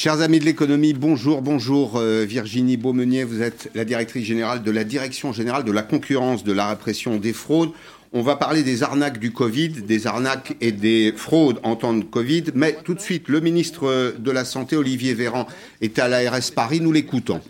Chers 0.00 0.20
amis 0.20 0.38
de 0.38 0.44
l'économie, 0.44 0.92
bonjour, 0.92 1.42
bonjour 1.42 1.96
euh, 1.96 2.24
Virginie 2.24 2.76
Beaumenier, 2.76 3.24
vous 3.24 3.42
êtes 3.42 3.68
la 3.74 3.84
directrice 3.84 4.24
générale 4.24 4.62
de 4.62 4.70
la 4.70 4.84
Direction 4.84 5.32
générale 5.32 5.64
de 5.64 5.72
la 5.72 5.82
concurrence, 5.82 6.44
de 6.44 6.52
la 6.52 6.68
répression 6.68 7.16
des 7.16 7.32
fraudes. 7.32 7.70
On 8.12 8.22
va 8.22 8.36
parler 8.36 8.62
des 8.62 8.84
arnaques 8.84 9.18
du 9.18 9.32
Covid, 9.32 9.70
des 9.70 10.06
arnaques 10.06 10.54
et 10.60 10.70
des 10.70 11.12
fraudes 11.16 11.58
en 11.64 11.74
temps 11.74 11.94
de 11.94 12.04
Covid, 12.04 12.44
mais 12.54 12.78
tout 12.84 12.94
de 12.94 13.00
suite, 13.00 13.26
le 13.26 13.40
ministre 13.40 14.14
de 14.16 14.30
la 14.30 14.44
Santé, 14.44 14.76
Olivier 14.76 15.14
Véran, 15.14 15.48
est 15.80 15.98
à 15.98 16.06
l'ARS 16.06 16.52
Paris, 16.54 16.80
nous 16.80 16.92
l'écoutons. 16.92 17.40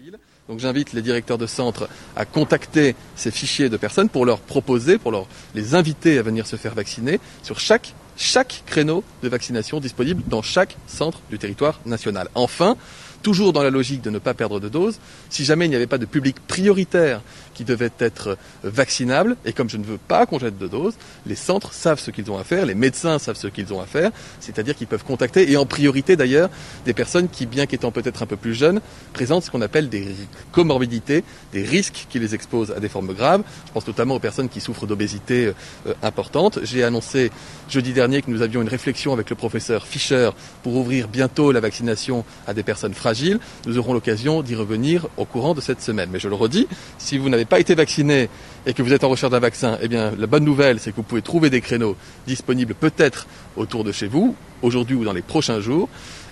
Donc 0.49 0.59
j'invite 0.59 0.95
les 0.95 1.03
directeurs 1.03 1.37
de 1.37 1.47
centre 1.47 1.87
à 2.17 2.25
contacter 2.25 2.95
ces 3.15 3.31
fichiers 3.31 3.69
de 3.69 3.77
personnes 3.77 4.09
pour 4.09 4.25
leur 4.25 4.41
proposer, 4.41 4.97
pour 4.97 5.13
leur, 5.13 5.27
les 5.55 5.75
inviter 5.75 6.17
à 6.17 6.23
venir 6.23 6.47
se 6.47 6.57
faire 6.57 6.75
vacciner 6.75 7.21
sur 7.43 7.61
chaque 7.61 7.93
chaque 8.19 8.65
créneau 8.67 9.03
de 9.23 9.29
vaccination 9.29 9.81
disponible 9.81 10.23
dans 10.27 10.43
chaque 10.43 10.77
centre 10.87 11.21
du 11.31 11.39
territoire 11.39 11.81
national. 11.87 12.29
Enfin, 12.35 12.77
toujours 13.23 13.53
dans 13.53 13.63
la 13.63 13.71
logique 13.71 14.03
de 14.03 14.11
ne 14.11 14.19
pas 14.19 14.35
perdre 14.35 14.61
de 14.61 14.69
doses, 14.69 14.99
si 15.31 15.45
jamais 15.45 15.67
il 15.67 15.71
n'y 15.71 15.77
avait 15.77 15.87
pas 15.87 15.99
de 15.99 16.05
public 16.05 16.37
prioritaire 16.47 17.23
qui 17.59 17.65
devait 17.65 17.91
être 17.99 18.39
vaccinable, 18.63 19.37
et 19.45 19.53
comme 19.53 19.69
je 19.69 19.79
ne 19.79 19.85
veux 19.85 19.99
pas 19.99 20.27
qu'on 20.27 20.39
jette 20.39 20.59
de 20.59 20.69
doses, 20.69 20.95
les 21.27 21.35
centres 21.35 21.73
savent 21.73 21.99
ce 21.99 22.13
qu'ils 22.13 22.31
ont 22.31 22.39
à 22.39 22.45
faire, 22.45 22.65
les 22.65 22.77
médecins 22.77 23.19
savent 23.19 23.37
ce 23.37 23.49
qu'ils 23.49 23.75
ont 23.75 23.81
à 23.81 23.87
faire, 23.87 24.13
c'est-à-dire 24.39 24.77
qu'ils 24.77 24.87
peuvent 24.87 25.03
contacter, 25.03 25.51
et 25.51 25.57
en 25.57 25.67
priorité 25.67 26.15
d'ailleurs, 26.15 26.51
des 26.85 26.95
personnes 26.95 27.29
qui, 27.29 27.47
bien 27.47 27.67
qu'étant 27.67 27.91
peut-être 27.91 28.23
un 28.23 28.27
peu 28.27 28.37
plus 28.37 28.55
jeunes, 28.55 28.81
présentent 29.13 29.43
ce 29.43 29.51
qu'on 29.51 29.61
appelle 29.61 29.89
des 29.89 30.07
comorbidités, 30.53 31.25
des 31.53 31.65
risques 31.65 32.07
qui 32.09 32.21
les 32.21 32.33
exposent 32.33 32.71
à 32.71 32.79
des 32.79 32.89
formes 32.89 33.13
graves. 33.13 33.43
Je 33.67 33.73
pense 33.73 33.87
notamment 33.89 34.15
aux 34.15 34.21
personnes 34.21 34.49
qui 34.49 34.61
souffrent 34.61 34.87
d'obésité 34.87 35.53
euh, 35.87 35.95
importante. 36.05 36.61
J'ai 36.63 36.85
annoncé 36.85 37.33
jeudi 37.69 37.93
dernier 37.93 38.23
que 38.23 38.31
nous 38.31 38.43
avions 38.43 38.63
une 38.63 38.69
réflexion 38.69 39.13
avec 39.13 39.29
le 39.31 39.35
professeur 39.35 39.85
Fischer 39.85 40.31
pour 40.63 40.77
ouvrir 40.77 41.09
bientôt 41.09 41.51
la 41.51 41.61
vaccination 41.61 42.25
à 42.47 42.55
des 42.55 42.63
personnes 42.63 42.95
fragiles 42.95 43.41
nous 43.67 43.79
aurons 43.79 43.93
l'occasion 43.93 44.43
d'y 44.43 44.55
revenir 44.55 45.07
au 45.17 45.25
courant 45.25 45.55
de 45.55 45.61
cette 45.61 45.83
semaine. 45.83 46.09
Mais 46.13 46.19
je 46.19 46.29
le 46.29 46.35
redis, 46.35 46.67
si 46.99 47.19
vous 47.19 47.29
n'avez 47.29 47.45
pas 47.49 47.61
été 47.61 47.75
vacciné 47.75 48.29
et 48.67 48.75
que 48.75 48.83
vous 48.83 48.93
êtes 48.93 49.05
en 49.05 49.09
recherche 49.09 49.33
d'un 49.33 49.41
vaccin, 49.41 49.79
eh 49.81 49.89
bien, 49.89 50.13
la 50.17 50.27
bonne 50.27 50.45
nouvelle, 50.45 50.79
c'est 50.79 50.91
que 50.91 50.97
vous 50.97 51.03
pouvez 51.03 51.23
trouver 51.23 51.51
des 51.51 51.61
créneaux 51.61 51.97
disponibles 52.27 52.75
peut-être 52.75 53.27
autour 53.57 53.85
de 53.85 53.93
chez 53.93 54.07
vous, 54.07 54.35
aujourd'hui 54.63 54.97
ou 54.97 55.05
dans 55.05 55.13
les 55.13 55.23
prochains 55.23 55.61
jours. 55.61 55.89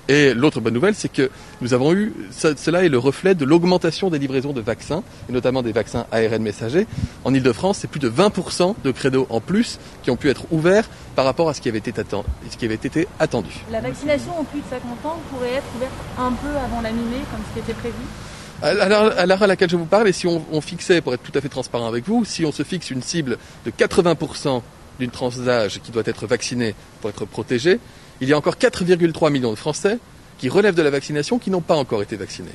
Et 0.09 0.35
l'autre 0.35 0.61
bonne 0.61 0.75
nouvelle, 0.75 0.95
c'est 0.95 1.11
que 1.11 1.31
nous 1.61 1.75
avons 1.75 1.93
eu, 1.93 2.13
cela 2.31 2.85
est 2.85 2.89
le 2.89 2.99
reflet 2.99 3.35
de 3.35 3.45
l'augmentation 3.45 4.09
des 4.09 4.21
livraisons 4.21 4.53
de 4.53 4.61
vaccins, 4.61 5.03
et 5.29 5.33
notamment 5.33 5.63
des 5.63 5.73
vaccins 5.73 6.07
ARN 6.13 6.43
messagers. 6.43 6.87
En 7.25 7.35
Ile-de-France, 7.35 7.79
c'est 7.79 7.91
plus 7.91 7.99
de 7.99 8.09
20% 8.09 8.77
de 8.85 8.91
créneaux 8.93 9.27
en 9.31 9.41
plus 9.41 9.81
qui 10.05 10.13
ont 10.13 10.17
pu 10.17 10.29
être 10.29 10.45
ouverts 10.53 10.89
par 11.17 11.25
rapport 11.25 11.49
à 11.49 11.55
ce 11.55 11.61
qui 11.61 11.69
avait 11.69 11.79
été, 11.79 11.93
ce 11.93 12.57
qui 12.57 12.67
avait 12.67 12.75
été 12.75 13.09
attendu. 13.19 13.51
La 13.73 13.81
vaccination 13.81 14.39
en 14.39 14.45
plus 14.45 14.61
de 14.61 14.67
50 14.71 15.07
ans 15.07 15.19
pourrait 15.31 15.55
être 15.55 15.67
ouverte 15.75 15.93
un 16.19 16.31
peu 16.31 16.57
avant 16.57 16.83
la 16.83 16.93
mi-mai, 16.93 17.23
comme 17.33 17.41
ce 17.49 17.55
qui 17.55 17.59
était 17.59 17.79
prévu? 17.79 17.95
À 18.63 19.27
l'heure 19.27 19.43
à 19.43 19.47
laquelle 19.47 19.71
je 19.71 19.77
vous 19.77 19.87
parle, 19.87 20.09
et 20.09 20.13
si 20.13 20.27
on, 20.27 20.61
fixait, 20.61 21.01
pour 21.01 21.15
être 21.15 21.23
tout 21.23 21.37
à 21.37 21.41
fait 21.41 21.49
transparent 21.49 21.87
avec 21.87 22.07
vous, 22.07 22.25
si 22.25 22.45
on 22.45 22.53
se 22.53 22.63
fixe 22.63 22.91
une 22.91 23.03
cible 23.03 23.39
de 23.65 23.71
80% 23.71 24.63
d'une 24.99 25.11
tranche 25.11 25.37
d'âge 25.37 25.81
qui 25.83 25.91
doit 25.93 26.03
être 26.07 26.27
vaccinée 26.27 26.75
pour 27.01 27.11
être 27.11 27.25
protégée, 27.27 27.79
il 28.21 28.29
y 28.29 28.33
a 28.33 28.39
encore 28.39 28.55
4,3 28.57 29.31
millions 29.31 29.51
de 29.51 29.57
Français 29.57 29.99
qui 30.39 30.49
relèvent 30.49 30.75
de 30.75 30.83
la 30.83 30.91
vaccination 30.91 31.39
qui 31.39 31.51
n'ont 31.51 31.61
pas 31.61 31.77
encore 31.77 32.03
été 32.03 32.17
vaccinés. 32.17 32.55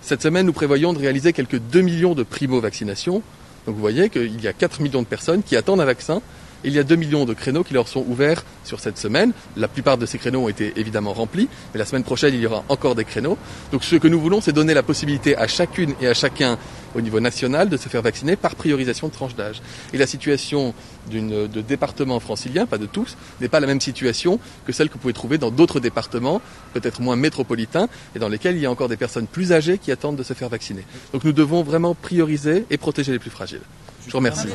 Cette 0.00 0.22
semaine, 0.22 0.46
nous 0.46 0.52
prévoyons 0.52 0.92
de 0.92 0.98
réaliser 0.98 1.32
quelques 1.32 1.58
2 1.58 1.80
millions 1.80 2.14
de 2.14 2.22
primo-vaccinations. 2.22 3.22
Donc 3.66 3.74
vous 3.74 3.80
voyez 3.80 4.10
qu'il 4.10 4.40
y 4.40 4.48
a 4.48 4.52
4 4.52 4.80
millions 4.80 5.02
de 5.02 5.06
personnes 5.06 5.42
qui 5.42 5.56
attendent 5.56 5.80
un 5.80 5.84
vaccin 5.84 6.20
il 6.64 6.72
y 6.72 6.78
a 6.78 6.84
2 6.84 6.96
millions 6.96 7.24
de 7.24 7.34
créneaux 7.34 7.64
qui 7.64 7.74
leur 7.74 7.88
sont 7.88 8.04
ouverts 8.08 8.44
sur 8.64 8.80
cette 8.80 8.98
semaine. 8.98 9.32
La 9.56 9.68
plupart 9.68 9.98
de 9.98 10.06
ces 10.06 10.18
créneaux 10.18 10.44
ont 10.44 10.48
été 10.48 10.72
évidemment 10.76 11.12
remplis, 11.12 11.48
mais 11.72 11.78
la 11.78 11.84
semaine 11.84 12.04
prochaine, 12.04 12.34
il 12.34 12.40
y 12.40 12.46
aura 12.46 12.64
encore 12.68 12.94
des 12.94 13.04
créneaux. 13.04 13.38
Donc 13.72 13.84
ce 13.84 13.96
que 13.96 14.08
nous 14.08 14.20
voulons, 14.20 14.40
c'est 14.40 14.52
donner 14.52 14.74
la 14.74 14.82
possibilité 14.82 15.36
à 15.36 15.46
chacune 15.46 15.94
et 16.00 16.08
à 16.08 16.14
chacun 16.14 16.58
au 16.94 17.00
niveau 17.00 17.20
national 17.20 17.68
de 17.70 17.76
se 17.76 17.88
faire 17.88 18.02
vacciner 18.02 18.36
par 18.36 18.54
priorisation 18.54 19.08
de 19.08 19.12
tranche 19.12 19.34
d'âge. 19.34 19.62
Et 19.92 19.98
la 19.98 20.06
situation 20.06 20.74
de 21.10 21.60
départements 21.60 22.20
franciliens, 22.20 22.66
pas 22.66 22.78
de 22.78 22.86
tous, 22.86 23.16
n'est 23.40 23.48
pas 23.48 23.60
la 23.60 23.66
même 23.66 23.80
situation 23.80 24.38
que 24.66 24.72
celle 24.72 24.88
que 24.88 24.94
vous 24.94 25.00
pouvez 25.00 25.14
trouver 25.14 25.38
dans 25.38 25.50
d'autres 25.50 25.80
départements, 25.80 26.42
peut-être 26.74 27.00
moins 27.00 27.16
métropolitains, 27.16 27.88
et 28.14 28.18
dans 28.18 28.28
lesquels 28.28 28.56
il 28.56 28.62
y 28.62 28.66
a 28.66 28.70
encore 28.70 28.88
des 28.88 28.96
personnes 28.96 29.26
plus 29.26 29.52
âgées 29.52 29.78
qui 29.78 29.90
attendent 29.90 30.16
de 30.16 30.22
se 30.22 30.34
faire 30.34 30.50
vacciner. 30.50 30.84
Donc 31.12 31.24
nous 31.24 31.32
devons 31.32 31.62
vraiment 31.62 31.94
prioriser 31.94 32.66
et 32.70 32.76
protéger 32.76 33.12
les 33.12 33.18
plus 33.18 33.30
fragiles. 33.30 33.62
Je 34.06 34.12
vous 34.12 34.18
remercie. 34.18 34.48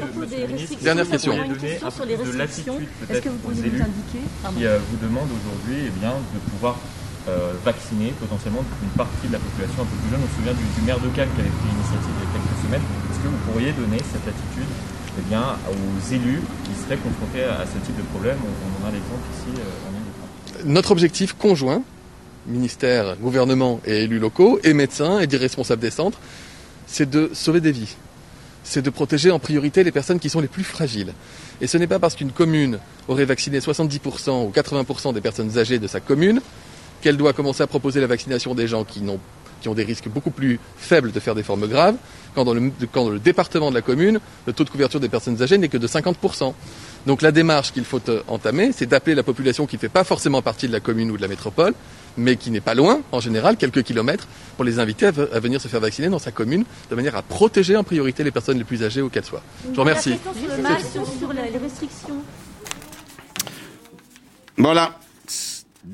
Dernière 0.81 1.09
question. 1.09 1.33
sur 1.91 2.05
les 2.05 2.15
restrictions. 2.15 2.79
Est-ce 3.09 3.21
que 3.21 3.29
vous 3.29 3.37
pourriez 3.37 3.61
nous 3.61 3.81
indiquer 3.81 4.23
Qui 4.57 4.65
euh, 4.65 4.79
vous 4.91 4.97
demande 5.05 5.29
aujourd'hui 5.31 5.87
eh 5.87 5.99
bien, 5.99 6.13
de 6.33 6.39
pouvoir 6.51 6.77
euh, 7.27 7.53
vacciner 7.63 8.13
potentiellement 8.19 8.63
une 8.83 8.89
partie 8.89 9.27
de 9.27 9.33
la 9.33 9.39
population 9.39 9.83
un 9.83 9.85
peu 9.85 9.95
plus 10.03 10.11
jeune. 10.11 10.19
On 10.23 10.31
se 10.31 10.35
souvient 10.39 10.53
du, 10.53 10.81
maire 10.85 10.99
de 10.99 11.09
Cannes 11.15 11.29
qui 11.35 11.41
avait 11.41 11.55
pris 11.59 11.67
l'initiative 11.71 12.11
il 12.11 12.23
y 12.23 12.27
a 12.27 12.31
quelques 12.35 12.59
semaines. 12.63 12.85
Est-ce 13.11 13.19
que 13.19 13.27
vous 13.27 13.41
pourriez 13.51 13.71
donner 13.71 13.99
cette 13.99 14.27
attitude 14.27 14.71
eh 15.19 15.23
bien, 15.27 15.55
aux 15.67 16.13
élus 16.13 16.41
qui 16.63 16.73
seraient 16.83 16.99
confrontés 16.99 17.43
à, 17.43 17.63
ce 17.63 17.79
type 17.85 17.95
de 17.95 18.07
problème? 18.11 18.37
On, 18.43 18.83
en 18.83 18.87
a 18.87 18.91
l'exemple 18.91 19.23
ici 19.31 19.51
euh, 19.59 19.87
en 19.87 19.91
Ile-de-France. 19.95 20.65
Notre 20.65 20.91
objectif 20.91 21.33
conjoint, 21.33 21.83
ministère, 22.47 23.15
gouvernement 23.17 23.79
et 23.85 24.03
élus 24.03 24.19
locaux, 24.19 24.59
et 24.63 24.73
médecins 24.73 25.19
et 25.19 25.27
des 25.27 25.37
responsables 25.37 25.81
des 25.81 25.91
centres, 25.91 26.19
c'est 26.85 27.09
de 27.09 27.31
sauver 27.33 27.59
des 27.59 27.71
vies 27.71 27.95
c'est 28.67 28.81
de 28.81 28.89
protéger 28.89 29.31
en 29.31 29.39
priorité 29.39 29.83
les 29.83 29.93
personnes 29.93 30.19
qui 30.19 30.29
sont 30.29 30.41
les 30.41 30.49
plus 30.49 30.65
fragiles. 30.65 31.13
Et 31.61 31.67
ce 31.67 31.77
n'est 31.77 31.87
pas 31.87 31.99
parce 31.99 32.15
qu'une 32.15 32.33
commune 32.33 32.79
aurait 33.07 33.23
vacciné 33.23 33.59
70% 33.59 34.45
ou 34.45 34.51
80% 34.53 35.13
des 35.13 35.21
personnes 35.21 35.57
âgées 35.57 35.79
de 35.79 35.87
sa 35.87 36.01
commune 36.01 36.41
qu'elle 37.01 37.15
doit 37.15 37.31
commencer 37.31 37.63
à 37.63 37.67
proposer 37.67 38.01
la 38.01 38.07
vaccination 38.07 38.55
des 38.55 38.67
gens 38.67 38.83
qui, 38.83 39.01
ont, 39.07 39.73
des 39.73 39.83
risques 39.83 40.09
beaucoup 40.09 40.31
plus 40.31 40.59
faibles 40.77 41.13
de 41.13 41.19
faire 41.19 41.33
des 41.33 41.43
formes 41.43 41.67
graves, 41.67 41.95
quand 42.35 42.43
dans, 42.43 42.53
le, 42.53 43.19
département 43.19 43.69
de 43.69 43.75
la 43.75 43.81
commune, 43.81 44.19
le 44.45 44.53
taux 44.53 44.65
de 44.65 44.69
couverture 44.69 44.99
des 44.99 45.09
personnes 45.09 45.41
âgées 45.41 45.57
n'est 45.57 45.69
que 45.69 45.77
de 45.77 45.87
50%. 45.87 46.53
Donc 47.05 47.21
la 47.21 47.31
démarche 47.31 47.71
qu'il 47.71 47.85
faut 47.85 48.01
entamer, 48.27 48.71
c'est 48.73 48.85
d'appeler 48.85 49.15
la 49.15 49.23
population 49.23 49.65
qui 49.65 49.77
ne 49.77 49.79
fait 49.79 49.89
pas 49.89 50.03
forcément 50.03 50.41
partie 50.41 50.67
de 50.67 50.73
la 50.73 50.81
commune 50.81 51.09
ou 51.11 51.15
de 51.15 51.21
la 51.21 51.29
métropole, 51.29 51.73
mais 52.17 52.35
qui 52.35 52.51
n'est 52.51 52.61
pas 52.61 52.73
loin, 52.73 53.01
en 53.11 53.19
général, 53.19 53.57
quelques 53.57 53.83
kilomètres, 53.83 54.27
pour 54.55 54.65
les 54.65 54.79
inviter 54.79 55.05
à, 55.05 55.11
venir 55.11 55.61
se 55.61 55.67
faire 55.67 55.79
vacciner 55.79 56.09
dans 56.09 56.19
sa 56.19 56.31
commune, 56.31 56.65
de 56.89 56.95
manière 56.95 57.15
à 57.15 57.21
protéger 57.21 57.75
en 57.77 57.83
priorité 57.83 58.23
les 58.23 58.31
personnes 58.31 58.57
les 58.57 58.63
plus 58.63 58.83
âgées 58.83 59.01
ou 59.01 59.09
qu'elles 59.09 59.25
soient. 59.25 59.43
Je 59.63 59.75
vous 59.75 59.81
remercie. 59.81 60.17
Sur, 60.17 61.33
les 61.33 61.57
restrictions. 61.57 62.15
Voilà. 64.57 64.97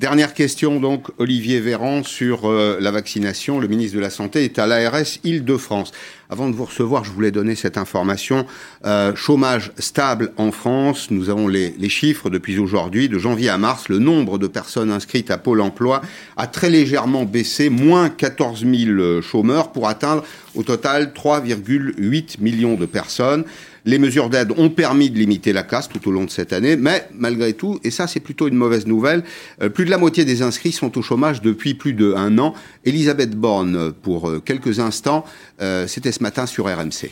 Dernière 0.03 0.34
question, 0.34 0.81
donc, 0.81 1.08
Olivier 1.18 1.62
Véran, 1.62 2.03
sur 2.03 2.41
euh, 2.44 2.78
la 2.81 2.91
vaccination. 2.91 3.62
Le 3.62 3.69
ministre 3.69 3.96
de 3.96 4.02
la 4.02 4.09
Santé 4.09 4.44
est 4.44 4.59
à 4.59 4.68
l'ARS 4.68 5.19
Île-de-France. 5.24 5.94
Avant 6.30 6.50
de 6.50 6.56
vous 6.56 6.66
recevoir, 6.66 7.06
je 7.06 7.12
voulais 7.12 7.31
donner 7.31 7.56
cette 7.56 7.78
information. 7.78 8.46
Euh, 8.84 9.16
chômage 9.16 9.72
stable 9.78 10.34
en 10.36 10.52
France. 10.52 11.09
Nous 11.09 11.30
avons 11.30 11.47
les, 11.47 11.74
les 11.80 11.88
chiffres 11.88 12.30
depuis 12.30 12.59
aujourd'hui. 12.59 13.08
De 13.08 13.18
janvier 13.18 13.47
à 13.47 13.58
mars, 13.58 13.88
le 13.88 13.97
nombre 13.97 14.38
de 14.38 14.47
personnes 14.47 14.91
inscrites 14.91 15.31
à 15.31 15.38
Pôle 15.38 15.62
emploi 15.62 16.02
a 16.35 16.47
très 16.47 16.70
légèrement 16.70 17.24
baissé, 17.24 17.70
moins 17.70 18.09
14 18.09 18.66
000 18.66 19.22
chômeurs, 19.22 19.72
pour 19.72 19.88
atteindre 19.88 20.25
au 20.53 20.64
total 20.64 21.14
3,8 21.16 22.41
millions 22.41 22.75
de 22.75 22.85
personnes. 22.85 23.46
Les 23.86 24.00
mesures 24.00 24.30
d'aide 24.30 24.54
ont 24.58 24.70
permis 24.70 25.10
de 25.10 25.20
limiter 25.20 25.52
la 25.52 25.64
casse 25.64 25.90
tout 25.90 26.08
au 26.08 26.12
long 26.12 26.24
de 26.24 26.30
cette 26.30 26.54
année, 26.54 26.78
mais 26.78 27.08
malgré 27.14 27.54
tout, 27.54 27.80
et 27.84 27.92
ça 27.92 28.08
c'est 28.08 28.22
plutôt 28.22 28.48
une 28.48 28.56
mauvaise 28.56 28.88
nouvelle, 28.88 29.24
euh, 29.62 29.68
plus 29.68 29.84
de 29.84 29.90
la 29.90 29.98
moitié 29.98 30.24
des 30.24 30.42
inscrits 30.42 30.72
sont 30.72 30.98
au 30.98 31.02
chômage 31.02 31.42
depuis 31.42 31.74
plus 31.74 31.94
d'un 31.94 32.38
an. 32.38 32.54
Elisabeth 32.86 33.32
Borne, 33.32 33.92
pour 33.92 34.30
euh, 34.30 34.40
quelques 34.40 34.80
instants, 34.80 35.26
euh, 35.62 35.86
c'était 35.88 36.14
ce 36.14 36.24
matin 36.24 36.46
sur 36.46 36.66
RMC. 36.66 37.12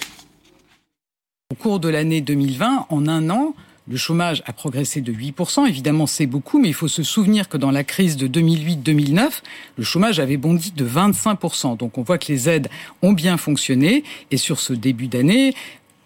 Au 1.52 1.56
cours 1.56 1.82
de 1.82 1.90
l'année 1.90 2.22
2020, 2.22 2.86
en 2.90 3.08
un 3.08 3.30
an, 3.30 3.54
le 3.88 3.98
chômage 3.98 4.42
a 4.46 4.54
progressé 4.54 5.02
de 5.02 5.12
8%. 5.12 5.68
Évidemment, 5.68 6.08
c'est 6.08 6.28
beaucoup, 6.28 6.60
mais 6.60 6.70
il 6.70 6.74
faut 6.74 6.88
se 6.88 7.04
souvenir 7.04 7.50
que 7.50 7.58
dans 7.58 7.72
la 7.72 7.84
crise 7.84 8.16
de 8.16 8.28
2008-2009, 8.28 9.42
le 9.78 9.84
chômage 9.84 10.20
avait 10.20 10.38
bondi 10.38 10.72
de 10.72 10.86
25%. 10.86 11.78
Donc 11.78 11.98
on 11.98 12.04
voit 12.04 12.18
que 12.18 12.32
les 12.32 12.48
aides 12.48 12.70
ont 13.02 13.12
bien 13.12 13.36
fonctionné. 13.38 14.04
Et 14.30 14.38
sur 14.38 14.60
ce 14.60 14.72
début 14.72 15.08
d'année, 15.08 15.56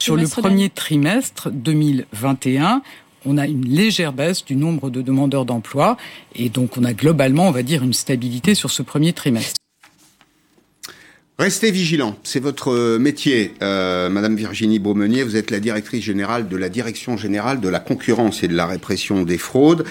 sur 0.06 0.16
le 0.16 0.28
premier 0.28 0.70
trimestre 0.70 1.50
2021, 1.52 2.84
on 3.26 3.40
a 3.40 3.48
une 3.48 3.66
légère 3.66 4.14
baisse 4.14 4.46
du 4.46 4.56
nombre 4.56 4.92
de 4.92 5.02
demandeurs 5.02 5.46
d'emploi 5.46 5.98
et 6.36 6.50
donc 6.50 6.78
on 6.78 6.84
a 6.84 6.94
globalement, 6.94 7.48
on 7.48 7.52
va 7.52 7.64
dire, 7.64 7.84
une 7.84 7.94
stabilité 7.94 8.54
sur 8.54 8.70
ce 8.70 8.84
premier 8.84 9.14
trimestre. 9.14 9.56
Restez 11.40 11.72
vigilants, 11.72 12.16
c'est 12.24 12.40
votre 12.40 12.98
métier, 12.98 13.56
euh, 13.64 14.10
Madame 14.10 14.36
Virginie 14.36 14.78
Beaumenier. 14.78 15.24
Vous 15.24 15.38
êtes 15.38 15.50
la 15.50 15.60
directrice 15.60 16.04
générale 16.04 16.48
de 16.48 16.56
la 16.56 16.70
Direction 16.70 17.18
générale 17.18 17.60
de 17.60 17.68
la 17.68 17.80
concurrence 17.80 18.44
et 18.44 18.48
de 18.48 18.56
la 18.56 18.68
répression 18.68 19.24
des 19.24 19.40
fraudes. 19.40 19.86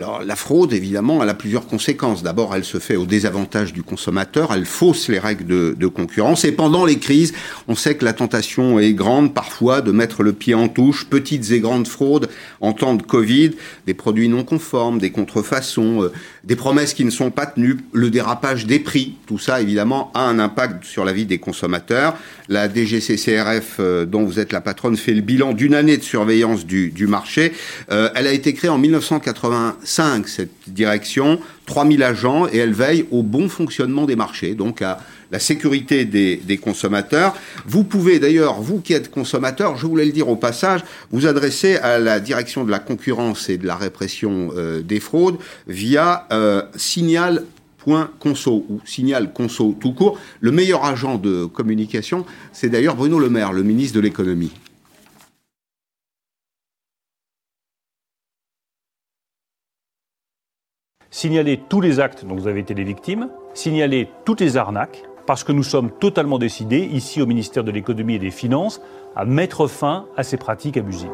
Alors 0.00 0.22
la 0.22 0.36
fraude, 0.36 0.72
évidemment, 0.72 1.24
elle 1.24 1.28
a 1.28 1.34
plusieurs 1.34 1.66
conséquences. 1.66 2.22
D'abord, 2.22 2.54
elle 2.54 2.64
se 2.64 2.78
fait 2.78 2.94
au 2.94 3.04
désavantage 3.04 3.72
du 3.72 3.82
consommateur, 3.82 4.52
elle 4.54 4.64
fausse 4.64 5.08
les 5.08 5.18
règles 5.18 5.44
de, 5.44 5.86
concurrence. 5.88 6.44
Et 6.44 6.52
pendant 6.52 6.84
les 6.84 7.00
crises, 7.00 7.32
on 7.66 7.74
sait 7.74 7.96
que 7.96 8.04
la 8.04 8.12
tentation 8.12 8.78
est 8.78 8.92
grande 8.92 9.34
parfois 9.34 9.80
de 9.80 9.90
mettre 9.90 10.22
le 10.22 10.32
pied 10.32 10.54
en 10.54 10.68
touche. 10.68 11.06
Petites 11.06 11.50
et 11.50 11.58
grandes 11.58 11.88
fraudes 11.88 12.28
en 12.60 12.72
temps 12.74 12.94
de 12.94 13.02
Covid, 13.02 13.52
des 13.86 13.94
produits 13.94 14.28
non 14.28 14.44
conformes, 14.44 15.00
des 15.00 15.10
contrefaçons, 15.10 16.04
euh, 16.04 16.12
des 16.48 16.56
promesses 16.56 16.94
qui 16.94 17.04
ne 17.04 17.10
sont 17.10 17.30
pas 17.30 17.44
tenues, 17.44 17.76
le 17.92 18.08
dérapage 18.08 18.64
des 18.64 18.78
prix. 18.78 19.16
Tout 19.26 19.38
ça, 19.38 19.60
évidemment, 19.60 20.10
a 20.14 20.22
un 20.22 20.38
impact 20.38 20.82
sur 20.82 21.04
la 21.04 21.12
vie 21.12 21.26
des 21.26 21.36
consommateurs. 21.36 22.16
La 22.48 22.72
DGCCRF, 22.72 23.76
euh, 23.80 24.06
dont 24.06 24.24
vous 24.24 24.40
êtes 24.40 24.52
la 24.52 24.62
patronne, 24.62 24.96
fait 24.96 25.12
le 25.12 25.20
bilan 25.20 25.52
d'une 25.52 25.74
année 25.74 25.98
de 25.98 26.02
surveillance 26.02 26.64
du, 26.64 27.06
marché. 27.06 27.52
Euh, 27.90 28.08
elle 28.14 28.26
a 28.26 28.32
été 28.32 28.54
créée 28.54 28.70
en 28.70 28.78
1980 28.78 29.76
5, 29.84 30.26
cette 30.26 30.50
direction, 30.68 31.38
3000 31.66 32.02
agents, 32.02 32.48
et 32.50 32.56
elle 32.56 32.72
veille 32.72 33.04
au 33.10 33.22
bon 33.22 33.50
fonctionnement 33.50 34.06
des 34.06 34.16
marchés, 34.16 34.54
donc 34.54 34.80
à 34.80 35.00
la 35.30 35.38
sécurité 35.38 36.04
des, 36.04 36.58
consommateurs. 36.58 37.34
Vous 37.66 37.84
pouvez 37.84 38.18
d'ailleurs, 38.18 38.60
vous 38.60 38.80
qui 38.80 38.92
êtes 38.92 39.10
consommateur, 39.10 39.76
je 39.76 39.86
voulais 39.86 40.04
le 40.04 40.12
dire 40.12 40.28
au 40.28 40.36
passage, 40.36 40.80
vous 41.10 41.26
adresser 41.26 41.76
à 41.76 41.98
la 41.98 42.20
direction 42.20 42.64
de 42.64 42.70
la 42.70 42.78
concurrence 42.78 43.48
et 43.48 43.58
de 43.58 43.66
la 43.66 43.76
répression 43.76 44.50
euh, 44.56 44.82
des 44.82 45.00
fraudes 45.00 45.38
via 45.66 46.26
euh, 46.32 46.62
signal.conso 46.76 48.66
ou 48.68 48.80
signal 48.84 49.32
conso 49.32 49.76
tout 49.78 49.92
court. 49.92 50.18
Le 50.40 50.50
meilleur 50.50 50.84
agent 50.84 51.18
de 51.18 51.44
communication, 51.44 52.24
c'est 52.52 52.68
d'ailleurs 52.68 52.96
Bruno 52.96 53.18
Le 53.18 53.30
Maire, 53.30 53.52
le 53.52 53.62
ministre 53.62 53.96
de 53.96 54.00
l'économie. 54.00 54.52
signaler 61.10 61.58
tous 61.68 61.80
les 61.80 61.98
actes 61.98 62.24
dont 62.24 62.36
vous 62.36 62.46
avez 62.46 62.60
été 62.60 62.74
les 62.74 62.84
victimes, 62.84 63.28
signaler 63.52 64.08
toutes 64.24 64.40
les 64.40 64.56
arnaques, 64.56 65.02
parce 65.28 65.44
que 65.44 65.52
nous 65.52 65.62
sommes 65.62 65.90
totalement 65.90 66.38
décidés, 66.38 66.88
ici 66.90 67.20
au 67.20 67.26
ministère 67.26 67.62
de 67.62 67.70
l'économie 67.70 68.14
et 68.14 68.18
des 68.18 68.30
finances, 68.30 68.80
à 69.14 69.26
mettre 69.26 69.66
fin 69.66 70.06
à 70.16 70.22
ces 70.22 70.38
pratiques 70.38 70.78
abusives. 70.78 71.10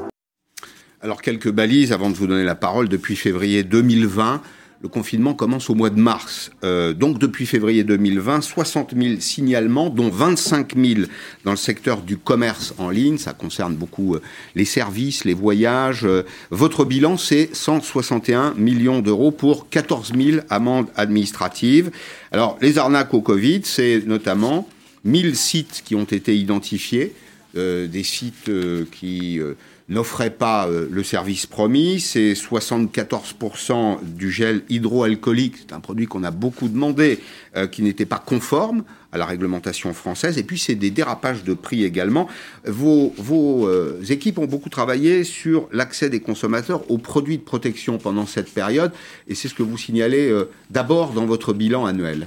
Alors 1.00 1.20
quelques 1.20 1.50
balises 1.50 1.93
avant 1.93 2.11
de 2.11 2.14
vous 2.14 2.28
donner 2.28 2.44
la 2.44 2.55
parole. 2.55 2.88
Depuis 2.88 3.16
février 3.16 3.64
2020, 3.64 4.40
le 4.82 4.88
confinement 4.88 5.34
commence 5.34 5.70
au 5.70 5.74
mois 5.74 5.90
de 5.90 5.98
mars. 5.98 6.50
Euh, 6.62 6.92
donc 6.92 7.18
depuis 7.18 7.46
février 7.46 7.84
2020, 7.84 8.42
60 8.42 8.94
000 8.94 9.20
signalements, 9.20 9.88
dont 9.88 10.10
25 10.10 10.74
000 10.76 11.06
dans 11.44 11.52
le 11.52 11.56
secteur 11.56 12.02
du 12.02 12.18
commerce 12.18 12.74
en 12.78 12.90
ligne. 12.90 13.16
Ça 13.16 13.32
concerne 13.32 13.74
beaucoup 13.74 14.14
euh, 14.14 14.22
les 14.54 14.64
services, 14.64 15.24
les 15.24 15.34
voyages. 15.34 16.04
Euh, 16.04 16.24
votre 16.50 16.84
bilan, 16.84 17.16
c'est 17.16 17.54
161 17.54 18.54
millions 18.54 19.00
d'euros 19.00 19.30
pour 19.30 19.68
14 19.70 20.12
000 20.14 20.42
amendes 20.50 20.88
administratives. 20.96 21.90
Alors 22.30 22.58
les 22.60 22.78
arnaques 22.78 23.14
au 23.14 23.22
Covid, 23.22 23.62
c'est 23.64 24.02
notamment 24.06 24.68
1000 25.04 25.36
sites 25.36 25.82
qui 25.84 25.94
ont 25.94 26.04
été 26.04 26.36
identifiés, 26.36 27.14
des 27.54 28.02
sites 28.02 28.50
qui 28.90 29.38
n'offrait 29.88 30.31
pas 30.31 30.66
euh, 30.66 30.88
le 30.90 31.02
service 31.02 31.46
promis. 31.46 32.00
C'est 32.00 32.32
74% 32.32 34.02
du 34.02 34.31
gel 34.31 34.62
hydroalcoolique, 34.69 35.56
c'est 35.58 35.72
un 35.72 35.81
produit 35.81 36.06
qu'on 36.06 36.25
a 36.25 36.31
beaucoup 36.31 36.69
demandé, 36.69 37.20
euh, 37.56 37.66
qui 37.66 37.82
n'était 37.82 38.06
pas 38.06 38.22
conforme 38.25 38.84
à 39.12 39.19
la 39.19 39.26
réglementation 39.26 39.92
française. 39.92 40.38
Et 40.38 40.42
puis 40.42 40.58
c'est 40.58 40.75
des 40.75 40.90
dérapages 40.90 41.44
de 41.44 41.54
prix 41.54 41.84
également. 41.84 42.28
Vos, 42.64 43.12
euh, 43.69 44.02
équipes 44.08 44.38
ont 44.38 44.46
beaucoup 44.46 44.70
travaillé 44.70 45.22
sur 45.22 45.69
l'accès 45.70 46.10
des 46.10 46.20
consommateurs 46.20 46.90
aux 46.90 46.98
produits 46.98 47.38
de 47.38 47.42
protection 47.42 47.98
pendant 47.98 48.26
cette 48.26 48.52
période. 48.52 48.92
Et 49.28 49.34
c'est 49.34 49.48
ce 49.48 49.54
que 49.54 49.62
vous 49.62 49.78
signalez 49.78 50.34
d'abord 50.70 51.12
dans 51.12 51.26
votre 51.26 51.52
bilan 51.52 51.86
annuel. 51.86 52.26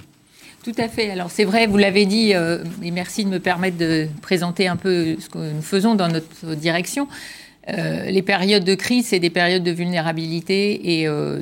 Tout 0.64 0.74
à 0.78 0.88
fait. 0.88 1.10
Alors 1.10 1.32
c'est 1.32 1.44
vrai, 1.44 1.68
vous 1.68 1.78
l'avez 1.78 2.06
dit, 2.06 2.32
et 2.32 2.92
merci 2.92 3.26
de 3.26 3.30
me 3.30 3.40
permettre 3.40 3.78
de 3.78 4.08
présenter 4.22 4.68
un 4.68 4.76
peu 4.76 5.18
ce 5.20 5.30
que 5.30 5.54
nous 5.54 5.62
faisons 5.62 5.96
dans 5.96 6.08
notre 6.08 6.56
direction. 6.56 7.08
Euh, 7.70 8.06
les 8.06 8.22
périodes 8.22 8.64
de 8.64 8.76
crise, 8.76 9.08
c'est 9.08 9.20
des 9.20 9.30
périodes 9.30 9.64
de 9.64 9.72
vulnérabilité 9.72 11.00
et 11.00 11.08
euh, 11.08 11.42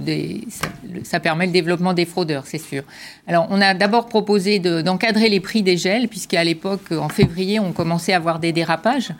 ça, 1.03 1.19
permet 1.19 1.45
le 1.45 1.51
développement 1.51 1.93
des 1.93 2.05
fraudeurs, 2.05 2.47
c'est 2.47 2.57
sûr. 2.57 2.83
Alors, 3.27 3.45
on 3.51 3.61
a 3.61 3.75
d'abord 3.75 4.07
proposé 4.07 4.59
d'encadrer 4.59 5.29
les 5.29 5.39
prix 5.39 5.61
des 5.61 5.77
gels, 5.77 6.07
puisqu'à 6.07 6.43
l'époque, 6.43 6.91
en 6.91 7.09
février, 7.09 7.59
on 7.59 7.73
commençait 7.73 8.13
à 8.13 8.17
avoir 8.17 8.39
des 8.39 8.53
dérapages. 8.53 9.11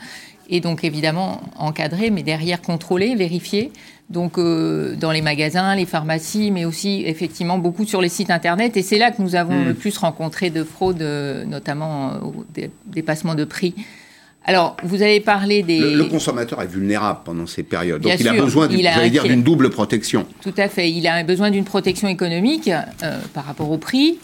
Et 0.50 0.62
donc, 0.62 0.84
évidemment, 0.84 1.42
encadrer, 1.58 2.10
mais 2.10 2.24
derrière 2.24 2.62
contrôler, 2.62 3.16
vérifier. 3.16 3.72
Donc, 4.10 4.38
euh, 4.38 4.96
dans 4.96 5.12
les 5.12 5.22
magasins, 5.22 5.76
les 5.76 5.86
pharmacies, 5.86 6.50
mais 6.50 6.66
aussi, 6.66 7.04
effectivement, 7.06 7.60
beaucoup 7.60 7.86
sur 7.86 8.02
les 8.02 8.10
sites 8.10 8.32
Internet. 8.32 8.78
Et 8.78 8.82
c'est 8.82 8.98
là 8.98 9.12
que 9.12 9.22
nous 9.22 9.36
avons 9.36 9.60
hmm. 9.60 9.68
le 9.68 9.74
plus 9.76 9.98
rencontré 9.98 10.50
de 10.50 10.64
fraudes, 10.64 11.04
notamment 11.48 12.14
au 12.24 12.46
dépassement 12.88 13.36
de 13.36 13.44
prix 13.44 13.76
alors, 14.48 14.78
vous 14.84 15.02
avez 15.02 15.20
parlé 15.20 15.64
des... 15.64 15.80
Le, 15.80 16.06
consommateur 16.06 16.62
est 16.62 16.68
vulnérable 16.68 17.22
pendant 17.26 17.48
ces 17.48 17.64
périodes, 17.64 18.02
donc 18.02 18.14
il 18.20 18.28
a 18.28 18.34
besoin, 18.34 18.68
d'une 18.68 19.42
double 19.42 19.72
protection. 19.72 20.26
Tout 20.42 20.54
à 20.58 20.70
fait, 20.70 20.92
il 20.92 21.08
a 21.08 21.24
besoin 21.24 21.50
d'une 21.50 21.64
protection 21.64 22.08
économique 22.08 22.70
euh, 22.70 23.18
par 23.34 23.46
rapport 23.46 23.72
au 23.72 23.80
prix, 23.80 24.20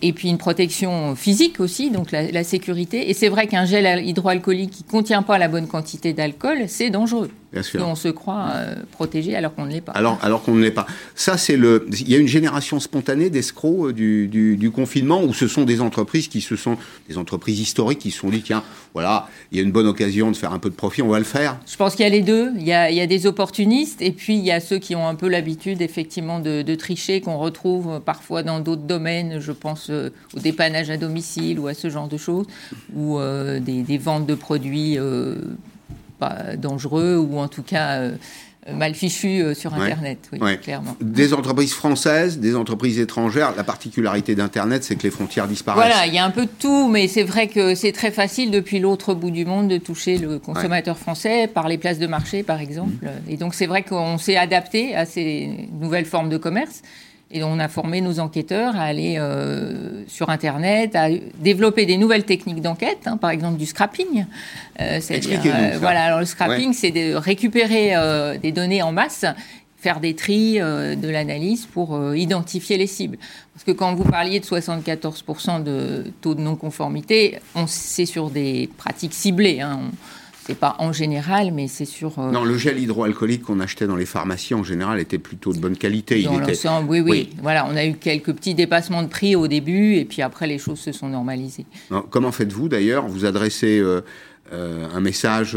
et 0.00 0.12
puis 0.12 0.28
une 0.28 0.38
protection 0.38 1.16
physique 1.16 1.58
aussi, 1.58 1.90
donc 1.90 2.12
la, 2.12 2.44
sécurité. 2.44 3.10
Et 3.10 3.14
c'est 3.14 3.28
vrai 3.28 3.48
qu'un 3.48 3.64
gel 3.64 4.06
hydroalcoolique 4.06 4.70
qui 4.70 4.84
ne 4.84 4.90
contient 4.90 5.22
pas 5.22 5.38
la 5.38 5.48
bonne 5.48 5.66
quantité 5.66 6.12
d'alcool, 6.12 6.64
c'est 6.68 6.90
dangereux. 6.90 7.30
Bien 7.54 7.62
sûr. 7.62 7.80
Et 7.80 7.84
on 7.84 7.94
se 7.94 8.08
croit 8.08 8.48
euh, 8.52 8.74
protégé 8.90 9.36
alors 9.36 9.54
qu'on 9.54 9.64
ne 9.64 9.70
l'est 9.70 9.80
pas. 9.80 9.92
Alors, 9.92 10.18
alors 10.22 10.42
qu'on 10.42 10.54
ne 10.54 10.62
l'est 10.62 10.72
pas. 10.72 10.86
Ça, 11.14 11.38
c'est 11.38 11.56
le. 11.56 11.86
Il 11.92 12.10
y 12.10 12.16
a 12.16 12.18
une 12.18 12.26
génération 12.26 12.80
spontanée 12.80 13.30
d'escrocs 13.30 13.90
euh, 13.90 13.92
du, 13.92 14.56
du, 14.56 14.70
confinement 14.72 15.22
où 15.22 15.32
ce 15.32 15.46
sont 15.46 15.62
des 15.62 15.80
entreprises 15.80 16.26
qui 16.26 16.40
se 16.40 16.56
sont 16.56 16.76
des 17.08 17.16
entreprises 17.16 17.60
historiques 17.60 18.00
qui 18.00 18.10
se 18.10 18.18
sont 18.18 18.28
dit 18.28 18.42
tiens, 18.42 18.64
voilà, 18.92 19.28
il 19.52 19.58
y 19.58 19.60
a 19.60 19.64
une 19.64 19.70
bonne 19.70 19.86
occasion 19.86 20.32
de 20.32 20.36
faire 20.36 20.52
un 20.52 20.58
peu 20.58 20.68
de 20.68 20.74
profit, 20.74 21.02
on 21.02 21.08
va 21.08 21.18
le 21.18 21.24
faire. 21.24 21.56
Je 21.70 21.76
pense 21.76 21.94
qu'il 21.94 22.02
y 22.02 22.08
a 22.08 22.10
les 22.10 22.22
deux. 22.22 22.50
Il 22.56 22.64
y 22.64 22.72
a, 22.72 22.90
il 22.90 22.96
y 22.96 23.00
a 23.00 23.06
des 23.06 23.26
opportunistes 23.26 24.02
et 24.02 24.10
puis 24.10 24.36
il 24.36 24.44
y 24.44 24.50
a 24.50 24.58
ceux 24.58 24.78
qui 24.78 24.96
ont 24.96 25.06
un 25.06 25.14
peu 25.14 25.28
l'habitude 25.28 25.80
effectivement 25.80 26.40
de, 26.40 26.62
de 26.62 26.74
tricher 26.74 27.20
qu'on 27.20 27.38
retrouve 27.38 28.00
parfois 28.04 28.42
dans 28.42 28.58
d'autres 28.58 28.82
domaines. 28.82 29.38
Je 29.38 29.52
pense 29.52 29.90
euh, 29.90 30.10
au 30.36 30.40
dépannage 30.40 30.90
à 30.90 30.96
domicile 30.96 31.60
ou 31.60 31.68
à 31.68 31.74
ce 31.74 31.88
genre 31.88 32.08
de 32.08 32.16
choses, 32.16 32.46
ou 32.94 33.20
euh, 33.20 33.60
des, 33.60 33.98
ventes 33.98 34.26
de 34.26 34.34
produits 34.34 34.98
pas 36.18 36.56
dangereux 36.56 37.16
ou 37.16 37.38
en 37.38 37.48
tout 37.48 37.62
cas 37.62 38.10
mal 38.72 38.94
fichus 38.94 39.54
sur 39.54 39.74
Internet, 39.74 40.30
oui, 40.32 40.58
clairement. 40.58 40.96
Des 41.00 41.34
entreprises 41.34 41.74
françaises, 41.74 42.38
des 42.38 42.56
entreprises 42.56 42.98
étrangères. 42.98 43.54
La 43.56 43.64
particularité 43.64 44.34
d'Internet, 44.34 44.84
c'est 44.84 44.96
que 44.96 45.02
les 45.02 45.10
frontières 45.10 45.46
disparaissent. 45.46 45.84
Voilà, 45.84 46.06
il 46.06 46.14
y 46.14 46.18
a 46.18 46.24
un 46.24 46.30
peu 46.30 46.46
de 46.46 46.50
tout, 46.58 46.88
mais 46.88 47.06
c'est 47.06 47.24
vrai 47.24 47.48
que 47.48 47.74
c'est 47.74 47.92
très 47.92 48.10
facile 48.10 48.50
depuis 48.50 48.78
l'autre 48.78 49.12
bout 49.14 49.30
du 49.30 49.44
monde 49.44 49.68
de 49.68 49.76
toucher 49.76 50.16
le 50.16 50.38
consommateur 50.38 50.96
français 50.96 51.46
par 51.46 51.68
les 51.68 51.76
places 51.76 51.98
de 51.98 52.06
marché, 52.06 52.42
par 52.42 52.60
exemple. 52.60 53.04
Mmh. 53.04 53.30
Et 53.32 53.36
donc 53.36 53.54
c'est 53.54 53.66
vrai 53.66 53.82
qu'on 53.82 54.16
s'est 54.16 54.36
adapté 54.36 54.94
à 54.96 55.04
ces 55.04 55.68
nouvelles 55.78 56.06
formes 56.06 56.30
de 56.30 56.38
commerce. 56.38 56.80
Et 57.36 57.42
on 57.42 57.58
a 57.58 57.66
formé 57.66 58.00
nos 58.00 58.20
enquêteurs 58.20 58.76
à 58.76 58.82
aller 58.84 59.16
euh, 59.18 60.04
sur 60.06 60.30
Internet, 60.30 60.94
à 60.94 61.08
développer 61.40 61.84
des 61.84 61.96
nouvelles 61.96 62.22
techniques 62.22 62.62
d'enquête, 62.62 63.00
hein, 63.06 63.16
par 63.16 63.30
exemple 63.30 63.58
du 63.58 63.66
scrapping. 63.66 64.24
Euh, 64.80 65.00
euh 65.10 65.76
voilà, 65.80 66.04
alors 66.04 66.20
le 66.20 66.26
scrapping, 66.26 66.72
c'est 66.72 66.92
de 66.92 67.16
récupérer 67.16 67.96
euh, 67.96 68.38
des 68.38 68.52
données 68.52 68.82
en 68.82 68.92
masse, 68.92 69.24
faire 69.78 69.98
des 69.98 70.14
tris, 70.14 70.60
de 70.60 71.08
l'analyse 71.08 71.66
pour 71.66 72.14
identifier 72.14 72.78
les 72.78 72.86
cibles. 72.86 73.18
Parce 73.52 73.64
que 73.64 73.72
quand 73.72 73.94
vous 73.96 74.04
parliez 74.04 74.38
de 74.38 74.44
74% 74.44 75.64
de 75.64 76.04
taux 76.20 76.36
de 76.36 76.40
non-conformité, 76.40 77.40
c'est 77.66 78.06
sur 78.06 78.30
des 78.30 78.70
pratiques 78.78 79.12
ciblées. 79.12 79.60
Hein, 79.60 79.80
c'est 80.46 80.58
pas 80.58 80.76
en 80.78 80.92
général, 80.92 81.52
mais 81.52 81.68
c'est 81.68 81.86
sur. 81.86 82.18
Euh, 82.18 82.30
non, 82.30 82.44
le 82.44 82.58
gel 82.58 82.78
hydroalcoolique 82.78 83.42
qu'on 83.42 83.60
achetait 83.60 83.86
dans 83.86 83.96
les 83.96 84.04
pharmacies 84.04 84.54
en 84.54 84.62
général 84.62 85.00
était 85.00 85.18
plutôt 85.18 85.54
de 85.54 85.58
bonne 85.58 85.76
qualité. 85.76 86.22
Dans 86.22 86.34
Il 86.34 86.42
était... 86.42 86.68
oui, 86.86 87.00
oui, 87.00 87.30
Voilà, 87.42 87.66
on 87.66 87.74
a 87.76 87.86
eu 87.86 87.94
quelques 87.94 88.32
petits 88.32 88.54
dépassements 88.54 89.02
de 89.02 89.08
prix 89.08 89.36
au 89.36 89.48
début, 89.48 89.94
et 89.94 90.04
puis 90.04 90.20
après 90.20 90.46
les 90.46 90.58
choses 90.58 90.80
se 90.80 90.92
sont 90.92 91.08
normalisées. 91.08 91.64
comment 92.10 92.30
faites-vous 92.30 92.68
d'ailleurs? 92.68 93.06
Vous 93.06 93.24
adressez 93.24 93.78
euh, 93.78 94.02
euh, 94.52 94.86
un 94.92 95.00
message 95.00 95.56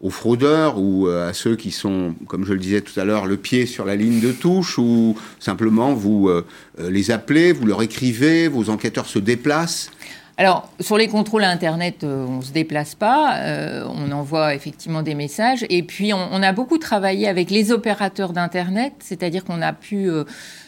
aux 0.00 0.10
fraudeurs 0.10 0.78
ou 0.78 1.08
à 1.08 1.34
ceux 1.34 1.56
qui 1.56 1.70
sont, 1.70 2.14
comme 2.26 2.46
je 2.46 2.54
le 2.54 2.58
disais 2.58 2.80
tout 2.80 2.98
à 2.98 3.04
l'heure, 3.04 3.26
le 3.26 3.36
pied 3.36 3.66
sur 3.66 3.84
la 3.84 3.96
ligne 3.96 4.20
de 4.20 4.32
touche, 4.32 4.78
ou 4.78 5.14
simplement 5.40 5.92
vous 5.92 6.30
les 6.78 7.10
appelez, 7.10 7.52
vous 7.52 7.66
leur 7.66 7.82
écrivez, 7.82 8.48
vos 8.48 8.70
enquêteurs 8.70 9.06
se 9.06 9.18
déplacent? 9.18 9.90
Alors, 10.38 10.68
sur 10.80 10.98
les 10.98 11.08
contrôles 11.08 11.44
à 11.44 11.50
Internet, 11.50 12.04
euh, 12.04 12.26
on 12.28 12.38
ne 12.38 12.42
se 12.42 12.52
déplace 12.52 12.94
pas, 12.94 13.38
euh, 13.38 13.86
on 13.88 14.12
envoie 14.12 14.54
effectivement 14.54 15.00
des 15.00 15.14
messages. 15.14 15.64
Et 15.70 15.82
puis, 15.82 16.12
on, 16.12 16.42
a 16.42 16.52
beaucoup 16.52 16.76
travaillé 16.76 17.26
avec 17.26 17.50
les 17.50 17.72
opérateurs 17.72 18.34
d'Internet, 18.34 18.92
c'est-à-dire 19.00 19.44
qu'on 19.44 19.62
a 19.62 19.72
pu, 19.72 20.10
euh, 20.10 20.24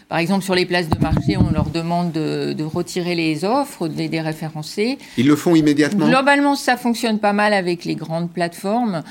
par 0.08 0.18
exemple, 0.18 0.42
sur 0.42 0.54
les 0.54 0.64
places 0.64 0.88
de 0.88 0.98
marché, 0.98 1.36
on 1.36 1.50
leur 1.50 1.68
demande 1.68 2.12
de, 2.12 2.64
retirer 2.64 3.14
les 3.14 3.44
offres, 3.44 3.88
de 3.88 3.94
les 3.94 4.08
déréférencer. 4.08 4.96
Ils 5.18 5.26
le 5.26 5.36
font 5.36 5.54
immédiatement? 5.54 6.08
Globalement, 6.08 6.54
ça 6.54 6.78
fonctionne 6.78 7.18
pas 7.18 7.34
mal 7.34 7.52
avec 7.52 7.84
les 7.84 7.94
grandes 7.94 8.30
plateformes. 8.30 9.02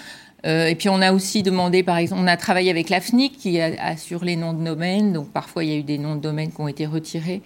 et 0.44 0.76
puis 0.76 0.90
on 0.90 1.02
a 1.02 1.12
aussi 1.12 1.44
demandé, 1.44 1.84
par 1.84 1.98
exemple, 1.98 2.22
on 2.24 2.28
a 2.28 2.38
travaillé 2.38 2.72
avec 2.72 2.90
la 2.90 3.00
FNIC 3.00 3.38
qui 3.38 3.60
assure 3.60 4.24
les 4.24 4.36
noms 4.36 4.54
de 4.54 4.64
domaine, 4.64 5.14
donc 5.14 5.30
parfois 5.30 5.64
il 5.64 5.70
y 5.70 5.74
a 5.74 5.78
eu 5.78 5.84
des 5.84 5.98
noms 5.98 6.16
de 6.16 6.22
domaine 6.22 6.52
qui 6.52 6.62
ont 6.62 6.68
été 6.68 6.86
retirés. 6.86 7.42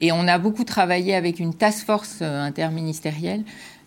Et 0.00 0.12
on 0.12 0.28
a 0.28 0.38
beaucoup 0.38 0.64
travaillé 0.64 1.14
avec 1.14 1.40
une 1.40 1.54
task 1.54 1.86
force 1.86 2.20
interministérielle, 2.20 3.42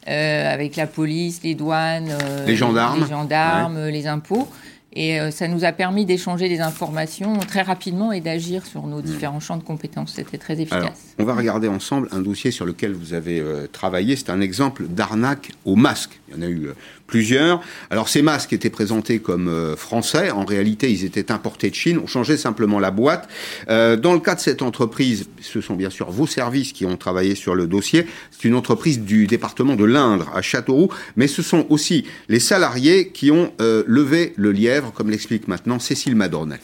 avec 0.08 0.76
la 0.76 0.88
police, 0.88 1.42
les 1.44 1.54
douanes, 1.54 2.10
les 2.48 2.56
gendarmes, 2.56 3.02
les, 3.02 3.08
gendarmes, 3.08 3.88
les 3.88 4.08
impôts. 4.08 4.48
Et 4.94 5.20
euh, 5.20 5.30
ça 5.30 5.48
nous 5.48 5.66
a 5.66 5.72
permis 5.72 6.06
d'échanger 6.06 6.50
des 6.50 6.62
informations 6.62 7.38
très 7.40 7.62
rapidement 7.62 8.12
et 8.12 8.22
d'agir 8.22 8.66
sur 8.66 8.88
nos 8.88 9.02
différents 9.02 9.40
champs 9.40 9.58
de 9.58 9.64
compétences. 9.64 10.14
C'était 10.16 10.40
très 10.40 10.60
efficace. 10.60 11.14
on 11.20 11.24
va 11.26 11.36
regarder 11.36 11.68
ensemble 11.68 12.08
un 12.12 12.22
dossier 12.22 12.50
sur 12.50 12.66
lequel 12.66 12.94
vous 12.94 13.14
avez 13.14 13.40
euh, 13.40 13.68
travaillé. 13.72 14.16
C'est 14.16 14.32
un 14.32 14.42
exemple 14.42 14.88
d'arnaque 14.88 15.52
au 15.64 15.76
masque. 15.76 16.20
Il 16.30 16.38
y 16.38 16.40
en 16.40 16.48
a 16.48 16.50
eu 16.50 16.68
euh, 16.68 16.74
plusieurs. 17.08 17.62
Alors 17.90 18.10
ces 18.10 18.22
masques 18.22 18.54
étaient 18.54 18.70
présentés 18.70 19.20
comme 19.20 19.48
euh, 19.48 19.76
français. 19.76 20.32
En 20.32 20.46
réalité, 20.46 20.92
ils 20.92 21.06
étaient 21.06 21.32
importés 21.32 21.70
de 21.70 21.76
Chine. 21.76 22.00
On 22.04 22.08
changeait 22.08 22.38
simplement 22.38 22.80
la 22.80 22.92
boîte. 22.92 23.28
Euh, 23.70 23.96
dans 23.96 24.14
le 24.14 24.20
cas 24.20 24.36
de 24.36 24.40
cette 24.40 24.62
entreprise, 24.62 25.28
ce 25.42 25.62
sont 25.62 25.76
bien 25.76 25.90
sûr 25.90 26.12
vos 26.12 26.28
services 26.28 26.74
qui 26.74 26.86
ont 26.86 26.98
travaillé 26.98 27.36
sur 27.36 27.56
le 27.56 27.68
dossier. 27.68 28.06
C'est 28.32 28.48
une 28.48 28.56
entreprise 28.56 29.00
du 29.00 29.28
département 29.28 29.76
de 29.76 29.86
l'Indre 29.86 30.32
à 30.36 30.42
Châteauroux, 30.42 30.90
mais 31.16 31.28
ce 31.28 31.42
sont 31.42 31.66
aussi 31.70 32.06
les 32.28 32.40
salariés 32.40 33.10
qui 33.10 33.32
ont 33.32 33.52
levé 33.60 34.34
le 34.36 34.52
lièvre, 34.52 34.92
comme 34.94 35.10
l'explique 35.10 35.48
maintenant 35.48 35.80
Cécile 35.80 36.16
Madronnet. 36.16 36.60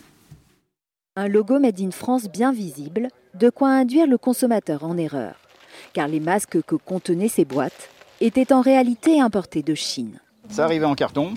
Un 1.15 1.27
logo 1.27 1.60
Made 1.60 1.79
in 1.79 1.91
France 1.91 2.29
bien 2.29 2.51
visible, 2.51 3.07
de 3.39 3.50
quoi 3.50 3.69
induire 3.69 4.07
le 4.07 4.17
consommateur 4.17 4.84
en 4.84 4.98
erreur, 4.98 5.36
car 5.93 6.07
les 6.07 6.19
masques 6.19 6.62
que 6.62 6.75
contenaient 6.75 7.29
ces 7.29 7.45
boîtes 7.45 7.89
étaient 8.22 8.53
en 8.53 8.62
réalité 8.62 9.19
importés 9.19 9.63
de 9.63 9.75
Chine. 9.75 10.19
Ça 10.50 10.65
arrivait 10.65 10.86
en 10.86 10.95
carton, 10.95 11.34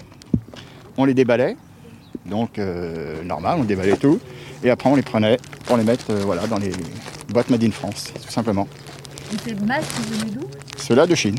on 0.97 1.05
les 1.05 1.15
déballait, 1.15 1.57
donc 2.27 2.59
euh, 2.59 3.23
normal, 3.25 3.59
on 3.61 3.65
déballait 3.65 3.97
tout, 3.97 4.21
et 4.63 4.71
après 4.71 4.91
on 4.91 4.97
les 4.97 5.03
prenait 5.03 5.39
pour 5.65 5.77
les 5.77 5.85
mettre 5.85 6.11
euh, 6.11 6.21
voilà, 6.25 6.47
dans 6.47 6.59
les 6.59 6.73
boîtes 7.29 7.51
Made 7.51 7.65
in 7.65 7.71
France, 7.71 8.13
tout 8.15 8.33
simplement. 8.33 8.69
Et 9.33 9.39
ces 9.49 9.55
masques 9.55 9.93
venaient 10.11 10.31
d'où? 10.33 10.47
Ceux-là 10.77 11.07
de 11.07 11.15
Chine. 11.15 11.37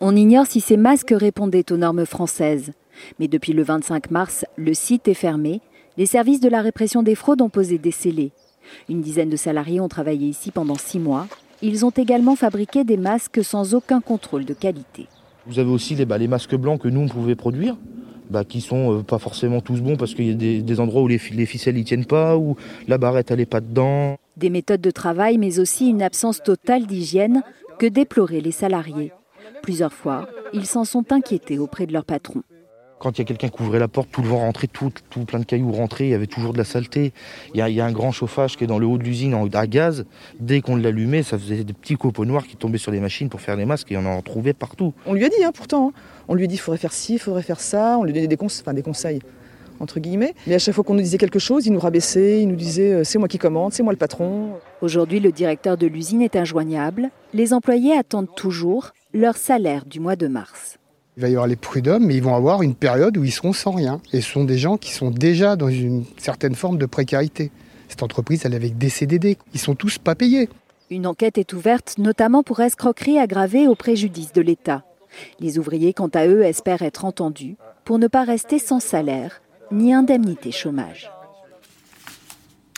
On 0.00 0.16
ignore 0.16 0.46
si 0.46 0.60
ces 0.60 0.76
masques 0.76 1.14
répondaient 1.16 1.70
aux 1.70 1.76
normes 1.76 2.06
françaises. 2.06 2.72
Mais 3.18 3.28
depuis 3.28 3.52
le 3.52 3.62
25 3.62 4.10
mars, 4.10 4.44
le 4.56 4.74
site 4.74 5.08
est 5.08 5.14
fermé. 5.14 5.60
Les 5.96 6.06
services 6.06 6.40
de 6.40 6.48
la 6.48 6.62
répression 6.62 7.02
des 7.02 7.14
fraudes 7.14 7.42
ont 7.42 7.48
posé 7.48 7.78
des 7.78 7.90
scellés. 7.90 8.32
Une 8.88 9.00
dizaine 9.00 9.28
de 9.28 9.36
salariés 9.36 9.80
ont 9.80 9.88
travaillé 9.88 10.26
ici 10.26 10.50
pendant 10.50 10.76
six 10.76 10.98
mois. 10.98 11.26
Ils 11.62 11.86
ont 11.86 11.90
également 11.90 12.34
fabriqué 12.34 12.82
des 12.82 12.96
masques 12.96 13.44
sans 13.44 13.74
aucun 13.74 14.00
contrôle 14.00 14.44
de 14.44 14.52
qualité. 14.52 15.06
Vous 15.46 15.60
avez 15.60 15.70
aussi 15.70 15.94
les, 15.94 16.04
bah, 16.04 16.18
les 16.18 16.26
masques 16.26 16.56
blancs 16.56 16.80
que 16.80 16.88
nous, 16.88 17.02
on 17.02 17.08
pouvait 17.08 17.36
produire, 17.36 17.76
bah, 18.30 18.44
qui 18.44 18.60
sont 18.60 18.98
euh, 18.98 19.02
pas 19.02 19.18
forcément 19.18 19.60
tous 19.60 19.80
bons 19.80 19.96
parce 19.96 20.14
qu'il 20.14 20.26
y 20.26 20.58
a 20.58 20.62
des, 20.62 20.80
endroits 20.80 21.02
où 21.02 21.08
les, 21.08 21.18
ficelles 21.18 21.76
n'y 21.76 21.84
tiennent 21.84 22.04
pas, 22.04 22.36
où 22.36 22.56
la 22.88 22.98
barrette 22.98 23.30
n'est 23.30 23.46
pas 23.46 23.60
dedans. 23.60 24.16
Des 24.36 24.50
méthodes 24.50 24.80
de 24.80 24.90
travail, 24.90 25.38
mais 25.38 25.60
aussi 25.60 25.88
une 25.88 26.02
absence 26.02 26.42
totale 26.42 26.86
d'hygiène 26.86 27.42
que 27.78 27.86
déploraient 27.86 28.40
les 28.40 28.52
salariés. 28.52 29.12
Plusieurs 29.62 29.92
fois, 29.92 30.28
ils 30.52 30.66
s'en 30.66 30.84
sont 30.84 31.12
inquiétés 31.12 31.58
auprès 31.58 31.86
de 31.86 31.92
leur 31.92 32.04
patron. 32.04 32.42
Quand 33.02 33.18
il 33.18 33.22
y 33.22 33.22
a 33.22 33.24
quelqu'un 33.24 33.48
qui 33.48 33.60
ouvrait 33.60 33.80
la 33.80 33.88
porte, 33.88 34.10
tout 34.12 34.22
le 34.22 34.28
vent 34.28 34.38
rentrait, 34.38 34.68
tout, 34.68 34.92
tout, 35.10 35.24
plein 35.24 35.40
de 35.40 35.44
cailloux 35.44 35.72
rentraient, 35.72 36.06
il 36.06 36.10
y 36.10 36.14
avait 36.14 36.28
toujours 36.28 36.52
de 36.52 36.58
la 36.58 36.64
saleté. 36.64 37.12
Il 37.52 37.58
y 37.58 37.80
a, 37.80 37.84
un 37.84 37.90
grand 37.90 38.12
chauffage 38.12 38.56
qui 38.56 38.62
est 38.62 38.68
dans 38.68 38.78
le 38.78 38.86
haut 38.86 38.96
de 38.96 39.02
l'usine 39.02 39.34
à 39.54 39.66
gaz. 39.66 40.04
Dès 40.38 40.60
qu'on 40.60 40.76
l'allumait, 40.76 41.24
ça 41.24 41.36
faisait 41.36 41.64
des 41.64 41.72
petits 41.72 41.96
copeaux 41.96 42.24
noirs 42.24 42.46
qui 42.46 42.54
tombaient 42.54 42.78
sur 42.78 42.92
les 42.92 43.00
machines 43.00 43.28
pour 43.28 43.40
faire 43.40 43.56
les 43.56 43.64
masques 43.64 43.90
et 43.90 43.96
on 43.96 44.06
en 44.06 44.22
trouvait 44.22 44.52
partout. 44.52 44.94
On 45.06 45.14
lui 45.14 45.24
a 45.24 45.28
dit 45.28 45.42
hein, 45.44 45.50
pourtant, 45.52 45.88
hein. 45.88 46.00
on 46.28 46.34
lui 46.34 46.44
a 46.44 46.46
dit 46.46 46.54
il 46.54 46.58
faudrait 46.58 46.78
faire 46.78 46.92
ci, 46.92 47.14
il 47.14 47.18
faudrait 47.18 47.42
faire 47.42 47.58
ça, 47.58 47.98
on 47.98 48.04
lui 48.04 48.12
donnait 48.12 48.28
des, 48.28 48.36
des 48.36 48.82
conseils 48.82 49.18
entre 49.80 49.98
guillemets. 49.98 50.34
Mais 50.46 50.54
à 50.54 50.58
chaque 50.60 50.74
fois 50.74 50.84
qu'on 50.84 50.94
nous 50.94 51.02
disait 51.02 51.18
quelque 51.18 51.40
chose, 51.40 51.66
il 51.66 51.72
nous 51.72 51.80
rabaissait, 51.80 52.40
il 52.40 52.48
nous 52.48 52.56
disait 52.56 52.92
euh, 52.92 53.04
c'est 53.04 53.18
moi 53.18 53.26
qui 53.26 53.38
commande, 53.38 53.72
c'est 53.72 53.82
moi 53.82 53.92
le 53.92 53.98
patron. 53.98 54.50
Aujourd'hui, 54.80 55.18
le 55.18 55.32
directeur 55.32 55.76
de 55.76 55.88
l'usine 55.88 56.22
est 56.22 56.36
injoignable. 56.36 57.10
Les 57.34 57.52
employés 57.52 57.96
attendent 57.96 58.34
toujours 58.34 58.92
leur 59.12 59.36
salaire 59.36 59.84
du 59.84 59.98
mois 59.98 60.16
de 60.16 60.28
mars. 60.28 60.78
Il 61.16 61.22
va 61.22 61.28
y 61.28 61.32
avoir 61.32 61.46
les 61.46 61.56
prud'hommes, 61.56 62.06
mais 62.06 62.14
ils 62.14 62.22
vont 62.22 62.34
avoir 62.34 62.62
une 62.62 62.74
période 62.74 63.16
où 63.18 63.24
ils 63.24 63.32
seront 63.32 63.52
sans 63.52 63.72
rien. 63.72 64.00
Et 64.12 64.22
ce 64.22 64.30
sont 64.30 64.44
des 64.44 64.56
gens 64.56 64.78
qui 64.78 64.92
sont 64.92 65.10
déjà 65.10 65.56
dans 65.56 65.68
une 65.68 66.04
certaine 66.16 66.54
forme 66.54 66.78
de 66.78 66.86
précarité. 66.86 67.50
Cette 67.88 68.02
entreprise, 68.02 68.42
elle 68.44 68.54
est 68.54 68.56
avec 68.56 68.78
des 68.78 68.88
CDD. 68.88 69.36
Ils 69.52 69.60
sont 69.60 69.74
tous 69.74 69.98
pas 69.98 70.14
payés. 70.14 70.48
Une 70.90 71.06
enquête 71.06 71.36
est 71.36 71.52
ouverte, 71.52 71.98
notamment 71.98 72.42
pour 72.42 72.60
escroquerie 72.60 73.18
aggravée 73.18 73.68
au 73.68 73.74
préjudice 73.74 74.32
de 74.32 74.40
l'État. 74.40 74.84
Les 75.40 75.58
ouvriers, 75.58 75.92
quant 75.92 76.10
à 76.14 76.26
eux, 76.26 76.42
espèrent 76.42 76.82
être 76.82 77.04
entendus 77.04 77.56
pour 77.84 77.98
ne 77.98 78.06
pas 78.06 78.24
rester 78.24 78.58
sans 78.58 78.80
salaire 78.80 79.42
ni 79.70 79.92
indemnité 79.92 80.50
chômage. 80.52 81.10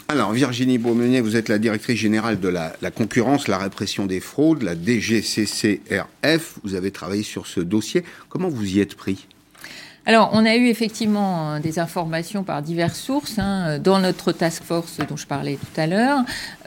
Alors, 0.06 0.32
Virginie 0.32 0.76
Beaumenet, 0.76 1.23
vous 1.23 1.34
êtes 1.34 1.49
la 1.49 1.58
directrice 1.58 1.99
générale 1.99 2.38
de 2.38 2.49
la, 2.49 2.73
concurrence, 2.94 3.49
la 3.49 3.56
répression 3.56 4.04
des 4.04 4.20
fraudes, 4.20 4.62
la 4.62 4.75
DGCCRF. 4.75 6.58
Vous 6.62 6.75
avez 6.75 6.90
travaillé 6.90 7.23
sur 7.23 7.46
ce 7.46 7.61
dossier. 7.61 8.04
Comment 8.28 8.50
vous 8.50 8.76
y 8.76 8.80
êtes 8.80 8.96
pris? 8.96 9.26
Alors, 10.06 10.30
on 10.34 10.44
a 10.44 10.54
eu 10.56 10.66
effectivement 10.68 11.58
des 11.61 11.78
informations 11.78 12.42
par 12.44 12.61
diverses 12.61 12.99
sources, 12.99 13.38
hein, 13.38 13.78
dans 13.78 14.00
notre 14.00 14.32
task 14.32 14.62
force 14.62 14.99
dont 15.08 15.16
je 15.16 15.26
parlais 15.26 15.54
tout 15.54 15.80
à 15.80 15.87
l'heure, 15.87 16.18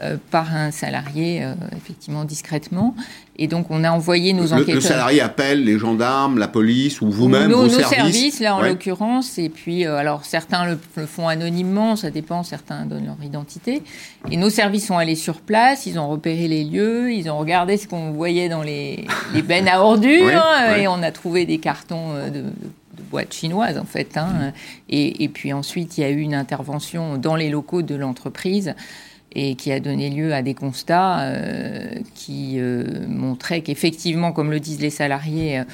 euh, 0.02 0.16
par 0.32 0.52
un 0.54 0.72
salarié, 0.72 1.44
euh, 1.44 1.54
effectivement, 1.76 2.24
discrètement. 2.24 2.96
Et 3.36 3.46
donc, 3.46 3.66
on 3.70 3.84
a 3.84 3.92
envoyé 3.92 4.32
nos 4.32 4.52
enquêteurs. 4.52 4.74
Le 4.74 4.80
salarié 4.80 5.20
appelle 5.20 5.62
les 5.62 5.78
gendarmes, 5.78 6.38
la 6.38 6.48
police 6.48 7.00
ou 7.00 7.08
vous-même, 7.08 7.52
vos 7.52 7.62
nos 7.62 7.68
services. 7.68 7.88
services, 7.88 8.40
là, 8.40 8.56
en 8.56 8.60
l'occurrence. 8.60 9.38
Et 9.38 9.48
puis, 9.48 9.86
euh, 9.86 9.96
alors, 9.96 10.24
certains 10.24 10.66
le, 10.66 11.06
font 11.06 11.28
anonymement, 11.28 11.94
ça 11.94 12.10
dépend, 12.10 12.42
certains 12.42 12.86
donnent 12.86 13.06
leur 13.06 13.22
identité. 13.22 13.84
Et 14.32 14.36
nos 14.36 14.50
services 14.50 14.88
sont 14.88 14.98
allés 14.98 15.14
sur 15.14 15.36
place, 15.36 15.86
ils 15.86 16.00
ont 16.00 16.08
repéré 16.08 16.48
les 16.48 16.64
lieux, 16.64 17.12
ils 17.12 17.30
ont 17.30 17.38
regardé 17.38 17.76
ce 17.76 17.86
qu'on 17.86 18.10
voyait 18.10 18.48
dans 18.48 18.64
les, 18.64 19.06
les 19.32 19.42
bennes 19.42 19.68
à 19.68 19.80
ordures, 19.84 20.42
et 20.76 20.88
on 20.88 21.00
a 21.04 21.12
trouvé 21.12 21.46
des 21.46 21.58
cartons 21.58 22.14
de, 22.14 22.40
de 22.40 22.87
boîte 23.10 23.32
chinoise 23.34 23.78
en 23.78 23.84
fait. 23.84 24.16
Hein. 24.16 24.52
Et, 24.88 25.28
puis 25.28 25.52
ensuite, 25.52 25.98
il 25.98 26.02
y 26.02 26.04
a 26.04 26.10
eu 26.10 26.20
une 26.20 26.34
intervention 26.34 27.18
dans 27.18 27.36
les 27.36 27.50
locaux 27.50 27.82
de 27.82 27.94
l'entreprise 27.94 28.74
et 29.32 29.54
qui 29.56 29.72
a 29.72 29.80
donné 29.80 30.10
lieu 30.10 30.32
à 30.32 30.42
des 30.42 30.54
constats 30.54 31.20
euh, 31.20 31.90
qui 32.14 32.54
euh, 32.58 33.06
montraient 33.08 33.60
qu'effectivement, 33.60 34.32
comme 34.32 34.50
le 34.50 34.60
disent 34.60 34.80
les 34.80 34.90
salariés, 34.90 35.58
euh, 35.58 35.64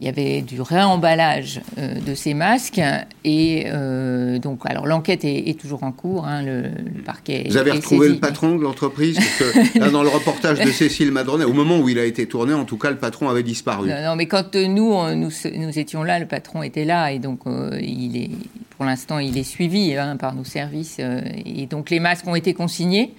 il 0.00 0.06
y 0.06 0.08
avait 0.08 0.40
du 0.40 0.62
réemballage 0.62 1.60
euh, 1.76 2.00
de 2.00 2.14
ces 2.14 2.32
masques 2.32 2.80
et 3.22 3.66
euh, 3.66 4.38
donc 4.38 4.60
alors 4.64 4.86
l'enquête 4.86 5.24
est, 5.24 5.58
toujours 5.60 5.82
en 5.82 5.92
cours. 5.92 6.26
Hein, 6.26 6.42
le, 6.42 6.70
parquet. 7.04 7.44
Vous 7.48 7.58
avez 7.58 7.72
retrouvé 7.72 8.08
le 8.08 8.16
patron 8.16 8.56
de 8.56 8.62
l'entreprise 8.62 9.18
dans 9.92 10.02
le 10.02 10.08
reportage 10.08 10.60
de 10.60 10.70
Cécile 10.70 11.12
Madronnet, 11.12 11.44
au 11.44 11.52
moment 11.52 11.78
où 11.78 11.88
il 11.88 11.98
a 11.98 12.04
été 12.04 12.26
tourné, 12.26 12.54
en 12.54 12.64
tout 12.64 12.78
cas 12.78 12.90
le 12.90 12.96
patron 12.96 13.28
avait 13.28 13.42
disparu. 13.42 13.90
Non, 13.90 14.16
mais 14.16 14.26
quand 14.26 14.54
nous, 14.54 14.94
nous, 15.14 15.30
nous 15.54 15.78
étions 15.78 16.02
là, 16.02 16.18
le 16.18 16.26
patron 16.26 16.62
était 16.62 16.86
là 16.86 17.12
et 17.12 17.18
donc 17.18 17.40
euh, 17.46 17.78
il 17.80 18.16
est 18.16 18.30
pour 18.76 18.86
l'instant 18.86 19.18
il 19.18 19.36
est 19.36 19.44
suivi 19.44 19.94
hein, 19.96 20.16
par 20.16 20.34
nos 20.34 20.44
services 20.44 20.98
et 20.98 21.66
donc 21.66 21.90
les 21.90 22.00
masques 22.00 22.26
ont 22.26 22.36
été 22.36 22.54
consignés. 22.54 23.14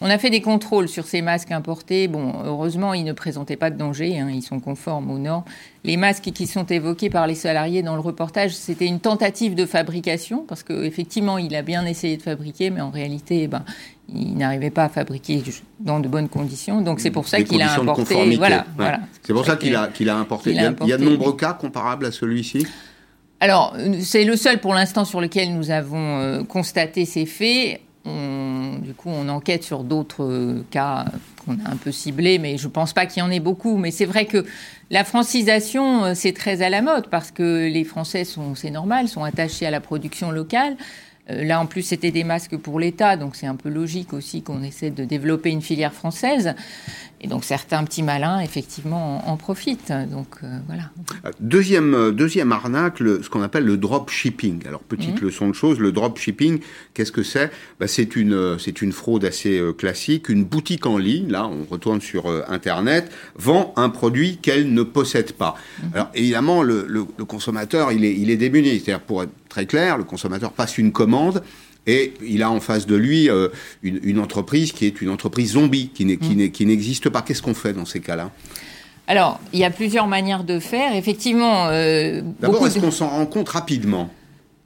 On 0.00 0.10
a 0.10 0.18
fait 0.18 0.30
des 0.30 0.42
contrôles 0.42 0.88
sur 0.88 1.06
ces 1.06 1.22
masques 1.22 1.52
importés. 1.52 2.06
Bon, 2.06 2.34
heureusement, 2.44 2.92
ils 2.92 3.04
ne 3.04 3.12
présentaient 3.12 3.56
pas 3.56 3.70
de 3.70 3.78
danger, 3.78 4.18
hein, 4.18 4.28
ils 4.30 4.42
sont 4.42 4.60
conformes 4.60 5.10
aux 5.10 5.18
normes. 5.18 5.44
Les 5.84 5.96
masques 5.96 6.30
qui 6.32 6.46
sont 6.46 6.66
évoqués 6.66 7.08
par 7.08 7.26
les 7.26 7.34
salariés 7.34 7.82
dans 7.82 7.94
le 7.94 8.00
reportage, 8.00 8.54
c'était 8.54 8.86
une 8.86 9.00
tentative 9.00 9.54
de 9.54 9.64
fabrication, 9.64 10.44
parce 10.46 10.62
qu'effectivement, 10.62 11.38
il 11.38 11.54
a 11.54 11.62
bien 11.62 11.86
essayé 11.86 12.16
de 12.16 12.22
fabriquer, 12.22 12.70
mais 12.70 12.82
en 12.82 12.90
réalité, 12.90 13.44
eh 13.44 13.46
ben, 13.46 13.64
il 14.08 14.36
n'arrivait 14.36 14.70
pas 14.70 14.84
à 14.84 14.88
fabriquer 14.88 15.42
dans 15.80 16.00
de 16.00 16.08
bonnes 16.08 16.28
conditions. 16.28 16.82
Donc 16.82 17.00
c'est 17.00 17.10
pour 17.10 17.26
ça 17.26 17.42
qu'il 17.42 17.62
a 17.62 17.74
importé. 17.74 18.36
Voilà, 18.36 18.66
voilà. 18.76 19.00
C'est 19.22 19.32
pour 19.32 19.46
ça 19.46 19.56
qu'il 19.56 19.74
a, 19.74 19.88
qu'il 19.88 20.08
a 20.10 20.16
importé. 20.16 20.50
Il, 20.50 20.56
y 20.88 20.92
a, 20.92 20.98
de 20.98 21.04
nombreux 21.04 21.36
cas 21.36 21.54
comparables 21.54 22.06
à 22.06 22.12
celui-ci 22.12 22.66
alors, 23.38 23.76
c'est 24.00 24.24
le 24.24 24.34
seul 24.34 24.60
pour 24.60 24.72
l'instant 24.72 25.04
sur 25.04 25.20
lequel 25.20 25.54
nous 25.54 25.70
avons 25.70 26.20
euh, 26.20 26.42
constaté 26.42 27.04
ces 27.04 27.26
faits 27.26 27.82
du 28.06 28.94
coup, 28.94 29.08
on 29.08 29.28
enquête 29.28 29.64
sur 29.64 29.84
d'autres 29.84 30.62
cas 30.70 31.06
qu'on 31.44 31.54
a 31.64 31.70
un 31.70 31.76
peu 31.76 31.92
ciblés, 31.92 32.38
mais 32.38 32.56
je 32.56 32.66
ne 32.66 32.72
pense 32.72 32.92
pas 32.92 33.06
qu'il 33.06 33.22
y 33.22 33.26
en 33.26 33.30
ait 33.30 33.40
beaucoup. 33.40 33.76
Mais 33.76 33.90
c'est 33.90 34.04
vrai 34.04 34.26
que 34.26 34.44
la 34.90 35.04
francisation, 35.04 36.04
euh, 36.04 36.12
c'est 36.14 36.32
très 36.32 36.62
à 36.62 36.70
la 36.70 36.82
mode 36.82 37.08
parce 37.08 37.30
que 37.30 37.68
les 37.68 37.84
Français 37.84 38.24
sont, 38.24 38.54
c'est 38.54 38.70
normal, 38.70 39.08
sont 39.08 39.24
attachés 39.24 39.66
à 39.66 39.70
la 39.70 39.80
production 39.80 40.30
locale. 40.30 40.76
Euh, 41.30 41.44
là, 41.44 41.60
en 41.60 41.66
plus, 41.66 41.82
c'était 41.82 42.12
des 42.12 42.24
masques 42.24 42.56
pour 42.56 42.78
l'État, 42.78 43.16
donc 43.16 43.34
c'est 43.36 43.46
un 43.46 43.56
peu 43.56 43.68
logique 43.68 44.12
aussi 44.12 44.42
qu'on 44.42 44.62
essaie 44.62 44.90
de 44.90 45.04
développer 45.04 45.50
une 45.50 45.62
filière 45.62 45.92
française. 45.92 46.54
Et 47.26 47.28
donc 47.28 47.42
certains 47.42 47.82
petits 47.82 48.04
malins, 48.04 48.38
effectivement, 48.38 49.28
en, 49.28 49.36
profitent. 49.36 49.92
Donc 50.12 50.28
euh, 50.44 50.58
voilà. 50.68 50.90
Deuxième, 51.40 51.92
euh, 51.92 52.12
deuxième 52.12 52.52
arnaque, 52.52 52.98
ce 52.98 53.28
qu'on 53.28 53.42
appelle 53.42 53.64
le 53.64 53.76
drop 53.76 54.10
shipping. 54.10 54.64
Alors 54.64 54.78
petite 54.78 55.20
mmh. 55.20 55.24
leçon 55.24 55.48
de 55.48 55.52
choses, 55.52 55.80
le 55.80 55.90
drop 55.90 56.18
shipping, 56.18 56.60
qu'est-ce 56.94 57.10
que 57.10 57.24
c'est? 57.24 57.50
Bah, 57.80 57.88
C'est 57.88 58.14
une, 58.14 58.32
euh, 58.32 58.58
c'est 58.58 58.80
une 58.80 58.92
fraude 58.92 59.24
assez 59.24 59.60
classique. 59.76 60.28
Une 60.28 60.44
boutique 60.44 60.86
en 60.86 60.98
ligne, 60.98 61.28
là 61.28 61.48
on 61.48 61.64
retourne 61.68 62.00
sur 62.00 62.28
Internet, 62.48 63.10
vend 63.34 63.72
un 63.74 63.88
produit 63.88 64.36
qu'elle 64.36 64.72
ne 64.72 64.84
possède 64.84 65.32
pas. 65.32 65.56
Mmh. 65.56 65.86
Alors 65.94 66.10
évidemment, 66.14 66.62
le, 66.62 66.86
le, 66.88 67.06
le, 67.18 67.24
consommateur, 67.24 67.90
il 67.90 68.04
est, 68.04 68.14
il 68.14 68.30
est 68.30 68.36
démuni. 68.36 68.78
C'est-à-dire, 68.78 69.00
pour 69.00 69.24
être 69.24 69.32
très 69.48 69.66
clair, 69.66 69.98
le 69.98 70.04
consommateur 70.04 70.52
passe 70.52 70.78
une 70.78 70.92
commande 70.92 71.42
et 71.86 72.14
il 72.22 72.42
a 72.42 72.50
en 72.50 72.60
face 72.60 72.86
de 72.86 72.96
lui 72.96 73.30
euh, 73.30 73.48
une, 73.82 74.18
entreprise 74.18 74.72
qui 74.72 74.86
est 74.86 75.00
une 75.00 75.10
entreprise 75.10 75.52
zombie, 75.52 75.90
qui 75.94 76.04
mm. 76.04 76.66
n'existe 76.66 77.08
pas. 77.08 77.22
Qu'est-ce 77.22 77.42
qu'on 77.42 77.54
fait 77.54 77.72
dans 77.72 77.84
ces 77.84 78.00
cas-là? 78.00 78.30
Alors, 79.06 79.38
il 79.52 79.60
y 79.60 79.64
a 79.64 79.70
plusieurs 79.70 80.08
manières 80.08 80.44
de 80.44 80.58
faire. 80.58 80.96
Effectivement. 80.96 81.68
Euh, 81.68 82.22
D'abord, 82.40 82.66
est-ce 82.66 82.80
qu'on 82.80 82.90
s'en 82.90 83.08
rend 83.08 83.26
compte 83.26 83.48
rapidement? 83.48 84.10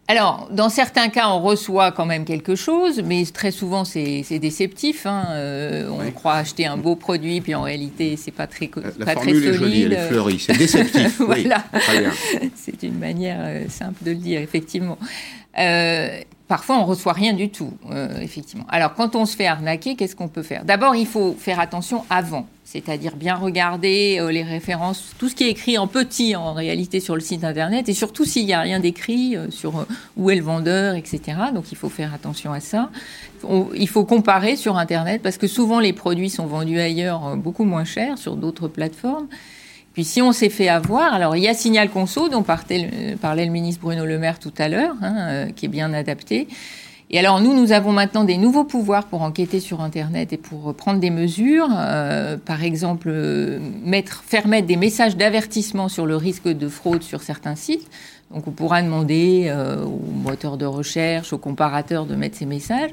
Alors, 0.09 0.49
dans 0.51 0.71
certains 0.71 1.09
cas, 1.09 1.29
on 1.29 1.41
reçoit 1.41 1.93
quand 1.93 2.07
même 2.07 2.25
quelque 2.25 2.57
chose, 2.57 3.01
mais 3.05 3.25
très 3.27 3.53
souvent, 3.53 3.85
c'est 3.85 4.25
déceptif. 4.41 5.07
Hein. 5.07 5.27
Euh, 5.31 5.89
on 5.89 6.11
croit 6.11 6.35
acheter 6.35 6.67
un 6.67 6.77
beau 6.77 6.97
produit, 6.97 7.41
puis 7.41 7.55
en 7.55 7.63
réalité, 7.63 8.17
c'est 8.17 8.33
pas 8.33 8.49
très, 8.49 8.69
La 8.99 9.05
pas 9.05 9.15
très 9.15 9.31
solide. 9.31 9.45
Est 9.45 9.53
jolie, 9.53 9.83
elle 9.83 9.93
est 9.93 10.09
fleurie, 10.09 10.41
c'est 10.41 10.59
déceptif. 10.59 11.21
voilà. 11.21 11.65
c'est 12.57 12.83
une 12.83 12.99
manière 12.99 13.71
simple 13.71 14.03
de 14.03 14.11
le 14.11 14.17
dire, 14.17 14.41
effectivement. 14.41 14.99
Euh, 15.59 16.21
parfois, 16.51 16.79
on 16.79 16.85
reçoit 16.85 17.13
rien 17.13 17.33
du 17.33 17.49
tout, 17.49 17.73
euh, 17.93 18.19
effectivement. 18.21 18.67
Alors, 18.69 18.95
quand 18.95 19.15
on 19.15 19.25
se 19.25 19.37
fait 19.37 19.47
arnaquer, 19.47 19.95
qu'est-ce 19.95 20.17
qu'on 20.17 20.27
peut 20.27 20.43
faire? 20.43 20.65
D'abord, 20.65 20.97
il 20.97 21.07
faut 21.07 21.37
faire 21.39 21.61
attention 21.61 22.05
avant, 22.11 22.49
c'est-à-dire 22.65 23.15
bien 23.15 23.37
regarder 23.37 24.19
euh, 24.19 24.33
les 24.33 24.43
références, 24.43 25.15
tout 25.17 25.29
ce 25.29 25.37
qui 25.37 25.45
est 25.45 25.51
écrit 25.51 25.79
en 25.79 25.87
petit 25.87 26.35
en 26.35 26.53
réalité 26.53 26.99
sur 26.99 27.15
le 27.15 27.21
site 27.21 27.45
internet, 27.45 27.89
et 27.89 27.95
surtout 27.95 28.25
s'il 28.25 28.47
n'y 28.47 28.53
a 28.53 28.59
rien 28.59 28.81
d'écrit 28.81 29.37
sur 29.51 29.87
où 30.17 30.29
est 30.29 30.35
le 30.35 30.43
vendeur, 30.43 30.97
etc. 30.97 31.21
Donc, 31.55 31.71
il 31.71 31.77
faut 31.77 31.89
faire 31.89 32.13
attention 32.13 32.53
à 32.53 32.59
ça. 32.59 32.91
il 33.77 33.89
faut 33.89 34.05
comparer 34.05 34.57
sur 34.57 34.77
internet 34.77 35.23
parce 35.23 35.39
que 35.39 35.47
souvent 35.47 35.79
les 35.79 35.93
produits 35.93 36.31
sont 36.31 36.47
vendus 36.47 36.81
ailleurs 36.81 37.37
beaucoup 37.37 37.65
moins 37.65 37.85
cher 37.85 38.19
sur 38.19 38.35
d'autres 38.35 38.67
plateformes. 38.67 39.29
Puis 40.01 40.07
si 40.07 40.23
on 40.23 40.33
s'est 40.33 40.49
fait 40.49 40.71
avoir, 40.71 41.13
alors 41.13 41.37
il 41.37 41.43
y 41.43 41.47
a 41.47 41.53
Signal 41.53 41.91
Conso 41.91 42.31
dont 42.31 42.43
parlait, 42.43 42.89
le 43.21 43.51
ministre 43.51 43.83
Bruno 43.83 44.07
Le 44.07 44.19
Maire 44.19 44.39
tout 44.39 44.55
à 44.57 44.67
l'heure, 44.67 44.95
hein, 45.03 45.15
euh, 45.19 45.51
qui 45.51 45.67
est 45.67 45.69
bien 45.69 45.93
adapté. 45.93 46.49
Et 47.11 47.19
alors 47.19 47.39
nous, 47.43 47.53
nous 47.53 47.73
avons 47.73 47.93
maintenant 47.93 48.25
des 48.25 48.39
nouveaux 48.39 48.65
pouvoirs 48.65 49.05
pour 49.05 49.21
enquêter 49.21 49.61
sur 49.61 49.83
Internet 49.83 50.33
et 50.33 50.39
pour 50.39 50.73
prendre 50.73 51.01
des 51.01 51.11
mesures. 51.11 51.69
Euh, 51.77 52.39
par 52.39 52.65
exemple, 52.65 53.11
euh, 53.11 53.59
faire 54.27 54.49
mettre 54.49 54.67
des 54.67 54.77
messages 54.77 55.19
d'avertissement 55.19 55.91
sur 55.91 56.07
le 56.07 56.17
risque 56.17 56.49
de 56.49 56.69
fraude 56.71 57.03
sur 57.03 57.21
certains 57.21 57.55
sites. 57.55 57.87
Donc 58.31 58.47
on 58.47 58.53
pourra 58.53 58.81
demander 58.81 59.53
aux 59.85 60.13
moteurs 60.13 60.57
de 60.57 60.65
recherche, 60.65 61.35
aux 61.35 61.39
comparateurs 61.39 62.07
de 62.07 62.15
mettre 62.15 62.39
ces 62.39 62.47
messages. 62.47 62.93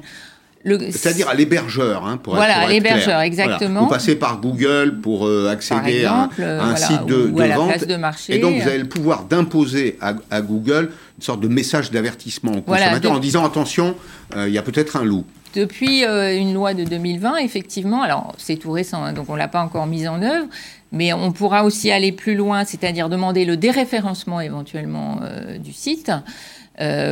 C'est-à-dire 0.64 1.28
à 1.28 1.34
l'hébergeur, 1.34 2.04
hein, 2.04 2.16
pour 2.16 2.34
voilà, 2.34 2.58
à 2.58 2.68
l'hébergeur, 2.68 3.20
exactement. 3.20 3.82
Vous 3.82 3.88
passez 3.88 4.16
par 4.16 4.40
Google 4.40 5.00
pour 5.00 5.26
euh, 5.26 5.48
accéder 5.50 6.04
à, 6.04 6.28
un, 6.38 6.76
site 6.76 7.06
de, 7.06 7.30
vente. 7.54 7.84
De 7.84 7.96
marché, 7.96 8.36
et 8.36 8.38
donc, 8.38 8.60
vous 8.60 8.68
avez 8.68 8.78
le 8.78 8.88
pouvoir 8.88 9.24
d'imposer 9.24 9.98
à, 10.00 10.40
Google 10.40 10.90
une 11.18 11.24
sorte 11.24 11.40
de 11.40 11.48
message 11.48 11.90
d'avertissement 11.90 12.52
au 12.52 12.60
consommateur 12.62 13.12
en 13.12 13.18
disant 13.18 13.44
attention, 13.44 13.96
euh, 14.36 14.48
il 14.48 14.54
y 14.54 14.58
a 14.58 14.62
peut-être 14.62 14.96
un 14.96 15.04
loup. 15.04 15.24
Depuis 15.54 16.04
euh, 16.04 16.36
une 16.36 16.54
loi 16.54 16.74
de 16.74 16.84
2020, 16.84 17.38
effectivement, 17.38 18.02
alors 18.02 18.34
c'est 18.38 18.56
tout 18.56 18.70
récent, 18.70 19.02
hein, 19.02 19.12
donc 19.12 19.30
on 19.30 19.34
ne 19.34 19.38
l'a 19.38 19.48
pas 19.48 19.62
encore 19.62 19.86
mise 19.86 20.06
en 20.06 20.22
œuvre, 20.22 20.46
mais 20.92 21.12
on 21.12 21.32
pourra 21.32 21.64
aussi 21.64 21.90
aller 21.90 22.12
plus 22.12 22.34
loin, 22.34 22.64
c'est-à-dire 22.64 23.08
demander 23.08 23.44
le 23.44 23.56
déréférencement 23.56 24.40
éventuellement 24.40 25.20
du 25.58 25.72
site, 25.72 26.12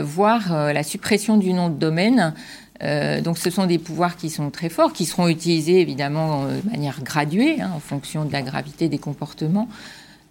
voire 0.02 0.72
la 0.72 0.82
suppression 0.82 1.36
du 1.36 1.52
nom 1.52 1.68
de 1.68 1.78
domaine. 1.78 2.34
Euh, 2.82 3.20
donc 3.20 3.38
ce 3.38 3.50
sont 3.50 3.66
des 3.66 3.78
pouvoirs 3.78 4.16
qui 4.16 4.30
sont 4.30 4.50
très 4.50 4.68
forts, 4.68 4.92
qui 4.92 5.06
seront 5.06 5.28
utilisés 5.28 5.80
évidemment 5.80 6.44
euh, 6.44 6.60
de 6.60 6.70
manière 6.70 7.02
graduée, 7.02 7.60
hein, 7.60 7.70
en 7.74 7.80
fonction 7.80 8.24
de 8.24 8.32
la 8.32 8.42
gravité 8.42 8.88
des 8.88 8.98
comportements. 8.98 9.68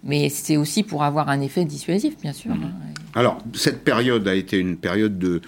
Mais 0.04 0.28
c'est 0.28 0.56
aussi 0.56 0.82
pour 0.82 1.02
avoir 1.02 1.28
un 1.28 1.40
effet 1.40 1.64
dissuasif, 1.64 2.16
bien 2.20 2.32
sûr. 2.32 2.52
Hein. 2.52 2.70
Alors, 3.14 3.38
cette 3.54 3.82
période 3.82 4.28
a 4.28 4.34
été 4.34 4.58
une 4.58 4.76
période 4.76 5.18
de, 5.18 5.40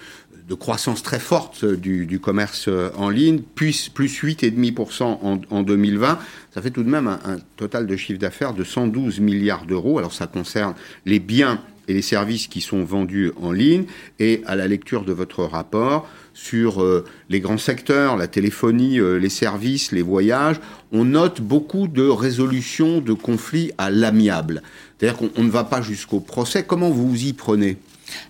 croissance 0.55 1.03
très 1.03 1.19
forte 1.19 1.63
du, 1.63 2.19
commerce 2.19 2.65
euh, 2.67 2.89
en 2.97 3.09
ligne, 3.09 3.39
plus, 3.39 3.87
plus 3.87 4.21
8,5% 4.21 5.03
en, 5.03 5.39
en 5.49 5.63
2020. 5.63 6.17
Ça 6.53 6.61
fait 6.61 6.71
tout 6.71 6.83
de 6.83 6.89
même 6.89 7.07
un, 7.07 7.19
un 7.23 7.37
total 7.55 7.85
de 7.85 7.95
chiffre 7.95 8.19
d'affaires 8.19 8.53
de 8.53 8.63
112 8.63 9.19
milliards 9.19 9.65
d'euros. 9.65 9.99
Alors, 9.99 10.11
ça 10.11 10.25
concerne 10.27 10.73
les 11.05 11.19
biens 11.19 11.61
et 11.87 11.93
les 11.93 12.01
services 12.01 12.47
qui 12.47 12.61
sont 12.61 12.83
vendus 12.83 13.31
en 13.41 13.51
ligne. 13.51 13.85
Et 14.19 14.41
à 14.45 14.55
la 14.55 14.67
lecture 14.67 15.03
de 15.03 15.13
votre 15.13 15.43
rapport, 15.43 16.09
sur 16.41 16.81
euh, 16.81 17.05
les 17.27 17.41
grands 17.41 17.57
secteurs, 17.57 18.15
la 18.15 18.27
téléphonie, 18.27 18.97
euh, 18.97 19.17
les 19.17 19.29
services, 19.29 19.91
les 19.91 20.01
voyages, 20.01 20.55
on 20.93 21.03
note 21.03 21.41
beaucoup 21.41 21.87
de 21.87 22.07
résolutions 22.07 23.01
de 23.01 23.11
conflits 23.11 23.71
à 23.77 23.89
l'amiable. 23.89 24.63
C'est-à-dire 24.97 25.17
qu'on 25.17 25.43
ne 25.43 25.49
va 25.49 25.65
pas 25.65 25.81
jusqu'au 25.81 26.21
procès. 26.21 26.63
Comment 26.63 26.91
vous 26.91 27.25
y 27.25 27.33
prenez? 27.33 27.77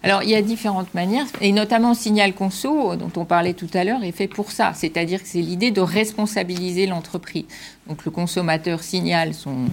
Alors, 0.02 0.24
il 0.24 0.30
y 0.30 0.36
a 0.36 0.42
différentes 0.42 0.94
manières, 0.94 1.28
et 1.40 1.52
notamment 1.52 1.94
Signal 1.94 2.34
Conso, 2.34 2.96
dont 2.96 3.12
on 3.16 3.26
parlait 3.26 3.54
tout 3.54 3.70
à 3.74 3.84
l'heure, 3.84 4.04
est 4.04 4.12
fait 4.12 4.28
pour 4.28 4.52
ça. 4.52 4.74
C'est-à-dire 4.74 5.22
que 5.22 5.28
c'est 5.28 5.42
l'idée 5.42 5.72
de 5.72 5.80
responsabiliser 5.80 6.88
l'entreprise. 6.88 7.46
Donc, 7.88 8.06
le 8.06 8.12
consommateur 8.12 8.82
signale 8.82 9.36
son, 9.36 9.68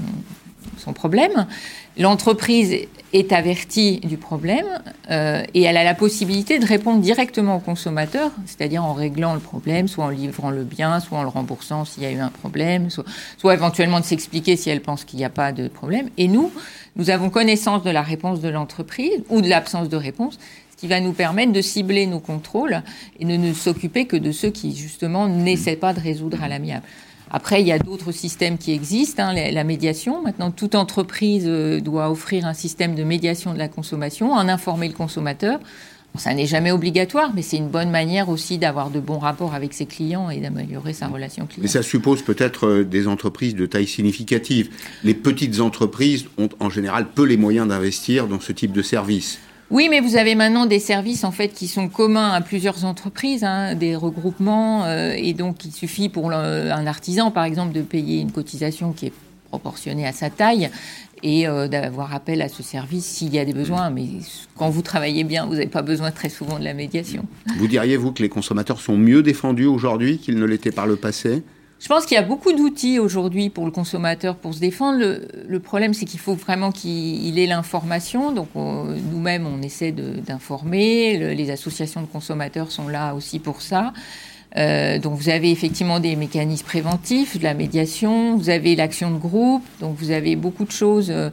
son 0.76 0.92
problème. 0.92 1.46
L'entreprise 1.98 2.76
est 3.14 3.32
avertie 3.32 4.00
du 4.00 4.18
problème 4.18 4.66
euh, 5.10 5.42
et 5.54 5.62
elle 5.62 5.78
a 5.78 5.84
la 5.84 5.94
possibilité 5.94 6.58
de 6.58 6.66
répondre 6.66 7.00
directement 7.00 7.56
au 7.56 7.60
consommateur, 7.60 8.30
c'est-à-dire 8.44 8.84
en 8.84 8.92
réglant 8.92 9.32
le 9.32 9.40
problème, 9.40 9.88
soit 9.88 10.04
en 10.04 10.10
livrant 10.10 10.50
le 10.50 10.64
bien, 10.64 11.00
soit 11.00 11.18
en 11.18 11.22
le 11.22 11.28
remboursant 11.28 11.86
s'il 11.86 12.02
y 12.02 12.06
a 12.06 12.10
eu 12.10 12.18
un 12.18 12.28
problème, 12.28 12.90
soit, 12.90 13.04
soit 13.38 13.54
éventuellement 13.54 14.00
de 14.00 14.04
s'expliquer 14.04 14.56
si 14.56 14.68
elle 14.68 14.82
pense 14.82 15.04
qu'il 15.04 15.18
n'y 15.18 15.24
a 15.24 15.30
pas 15.30 15.52
de 15.52 15.68
problème. 15.68 16.10
Et 16.18 16.28
nous, 16.28 16.52
nous 16.96 17.08
avons 17.08 17.30
connaissance 17.30 17.82
de 17.82 17.90
la 17.90 18.02
réponse 18.02 18.40
de 18.40 18.50
l'entreprise 18.50 19.22
ou 19.30 19.40
de 19.40 19.48
l'absence 19.48 19.88
de 19.88 19.96
réponse, 19.96 20.38
ce 20.72 20.76
qui 20.76 20.88
va 20.88 21.00
nous 21.00 21.12
permettre 21.12 21.52
de 21.52 21.62
cibler 21.62 22.06
nos 22.06 22.20
contrôles 22.20 22.82
et 23.18 23.24
de 23.24 23.36
ne 23.36 23.54
s'occuper 23.54 24.04
que 24.04 24.16
de 24.16 24.32
ceux 24.32 24.50
qui, 24.50 24.76
justement, 24.76 25.28
n'essaient 25.28 25.76
pas 25.76 25.94
de 25.94 26.00
résoudre 26.00 26.42
à 26.42 26.48
l'amiable. 26.48 26.84
Après, 27.36 27.60
il 27.60 27.66
y 27.66 27.72
a 27.72 27.78
d'autres 27.78 28.12
systèmes 28.12 28.56
qui 28.56 28.72
existent, 28.72 29.22
hein, 29.22 29.34
la, 29.34 29.62
médiation. 29.62 30.22
Maintenant, 30.22 30.50
toute 30.50 30.74
entreprise 30.74 31.44
euh, 31.46 31.82
doit 31.82 32.10
offrir 32.10 32.46
un 32.46 32.54
système 32.54 32.94
de 32.94 33.04
médiation 33.04 33.52
de 33.52 33.58
la 33.58 33.68
consommation, 33.68 34.32
en 34.32 34.48
informer 34.48 34.88
le 34.88 34.94
consommateur. 34.94 35.60
ça 36.16 36.32
n'est 36.32 36.46
jamais 36.46 36.70
obligatoire, 36.72 37.32
mais 37.34 37.42
c'est 37.42 37.58
une 37.58 37.68
bonne 37.68 37.90
manière 37.90 38.30
aussi 38.30 38.56
d'avoir 38.56 38.88
de 38.88 39.00
bons 39.00 39.18
rapports 39.18 39.52
avec 39.52 39.74
ses 39.74 39.84
clients 39.84 40.30
et 40.30 40.40
d'améliorer 40.40 40.94
sa 40.94 41.08
relation 41.08 41.44
client. 41.44 41.60
Mais 41.64 41.68
ça 41.68 41.82
suppose 41.82 42.22
peut-être 42.22 42.68
euh, 42.68 42.84
des 42.84 43.06
entreprises 43.06 43.54
de 43.54 43.66
taille 43.66 43.86
significative. 43.86 44.70
Les 45.04 45.12
petites 45.12 45.60
entreprises 45.60 46.24
ont 46.38 46.48
en 46.58 46.70
général 46.70 47.08
peu 47.14 47.24
les 47.26 47.36
moyens 47.36 47.68
d'investir 47.68 48.28
dans 48.28 48.40
ce 48.40 48.52
type 48.52 48.72
de 48.72 48.80
service. 48.80 49.40
Oui, 49.70 49.88
mais 49.90 50.00
vous 50.00 50.16
avez 50.16 50.36
maintenant 50.36 50.66
des 50.66 50.78
services 50.78 51.24
en 51.24 51.32
fait 51.32 51.48
qui 51.48 51.66
sont 51.66 51.88
communs 51.88 52.30
à 52.30 52.40
plusieurs 52.40 52.84
entreprises, 52.84 53.42
hein, 53.42 53.74
des 53.74 53.96
regroupements, 53.96 54.84
euh, 54.84 55.12
et 55.16 55.32
donc 55.32 55.64
il 55.64 55.72
suffit 55.72 56.08
pour 56.08 56.30
un 56.30 56.86
artisan, 56.86 57.32
par 57.32 57.44
exemple, 57.44 57.72
de 57.72 57.82
payer 57.82 58.20
une 58.20 58.30
cotisation 58.30 58.92
qui 58.92 59.06
est 59.06 59.12
proportionnée 59.48 60.06
à 60.06 60.12
sa 60.12 60.30
taille 60.30 60.70
et 61.22 61.48
euh, 61.48 61.66
d'avoir 61.66 62.14
appel 62.14 62.42
à 62.42 62.48
ce 62.48 62.62
service 62.62 63.04
s'il 63.04 63.34
y 63.34 63.38
a 63.38 63.44
des 63.44 63.54
besoins. 63.54 63.90
Mais 63.90 64.06
quand 64.56 64.70
vous 64.70 64.82
travaillez 64.82 65.24
bien, 65.24 65.46
vous 65.46 65.54
n'avez 65.54 65.66
pas 65.66 65.82
besoin 65.82 66.10
très 66.12 66.28
souvent 66.28 66.58
de 66.58 66.64
la 66.64 66.74
médiation. 66.74 67.24
Vous 67.58 67.66
diriez, 67.66 67.96
vous, 67.96 68.12
que 68.12 68.22
les 68.22 68.28
consommateurs 68.28 68.80
sont 68.80 68.96
mieux 68.96 69.22
défendus 69.22 69.66
aujourd'hui 69.66 70.18
qu'ils 70.18 70.38
ne 70.38 70.44
l'étaient 70.44 70.72
par 70.72 70.86
le 70.86 70.96
passé? 70.96 71.42
Je 71.78 71.88
pense 71.88 72.06
qu'il 72.06 72.14
y 72.14 72.18
a 72.18 72.22
beaucoup 72.22 72.52
d'outils 72.52 72.98
aujourd'hui 72.98 73.50
pour 73.50 73.66
le 73.66 73.70
consommateur 73.70 74.36
pour 74.36 74.54
se 74.54 74.60
défendre. 74.60 74.98
Le, 74.98 75.60
problème, 75.60 75.92
c'est 75.92 76.06
qu'il 76.06 76.20
faut 76.20 76.34
vraiment 76.34 76.72
qu'il 76.72 77.38
ait 77.38 77.46
l'information. 77.46 78.32
Donc, 78.32 78.48
nous-mêmes, 78.54 79.46
on 79.46 79.60
essaie 79.60 79.92
d'informer. 79.92 81.34
les 81.34 81.50
associations 81.50 82.00
de 82.00 82.06
consommateurs 82.06 82.72
sont 82.72 82.88
là 82.88 83.14
aussi 83.14 83.38
pour 83.38 83.60
ça. 83.60 83.92
Euh, 84.56 84.98
donc, 84.98 85.18
vous 85.18 85.28
avez 85.28 85.50
effectivement 85.50 86.00
des 86.00 86.16
mécanismes 86.16 86.64
préventifs, 86.64 87.38
de 87.38 87.44
la 87.44 87.54
médiation. 87.54 88.36
Vous 88.36 88.48
avez 88.48 88.74
l'action 88.74 89.10
de 89.10 89.18
groupe. 89.18 89.64
Donc, 89.80 89.96
vous 89.98 90.10
avez 90.10 90.34
beaucoup 90.34 90.64
de 90.64 90.72
choses. 90.72 91.10
Euh, 91.10 91.30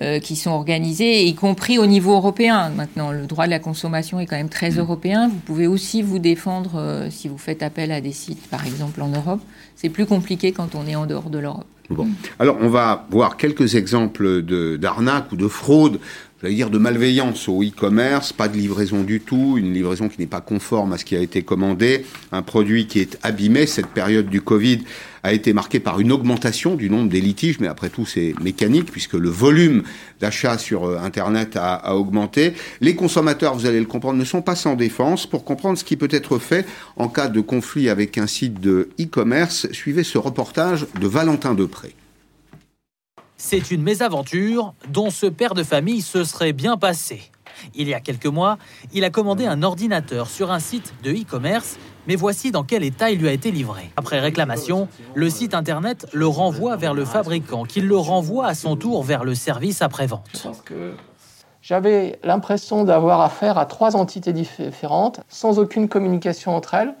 euh, 0.00 0.18
qui 0.18 0.36
sont 0.36 0.50
organisées, 0.50 1.24
y 1.24 1.34
compris 1.34 1.78
au 1.78 1.86
niveau 1.86 2.14
européen. 2.14 2.70
Maintenant, 2.70 3.12
le 3.12 3.26
droit 3.26 3.46
de 3.46 3.50
la 3.50 3.58
consommation 3.58 4.20
est 4.20 4.26
quand 4.26 4.36
même 4.36 4.48
très 4.48 4.70
européen. 4.70 5.28
Vous 5.28 5.40
pouvez 5.44 5.66
aussi 5.66 6.02
vous 6.02 6.18
défendre 6.18 7.06
si 7.10 7.28
vous 7.28 7.38
faites 7.38 7.62
appel 7.62 7.92
à 7.92 8.00
des 8.00 8.12
sites, 8.12 8.46
par 8.48 8.66
exemple 8.66 9.00
en 9.02 9.08
Europe 9.08 9.40
c'est 9.76 9.90
plus 9.90 10.06
compliqué 10.06 10.52
quand 10.52 10.74
on 10.74 10.86
est 10.86 10.96
en 10.96 11.06
dehors 11.06 11.30
de 11.30 11.38
l'Europe. 11.38 11.66
Bon. 11.90 12.08
Alors, 12.40 12.56
on 12.60 12.68
va 12.68 13.06
voir 13.10 13.36
quelques 13.36 13.76
exemples 13.76 14.42
d'arnaques 14.78 15.30
ou 15.30 15.36
de 15.36 15.46
fraudes 15.46 16.00
j'allais 16.40 16.54
dire, 16.54 16.70
de 16.70 16.78
malveillance 16.78 17.48
au 17.48 17.62
e-commerce, 17.62 18.32
pas 18.32 18.48
de 18.48 18.56
livraison 18.56 19.02
du 19.02 19.20
tout, 19.20 19.56
une 19.58 19.72
livraison 19.72 20.08
qui 20.08 20.20
n'est 20.20 20.26
pas 20.26 20.40
conforme 20.40 20.92
à 20.92 20.98
ce 20.98 21.04
qui 21.04 21.16
a 21.16 21.20
été 21.20 21.42
commandé, 21.42 22.04
un 22.32 22.42
produit 22.42 22.86
qui 22.86 23.00
est 23.00 23.18
abîmé. 23.22 23.66
Cette 23.66 23.88
période 23.88 24.28
du 24.28 24.40
Covid 24.40 24.80
a 25.22 25.32
été 25.32 25.52
marquée 25.52 25.80
par 25.80 25.98
une 25.98 26.12
augmentation 26.12 26.76
du 26.76 26.90
nombre 26.90 27.08
des 27.08 27.20
litiges, 27.20 27.58
mais 27.58 27.66
après 27.66 27.88
tout, 27.88 28.06
c'est 28.06 28.34
mécanique 28.40 28.92
puisque 28.92 29.14
le 29.14 29.28
volume 29.28 29.82
d'achat 30.20 30.58
sur 30.58 30.84
euh, 30.84 30.98
Internet 30.98 31.56
a, 31.56 31.74
a, 31.74 31.94
augmenté. 31.94 32.52
Les 32.80 32.94
consommateurs, 32.94 33.54
vous 33.54 33.66
allez 33.66 33.80
le 33.80 33.86
comprendre, 33.86 34.18
ne 34.18 34.24
sont 34.24 34.42
pas 34.42 34.54
sans 34.54 34.74
défense. 34.74 35.26
Pour 35.26 35.44
comprendre 35.44 35.78
ce 35.78 35.84
qui 35.84 35.96
peut 35.96 36.08
être 36.10 36.38
fait 36.38 36.66
en 36.96 37.08
cas 37.08 37.28
de 37.28 37.40
conflit 37.40 37.88
avec 37.88 38.18
un 38.18 38.26
site 38.26 38.60
de 38.60 38.90
e-commerce, 39.00 39.66
suivez 39.72 40.04
ce 40.04 40.18
reportage 40.18 40.86
de 41.00 41.08
Valentin 41.08 41.54
Depré. 41.54 41.94
C'est 43.38 43.70
une 43.70 43.82
mésaventure 43.82 44.72
dont 44.88 45.10
ce 45.10 45.26
père 45.26 45.52
de 45.52 45.62
famille 45.62 46.00
se 46.00 46.24
serait 46.24 46.54
bien 46.54 46.78
passé. 46.78 47.30
Il 47.74 47.86
y 47.86 47.92
a 47.92 48.00
quelques 48.00 48.26
mois, 48.26 48.56
il 48.94 49.04
a 49.04 49.10
commandé 49.10 49.46
un 49.46 49.62
ordinateur 49.62 50.28
sur 50.28 50.50
un 50.50 50.58
site 50.58 50.94
de 51.02 51.10
e-commerce, 51.10 51.76
mais 52.06 52.16
voici 52.16 52.50
dans 52.50 52.64
quel 52.64 52.82
état 52.82 53.10
il 53.10 53.18
lui 53.18 53.28
a 53.28 53.32
été 53.32 53.50
livré. 53.50 53.90
Après 53.96 54.20
réclamation, 54.20 54.88
le 55.14 55.28
site 55.28 55.52
internet 55.52 56.06
le 56.12 56.26
renvoie 56.26 56.76
vers 56.76 56.94
le 56.94 57.04
fabricant, 57.04 57.64
qui 57.64 57.82
le 57.82 57.96
renvoie 57.96 58.46
à 58.46 58.54
son 58.54 58.74
tour 58.74 59.02
vers 59.02 59.22
le 59.22 59.34
service 59.34 59.82
après-vente. 59.82 60.48
J'avais 61.60 62.18
l'impression 62.22 62.84
d'avoir 62.84 63.20
affaire 63.20 63.58
à 63.58 63.66
trois 63.66 63.96
entités 63.96 64.32
différentes, 64.32 65.20
sans 65.28 65.58
aucune 65.58 65.88
communication 65.88 66.56
entre 66.56 66.74
elles, 66.74 66.94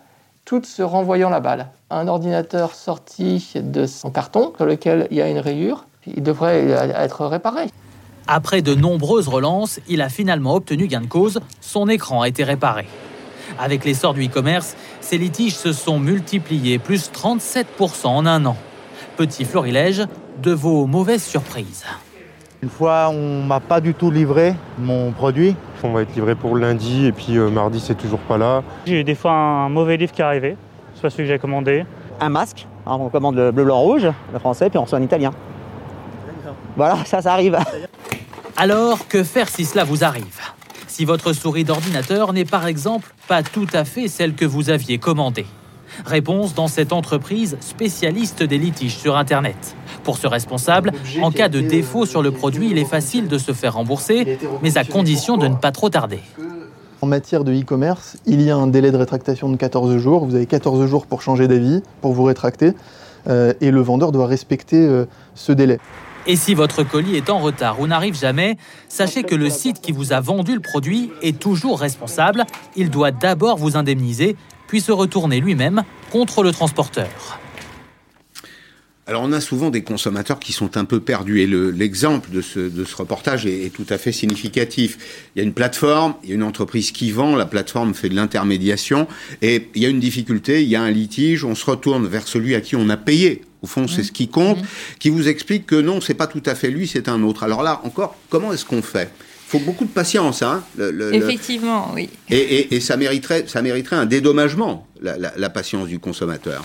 toutes 0.44 0.66
se 0.66 0.82
renvoyant 0.82 1.30
la 1.30 1.40
balle. 1.40 1.70
Un 1.88 2.08
ordinateur 2.08 2.74
sorti 2.74 3.52
de 3.54 3.86
son 3.86 4.10
carton, 4.10 4.52
sur 4.56 4.66
lequel 4.66 5.08
il 5.10 5.16
y 5.16 5.22
a 5.22 5.28
une 5.28 5.38
rayure, 5.38 5.86
il 6.14 6.22
devrait 6.22 6.68
être 6.68 7.26
réparé. 7.26 7.66
Après 8.28 8.60
de 8.60 8.74
nombreuses 8.74 9.28
relances, 9.28 9.80
il 9.88 10.02
a 10.02 10.08
finalement 10.08 10.56
obtenu 10.56 10.88
gain 10.88 11.00
de 11.00 11.06
cause. 11.06 11.40
Son 11.60 11.88
écran 11.88 12.22
a 12.22 12.28
été 12.28 12.42
réparé. 12.44 12.86
Avec 13.58 13.84
l'essor 13.84 14.14
du 14.14 14.26
e-commerce, 14.26 14.76
ces 15.00 15.18
litiges 15.18 15.54
se 15.54 15.72
sont 15.72 16.00
multipliés, 16.00 16.78
plus 16.78 17.10
37% 17.12 18.06
en 18.06 18.26
un 18.26 18.44
an. 18.44 18.56
Petit 19.16 19.44
florilège 19.44 20.02
de 20.42 20.52
vos 20.52 20.86
mauvaises 20.86 21.22
surprises. 21.22 21.84
Une 22.62 22.68
fois, 22.68 23.10
on 23.10 23.42
m'a 23.42 23.60
pas 23.60 23.80
du 23.80 23.94
tout 23.94 24.10
livré 24.10 24.54
mon 24.78 25.12
produit. 25.12 25.54
On 25.84 25.92
va 25.92 26.02
être 26.02 26.14
livré 26.14 26.34
pour 26.34 26.56
lundi 26.56 27.06
et 27.06 27.12
puis 27.12 27.36
euh, 27.36 27.48
mardi, 27.48 27.78
c'est 27.78 27.94
toujours 27.94 28.18
pas 28.18 28.38
là. 28.38 28.62
J'ai 28.86 29.00
eu 29.00 29.04
des 29.04 29.14
fois 29.14 29.32
un 29.32 29.68
mauvais 29.68 29.96
livre 29.96 30.10
qui 30.10 30.20
est 30.20 30.24
arrivé, 30.24 30.56
soit 30.94 31.10
celui 31.10 31.28
que 31.28 31.34
j'ai 31.34 31.38
commandé. 31.38 31.84
Un 32.18 32.28
masque, 32.28 32.66
on 32.84 33.08
commande 33.08 33.36
le 33.36 33.52
bleu, 33.52 33.64
blanc, 33.64 33.78
rouge, 33.78 34.08
le 34.32 34.38
français, 34.38 34.68
puis 34.68 34.78
on 34.78 34.82
reçoit 34.82 34.98
en 34.98 35.02
italien. 35.02 35.32
Voilà, 36.76 37.04
ça, 37.06 37.22
ça 37.22 37.32
arrive. 37.32 37.58
Alors, 38.56 39.08
que 39.08 39.24
faire 39.24 39.48
si 39.48 39.64
cela 39.64 39.84
vous 39.84 40.04
arrive? 40.04 40.40
Si 40.86 41.04
votre 41.04 41.32
souris 41.32 41.64
d'ordinateur 41.64 42.32
n'est 42.32 42.44
par 42.44 42.66
exemple 42.66 43.12
pas 43.28 43.42
tout 43.42 43.66
à 43.72 43.84
fait 43.84 44.08
celle 44.08 44.34
que 44.34 44.44
vous 44.44 44.70
aviez 44.70 44.98
commandée? 44.98 45.46
Réponse 46.04 46.54
dans 46.54 46.68
cette 46.68 46.92
entreprise 46.92 47.56
spécialiste 47.60 48.42
des 48.42 48.58
litiges 48.58 48.96
sur 48.96 49.16
Internet. 49.16 49.76
Pour 50.04 50.18
ce 50.18 50.26
responsable, 50.26 50.92
en 51.22 51.30
cas 51.30 51.48
de 51.48 51.60
défaut 51.60 52.04
sur 52.04 52.22
le 52.22 52.30
produit, 52.30 52.70
il 52.70 52.78
est 52.78 52.84
facile 52.84 53.28
de 53.28 53.38
se 53.38 53.52
faire 53.52 53.74
rembourser, 53.74 54.38
mais 54.62 54.76
à 54.76 54.84
condition 54.84 55.36
de 55.38 55.48
ne 55.48 55.54
pas 55.54 55.72
trop 55.72 55.88
tarder. 55.88 56.20
En 57.00 57.06
matière 57.06 57.44
de 57.44 57.52
e-commerce, 57.52 58.16
il 58.26 58.42
y 58.42 58.50
a 58.50 58.56
un 58.56 58.66
délai 58.66 58.90
de 58.90 58.96
rétractation 58.96 59.48
de 59.48 59.56
14 59.56 59.96
jours. 59.98 60.26
Vous 60.26 60.34
avez 60.34 60.46
14 60.46 60.86
jours 60.86 61.06
pour 61.06 61.22
changer 61.22 61.48
d'avis, 61.48 61.82
pour 62.00 62.12
vous 62.12 62.24
rétracter, 62.24 62.72
euh, 63.28 63.52
et 63.60 63.70
le 63.70 63.80
vendeur 63.80 64.12
doit 64.12 64.26
respecter 64.26 64.86
euh, 64.86 65.06
ce 65.34 65.52
délai. 65.52 65.78
Et 66.26 66.34
si 66.34 66.54
votre 66.54 66.82
colis 66.82 67.16
est 67.16 67.30
en 67.30 67.38
retard 67.38 67.80
ou 67.80 67.86
n'arrive 67.86 68.18
jamais, 68.18 68.56
sachez 68.88 69.22
que 69.22 69.34
le 69.34 69.48
site 69.48 69.80
qui 69.80 69.92
vous 69.92 70.12
a 70.12 70.20
vendu 70.20 70.54
le 70.54 70.60
produit 70.60 71.10
est 71.22 71.38
toujours 71.38 71.78
responsable. 71.78 72.44
Il 72.74 72.90
doit 72.90 73.12
d'abord 73.12 73.58
vous 73.58 73.76
indemniser, 73.76 74.36
puis 74.66 74.80
se 74.80 74.90
retourner 74.90 75.40
lui-même 75.40 75.84
contre 76.10 76.42
le 76.42 76.50
transporteur. 76.50 77.38
Alors 79.08 79.22
on 79.22 79.32
a 79.32 79.40
souvent 79.40 79.70
des 79.70 79.82
consommateurs 79.82 80.40
qui 80.40 80.52
sont 80.52 80.76
un 80.76 80.84
peu 80.84 80.98
perdus 80.98 81.40
et 81.40 81.46
l'exemple 81.46 82.28
de, 82.32 82.40
ce, 82.40 82.58
de 82.58 82.84
ce 82.84 82.96
reportage 82.96 83.46
est, 83.46 83.66
est, 83.66 83.70
tout 83.70 83.86
à 83.88 83.98
fait 83.98 84.10
significatif. 84.10 84.98
Il 85.34 85.38
y 85.38 85.42
a 85.42 85.44
une 85.44 85.52
plateforme, 85.52 86.14
il 86.24 86.30
y 86.30 86.32
a 86.32 86.34
une 86.34 86.42
entreprise 86.42 86.90
qui 86.90 87.12
vend, 87.12 87.36
la 87.36 87.46
plateforme 87.46 87.94
fait 87.94 88.08
de 88.08 88.16
l'intermédiation 88.16 89.06
et 89.42 89.68
il 89.76 89.82
y 89.82 89.86
a 89.86 89.90
une 89.90 90.00
difficulté, 90.00 90.64
il 90.64 90.68
y 90.68 90.74
a 90.74 90.82
un 90.82 90.90
litige, 90.90 91.44
on 91.44 91.54
se 91.54 91.64
retourne 91.64 92.08
vers 92.08 92.26
celui 92.26 92.56
à 92.56 92.60
qui 92.60 92.74
on 92.74 92.88
a 92.88 92.96
payé. 92.96 93.42
Au 93.62 93.68
fond, 93.68 93.86
c'est 93.86 94.02
ce 94.02 94.12
qui 94.12 94.26
compte, 94.26 94.58
qui 94.98 95.08
vous 95.08 95.28
explique 95.28 95.66
que 95.66 95.76
non, 95.76 96.00
c'est 96.00 96.14
pas 96.14 96.26
tout 96.26 96.42
à 96.44 96.56
fait 96.56 96.70
lui, 96.70 96.88
c'est 96.88 97.08
un 97.08 97.22
autre. 97.22 97.44
Alors 97.44 97.62
là, 97.62 97.80
encore, 97.84 98.16
comment 98.28 98.52
est-ce 98.52 98.64
qu'on 98.64 98.82
fait? 98.82 99.10
Il 99.46 99.50
faut 99.50 99.58
beaucoup 99.60 99.84
de 99.84 99.90
patience, 99.90 100.42
hein. 100.42 100.64
Le, 100.76 100.90
le, 100.90 101.14
Effectivement, 101.14 101.92
oui. 101.94 102.08
Et, 102.28 102.36
et, 102.36 102.74
et, 102.74 102.80
ça 102.80 102.96
mériterait, 102.96 103.44
ça 103.46 103.62
mériterait 103.62 103.96
un 103.96 104.06
dédommagement, 104.06 104.88
la, 105.00 105.16
la, 105.16 105.32
la 105.36 105.50
patience 105.50 105.86
du 105.86 106.00
consommateur. 106.00 106.64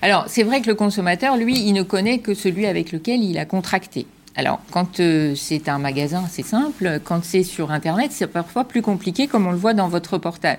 Alors, 0.00 0.24
c'est 0.28 0.44
vrai 0.44 0.60
que 0.60 0.68
le 0.68 0.74
consommateur, 0.74 1.36
lui, 1.36 1.58
il 1.58 1.72
ne 1.72 1.82
connaît 1.82 2.18
que 2.18 2.34
celui 2.34 2.66
avec 2.66 2.92
lequel 2.92 3.22
il 3.22 3.36
a 3.38 3.44
contracté. 3.44 4.06
Alors, 4.36 4.60
quand 4.70 5.00
euh, 5.00 5.34
c'est 5.34 5.68
un 5.68 5.78
magasin, 5.78 6.24
c'est 6.30 6.44
simple. 6.44 7.00
Quand 7.02 7.24
c'est 7.24 7.42
sur 7.42 7.72
Internet, 7.72 8.12
c'est 8.12 8.28
parfois 8.28 8.64
plus 8.64 8.82
compliqué, 8.82 9.26
comme 9.26 9.46
on 9.46 9.50
le 9.50 9.56
voit 9.56 9.74
dans 9.74 9.88
votre 9.88 10.12
reportage. 10.14 10.58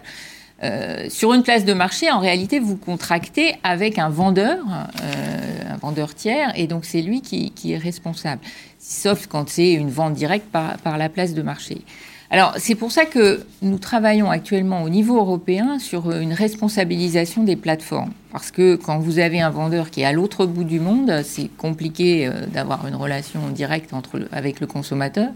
Euh, 0.62 1.06
sur 1.08 1.34
une 1.34 1.44
place 1.44 1.64
de 1.64 1.72
marché, 1.72 2.12
en 2.12 2.20
réalité, 2.20 2.60
vous 2.60 2.76
contractez 2.76 3.56
avec 3.64 3.98
un 3.98 4.10
vendeur, 4.10 4.58
euh, 5.02 5.74
un 5.74 5.78
vendeur 5.78 6.14
tiers, 6.14 6.52
et 6.58 6.68
donc 6.68 6.84
c'est 6.84 7.02
lui 7.02 7.22
qui, 7.22 7.54
est 7.72 7.78
responsable. 7.78 8.42
Sauf 8.78 9.28
quand 9.28 9.48
c'est 9.48 9.72
une 9.72 9.90
vente 9.90 10.16
directe 10.16 10.48
par 10.50 10.98
la 10.98 11.08
place 11.08 11.34
de 11.34 11.42
marché. 11.42 11.82
Alors, 12.32 12.54
c'est 12.60 12.76
pour 12.76 12.92
ça 12.92 13.06
que 13.06 13.44
nous 13.64 13.80
travaillons 13.80 14.30
actuellement 14.30 14.84
au 14.84 14.90
niveau 14.90 15.18
européen 15.18 15.80
sur 15.80 16.12
une 16.12 16.34
responsabilisation 16.34 17.44
des 17.44 17.56
plateformes. 17.56 18.12
Parce 18.32 18.52
que 18.52 18.76
quand 18.76 19.00
vous 19.00 19.18
avez 19.18 19.42
un 19.42 19.50
vendeur 19.50 19.90
qui 19.90 20.02
est 20.02 20.06
à 20.06 20.12
l'autre 20.12 20.46
bout 20.46 20.64
du 20.64 20.80
monde, 20.80 21.22
c'est 21.24 21.50
compliqué 21.58 22.28
euh, 22.28 22.46
d'avoir 22.46 22.86
une 22.88 22.94
relation 22.94 23.50
directe 23.50 23.94
entre, 23.94 24.28
avec 24.32 24.60
le 24.60 24.68
consommateur. 24.68 25.30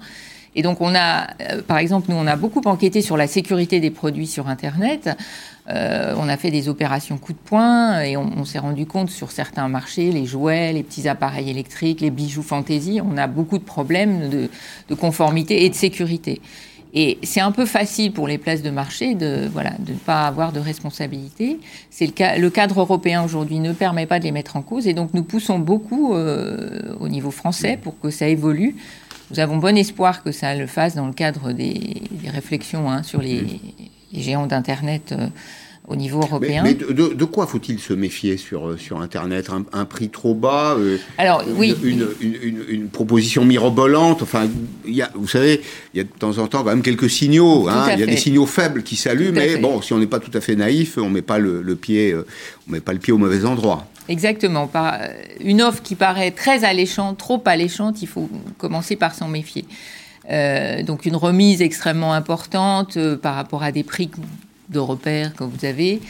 Et 0.56 0.62
donc, 0.62 0.82
on 0.82 0.94
a, 0.94 1.30
euh, 1.42 1.64
par 1.66 1.80
exemple, 1.80 2.12
nous, 2.12 2.16
on 2.16 2.28
a 2.28 2.36
beaucoup 2.36 2.62
enquêté 2.66 3.02
sur 3.02 3.18
la 3.18 3.26
sécurité 3.26 3.80
des 3.80 3.90
produits 3.90 4.28
sur 4.28 4.48
Internet. 4.48 5.10
Euh, 5.70 6.14
on 6.20 6.30
a 6.30 6.38
fait 6.38 6.52
des 6.52 6.70
opérations 6.70 7.18
coup 7.18 7.34
de 7.34 7.40
poing 7.40 8.02
et 8.02 8.18
on, 8.18 8.46
s'est 8.46 8.60
rendu 8.60 8.86
compte 8.86 9.10
sur 9.10 9.32
certains 9.32 9.68
marchés, 9.68 10.12
les 10.12 10.26
jouets, 10.26 10.74
les 10.74 10.84
petits 10.84 11.08
appareils 11.08 11.50
électriques, 11.50 12.02
les 12.02 12.12
bijoux 12.12 12.44
fantaisie, 12.44 13.00
on 13.02 13.18
a 13.18 13.28
beaucoup 13.28 13.58
de 13.58 13.64
problèmes 13.64 14.30
de, 14.30 14.50
de 14.90 14.96
conformité 14.96 15.64
et 15.64 15.70
de 15.70 15.76
sécurité. 15.76 16.42
Et 16.96 17.18
c'est 17.24 17.40
un 17.40 17.52
peu 17.52 17.66
facile 17.66 18.12
pour 18.12 18.28
les 18.28 18.38
places 18.38 18.62
de 18.62 18.70
marché 18.70 19.16
de 19.16 19.50
voilà 19.52 19.72
de 19.80 19.94
ne 19.94 19.98
pas 19.98 20.28
avoir 20.28 20.52
de 20.52 20.60
responsabilité. 20.60 21.60
C'est 21.90 22.06
le 22.06 22.12
cas. 22.12 22.38
Le 22.38 22.50
cadre 22.52 22.82
européen 22.82 23.24
aujourd'hui 23.24 23.60
ne 23.60 23.74
permet 23.74 24.06
pas 24.06 24.20
de 24.20 24.26
les 24.26 24.32
mettre 24.32 24.56
en 24.56 24.62
cause, 24.62 24.88
et 24.88 24.94
donc 24.94 25.14
nous 25.14 25.24
poussons 25.24 25.58
beaucoup 25.58 26.14
euh, 26.14 26.96
au 27.00 27.10
niveau 27.10 27.32
français 27.32 27.78
pour 27.82 28.00
que 28.00 28.12
ça 28.12 28.28
évolue. 28.28 28.76
Nous 29.32 29.40
avons 29.40 29.58
bon 29.58 29.76
espoir 29.76 30.22
que 30.22 30.32
ça 30.32 30.54
le 30.54 30.68
fasse 30.68 30.94
dans 30.94 31.08
le 31.08 31.14
cadre 31.14 31.52
des, 31.52 32.04
des 32.12 32.30
réflexions 32.30 32.92
hein, 32.92 33.02
sur 33.02 33.22
les, 33.22 33.60
les 34.12 34.22
géants 34.22 34.46
d'Internet. 34.46 35.14
Euh, 35.18 35.28
au 35.88 35.96
niveau 35.96 36.22
européen. 36.22 36.64
Mais, 36.64 36.78
mais 36.80 36.94
de, 36.94 37.14
de, 37.14 37.26
quoi 37.26 37.46
faut-il 37.46 37.80
se 37.80 37.94
méfier 37.94 38.38
sur, 38.38 38.80
sur 38.80 39.02
Internet 39.02 39.50
un, 39.50 39.66
un, 39.78 39.86
prix 39.86 40.10
trop 40.10 40.34
bas 40.34 40.76
euh, 40.78 40.98
Alors, 41.18 41.44
oui. 41.56 41.76
Une, 41.84 42.08
une, 42.22 42.38
une, 42.42 42.64
une, 42.70 42.88
proposition 42.88 43.44
mirobolante 43.44 44.22
Enfin, 44.22 44.48
y 44.86 45.02
a, 45.02 45.12
vous 45.14 45.28
savez, 45.28 45.62
il 45.94 45.98
y 45.98 46.00
a 46.00 46.04
de 46.04 46.10
temps 46.10 46.38
en 46.38 46.48
temps 46.48 46.60
quand 46.60 46.70
même 46.70 46.82
quelques 46.82 47.10
signaux. 47.10 47.68
Hein, 47.68 47.88
il 47.94 48.00
y 48.00 48.04
a 48.04 48.06
des 48.06 48.18
signaux 48.18 48.46
faibles 48.46 48.84
qui 48.84 48.96
s'allument, 48.96 49.34
mais 49.36 49.58
bon, 49.58 49.82
si 49.82 49.92
on 49.94 50.00
n'est 50.00 50.08
pas 50.08 50.20
tout 50.20 50.32
à 50.34 50.40
fait 50.42 50.56
naïf, 50.56 50.98
on 50.98 51.10
ne 51.10 51.16
met 51.16 51.22
pas 51.22 51.38
le, 51.38 51.62
le 51.62 51.76
pied, 51.76 52.12
euh, 52.12 52.26
on 52.68 52.72
met 52.72 52.82
pas 52.82 52.94
le 52.94 53.00
pied 53.00 53.12
au 53.12 53.18
mauvais 53.18 53.44
endroit. 53.44 53.86
Exactement. 54.08 54.68
Par 54.68 55.00
une 55.42 55.62
offre 55.62 55.82
qui 55.82 55.96
paraît 55.96 56.32
très 56.32 56.64
alléchante, 56.64 57.18
trop 57.18 57.42
alléchante, 57.46 58.02
il 58.02 58.08
faut 58.08 58.30
commencer 58.58 58.96
par 58.96 59.16
s'en 59.16 59.28
méfier. 59.28 59.66
Euh, 60.32 60.84
donc 60.84 61.06
une 61.06 61.18
remise 61.18 61.62
extrêmement 61.62 62.14
importante 62.14 62.96
euh, 62.96 63.18
par 63.18 63.36
rapport 63.36 63.62
à 63.62 63.74
des 63.74 63.84
prix 63.84 64.10
de 64.70 64.80
repères 64.80 65.34
que 65.34 65.44
vous 65.44 65.66
avez. 65.66 66.02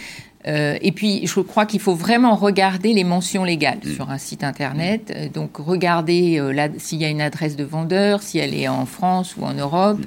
Euh, 0.45 0.77
et 0.81 0.91
puis, 0.91 1.25
je 1.25 1.39
crois 1.39 1.65
qu'il 1.65 1.79
faut 1.79 1.95
vraiment 1.95 2.35
regarder 2.35 2.93
les 2.93 3.03
mentions 3.03 3.43
légales 3.43 3.79
mmh. 3.83 3.93
sur 3.93 4.09
un 4.09 4.17
site 4.17 4.43
internet. 4.43 5.13
Euh, 5.15 5.29
donc, 5.29 5.57
regarder 5.57 6.39
euh, 6.39 6.67
s'il 6.77 6.99
y 6.99 7.05
a 7.05 7.09
une 7.09 7.21
adresse 7.21 7.55
de 7.55 7.63
vendeur, 7.63 8.21
si 8.21 8.39
elle 8.39 8.53
est 8.53 8.67
en 8.67 8.85
France 8.85 9.35
ou 9.37 9.45
en 9.45 9.53
Europe, 9.53 9.99
mmh. 9.99 10.05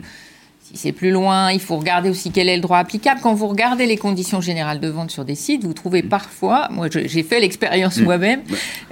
Si 0.68 0.76
c'est 0.76 0.90
plus 0.92 1.12
loin, 1.12 1.52
il 1.52 1.61
faut 1.61 1.76
regarder 1.76 2.11
aussi 2.11 2.33
quel 2.33 2.48
est 2.48 2.57
le 2.57 2.61
droit 2.62 2.79
applicable. 2.79 3.20
Quand 3.22 3.35
vous 3.35 3.46
regardez 3.46 3.87
les 3.87 3.96
conditions 3.96 4.40
générales 4.40 4.81
de 4.81 4.88
vente 4.88 5.12
sur 5.12 5.24
des 5.24 5.37
sites, 5.37 5.62
vous 5.62 5.72
trouvez 5.74 6.02
parfois, 6.02 6.68
moi 6.72 6.88
j'ai 6.90 7.22
fait 7.22 7.38
l'expérience 7.38 7.98
Mm. 7.98 8.02
moi-même, 8.05 8.40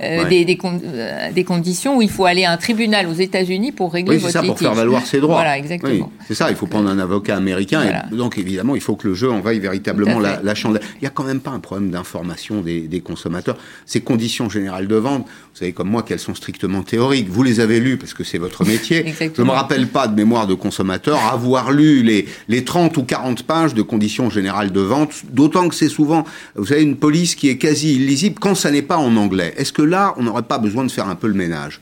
euh, 0.00 0.22
Ouais. 0.22 0.28
des, 0.28 0.44
des 0.44 0.56
con- 0.56 0.80
euh, 0.84 1.32
des 1.32 1.42
conditions 1.42 1.96
où 1.96 2.02
il 2.02 2.08
faut 2.10 2.26
aller 2.26 2.44
à 2.44 2.52
un 2.52 2.56
tribunal 2.58 3.08
aux 3.08 3.12
États-Unis 3.14 3.72
pour 3.72 3.92
régler 3.92 4.14
Oui, 4.16 4.20
c'est 4.20 4.26
votre 4.28 4.32
ça, 4.34 4.42
pour 4.44 4.56
faire 4.58 4.74
valoir 4.74 5.04
ses 5.04 5.18
droits. 5.20 5.34
Voilà, 5.34 5.58
exactement. 5.58 5.92
Oui, 5.92 6.04
c'est 6.28 6.34
ça, 6.34 6.48
il 6.48 6.54
faut 6.56 6.66
prendre 6.66 6.88
un 6.88 6.98
avocat 7.00 7.36
américain. 7.36 7.82
Voilà. 7.82 8.04
Et 8.12 8.14
donc, 8.16 8.38
évidemment, 8.38 8.76
il 8.76 8.80
faut 8.80 8.94
que 8.94 9.08
le 9.08 9.14
jeu 9.14 9.30
envahisse 9.32 9.60
véritablement 9.60 10.20
la, 10.20 10.40
la 10.42 10.54
chandelle. 10.54 10.82
Il 10.96 11.00
n'y 11.00 11.08
a 11.08 11.10
quand 11.10 11.24
même 11.24 11.40
pas 11.40 11.50
un 11.50 11.58
problème 11.60 11.90
d'information 11.90 12.60
des, 12.60 12.82
des 12.82 13.00
consommateurs. 13.00 13.56
Ces 13.84 14.00
conditions 14.00 14.48
générales 14.48 14.86
de 14.86 14.96
vente, 14.96 15.22
vous 15.24 15.58
savez 15.58 15.72
comme 15.72 15.88
moi 15.90 16.02
qu'elles 16.04 16.20
sont 16.20 16.34
strictement 16.36 16.82
théoriques. 16.82 17.28
Vous 17.28 17.42
les 17.42 17.58
avez 17.58 17.80
lues 17.80 17.96
parce 17.96 18.14
que 18.14 18.22
c'est 18.22 18.38
votre 18.38 18.64
métier. 18.64 19.04
Je 19.36 19.42
ne 19.42 19.46
me 19.46 19.52
rappelle 19.52 19.88
pas 19.88 20.06
de 20.06 20.14
mémoire 20.14 20.46
de 20.46 20.54
consommateur 20.54 21.18
avoir 21.32 21.63
lu 21.72 22.02
les, 22.02 22.26
les 22.48 22.64
30 22.64 22.96
ou 22.96 23.04
40 23.04 23.42
pages 23.44 23.74
de 23.74 23.82
conditions 23.82 24.30
générales 24.30 24.72
de 24.72 24.80
vente, 24.80 25.22
d'autant 25.30 25.68
que 25.68 25.74
c'est 25.74 25.88
souvent, 25.88 26.24
vous 26.56 26.66
savez, 26.66 26.82
une 26.82 26.96
police 26.96 27.34
qui 27.34 27.48
est 27.48 27.56
quasi 27.56 27.94
illisible 27.96 28.36
quand 28.40 28.54
ça 28.54 28.70
n'est 28.70 28.82
pas 28.82 28.98
en 28.98 29.16
anglais. 29.16 29.54
Est-ce 29.56 29.72
que 29.72 29.82
là, 29.82 30.14
on 30.16 30.22
n'aurait 30.22 30.42
pas 30.42 30.58
besoin 30.58 30.84
de 30.84 30.90
faire 30.90 31.08
un 31.08 31.14
peu 31.14 31.28
le 31.28 31.34
ménage? 31.34 31.80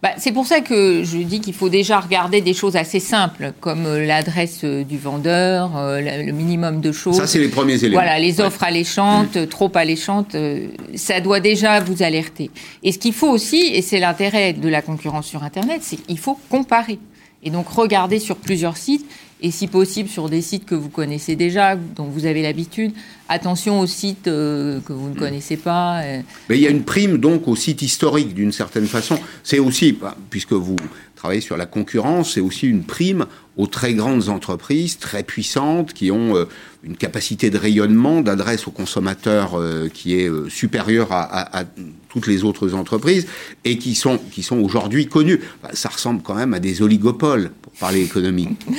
Bah, 0.00 0.10
c'est 0.16 0.30
pour 0.30 0.46
ça 0.46 0.60
que 0.60 1.02
je 1.02 1.18
dis 1.18 1.40
qu'il 1.40 1.54
faut 1.54 1.68
déjà 1.68 1.98
regarder 1.98 2.40
des 2.40 2.54
choses 2.54 2.76
assez 2.76 3.00
simples, 3.00 3.52
comme 3.60 3.84
euh, 3.84 4.06
l'adresse 4.06 4.60
euh, 4.62 4.84
du 4.84 4.96
vendeur, 4.96 5.76
euh, 5.76 6.00
le 6.24 6.32
minimum 6.32 6.80
de 6.80 6.92
choses. 6.92 7.16
Ça, 7.16 7.26
c'est 7.26 7.40
les 7.40 7.48
premiers 7.48 7.82
éléments. 7.82 8.00
Voilà, 8.00 8.20
les 8.20 8.40
offres 8.40 8.62
alléchantes, 8.62 9.36
euh, 9.36 9.46
trop 9.46 9.72
alléchantes, 9.74 10.36
ça 10.94 11.20
doit 11.20 11.40
déjà 11.40 11.80
vous 11.80 12.04
alerter. 12.04 12.50
Et 12.84 12.92
ce 12.92 12.98
qu'il 12.98 13.12
faut 13.12 13.28
aussi, 13.28 13.72
et 13.74 13.82
c'est 13.82 13.98
l'intérêt 13.98 14.52
de 14.52 14.68
la 14.68 14.82
concurrence 14.82 15.26
sur 15.26 15.42
Internet, 15.42 15.80
c'est 15.82 15.96
qu'il 15.96 16.18
faut 16.18 16.38
comparer. 16.48 17.00
Et 17.42 17.50
donc 17.50 17.68
regarder 17.68 18.18
sur 18.18 18.36
plusieurs 18.36 18.76
sites, 18.76 19.06
et 19.40 19.52
si 19.52 19.68
possible 19.68 20.08
sur 20.08 20.28
des 20.28 20.42
sites 20.42 20.64
que 20.66 20.74
vous 20.74 20.88
connaissez 20.88 21.36
déjà, 21.36 21.76
dont 21.76 22.06
vous 22.06 22.26
avez 22.26 22.42
l'habitude. 22.42 22.90
Attention 23.28 23.78
aux 23.78 23.86
sites 23.86 24.26
euh, 24.26 24.80
que 24.80 24.92
vous 24.92 25.10
ne 25.10 25.14
connaissez 25.14 25.56
pas. 25.56 26.00
euh, 26.02 26.20
Mais 26.48 26.56
il 26.56 26.62
y 26.62 26.66
a 26.66 26.70
une 26.70 26.82
prime 26.82 27.18
donc 27.18 27.46
au 27.46 27.54
site 27.54 27.80
historique 27.82 28.34
d'une 28.34 28.50
certaine 28.50 28.86
façon. 28.86 29.16
C'est 29.44 29.60
aussi, 29.60 29.92
bah, 29.92 30.16
puisque 30.30 30.54
vous 30.54 30.74
travaillez 31.14 31.40
sur 31.40 31.56
la 31.56 31.66
concurrence, 31.66 32.34
c'est 32.34 32.40
aussi 32.40 32.66
une 32.66 32.82
prime 32.82 33.26
aux 33.56 33.68
très 33.68 33.94
grandes 33.94 34.28
entreprises, 34.28 34.98
très 34.98 35.22
puissantes, 35.22 35.92
qui 35.92 36.10
ont 36.10 36.34
euh, 36.36 36.46
une 36.82 36.96
capacité 36.96 37.50
de 37.50 37.58
rayonnement, 37.58 38.22
d'adresse 38.22 38.66
aux 38.66 38.72
consommateurs 38.72 39.54
euh, 39.54 39.88
qui 39.88 40.14
est 40.14 40.28
supérieure 40.48 41.12
à, 41.12 41.22
à- 41.22 41.60
à 41.60 41.64
toutes 42.18 42.26
les 42.26 42.42
autres 42.42 42.74
entreprises 42.74 43.26
et 43.64 43.78
qui 43.78 43.94
sont, 43.94 44.18
qui 44.32 44.42
sont 44.42 44.58
aujourd'hui 44.58 45.06
connues. 45.06 45.40
Bah, 45.62 45.70
ça 45.72 45.88
ressemble 45.88 46.22
quand 46.22 46.34
même 46.34 46.52
à 46.52 46.58
des 46.58 46.82
oligopoles, 46.82 47.50
pour 47.62 47.72
parler 47.74 48.02
économique. 48.02 48.58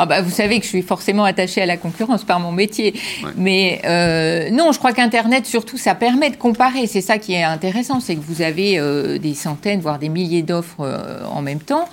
Ah 0.00 0.06
bah, 0.06 0.22
vous 0.22 0.30
savez 0.30 0.60
que 0.60 0.64
je 0.64 0.68
suis 0.68 0.82
forcément 0.82 1.24
attachée 1.24 1.60
à 1.60 1.66
la 1.66 1.76
concurrence 1.76 2.22
par 2.22 2.38
mon 2.38 2.52
métier. 2.52 2.94
Mais 3.36 3.80
euh, 3.84 4.48
non, 4.50 4.70
je 4.70 4.78
crois 4.78 4.92
qu'Internet, 4.92 5.44
surtout, 5.44 5.76
ça 5.76 5.96
permet 5.96 6.30
de 6.30 6.36
comparer. 6.36 6.86
C'est 6.86 7.00
ça 7.00 7.18
qui 7.18 7.32
est 7.32 7.42
intéressant, 7.42 7.98
c'est 7.98 8.14
que 8.14 8.20
vous 8.20 8.40
avez 8.40 8.78
euh, 8.78 9.18
des 9.18 9.34
centaines, 9.34 9.80
voire 9.80 9.98
des 9.98 10.08
milliers 10.08 10.42
d'offres 10.42 10.82
euh, 10.82 11.24
en 11.24 11.42
même 11.42 11.58
temps. 11.58 11.88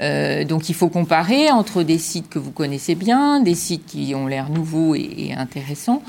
Euh, 0.00 0.44
donc 0.44 0.68
il 0.68 0.74
faut 0.76 0.88
comparer 0.88 1.50
entre 1.50 1.82
des 1.82 1.98
sites 1.98 2.28
que 2.28 2.38
vous 2.38 2.52
connaissez 2.52 2.94
bien, 2.94 3.40
des 3.40 3.56
sites 3.56 3.84
qui 3.86 4.14
ont 4.14 4.28
l'air 4.28 4.48
nouveaux 4.48 4.94
et, 4.94 5.08
et 5.18 5.34
intéressants. 5.34 6.02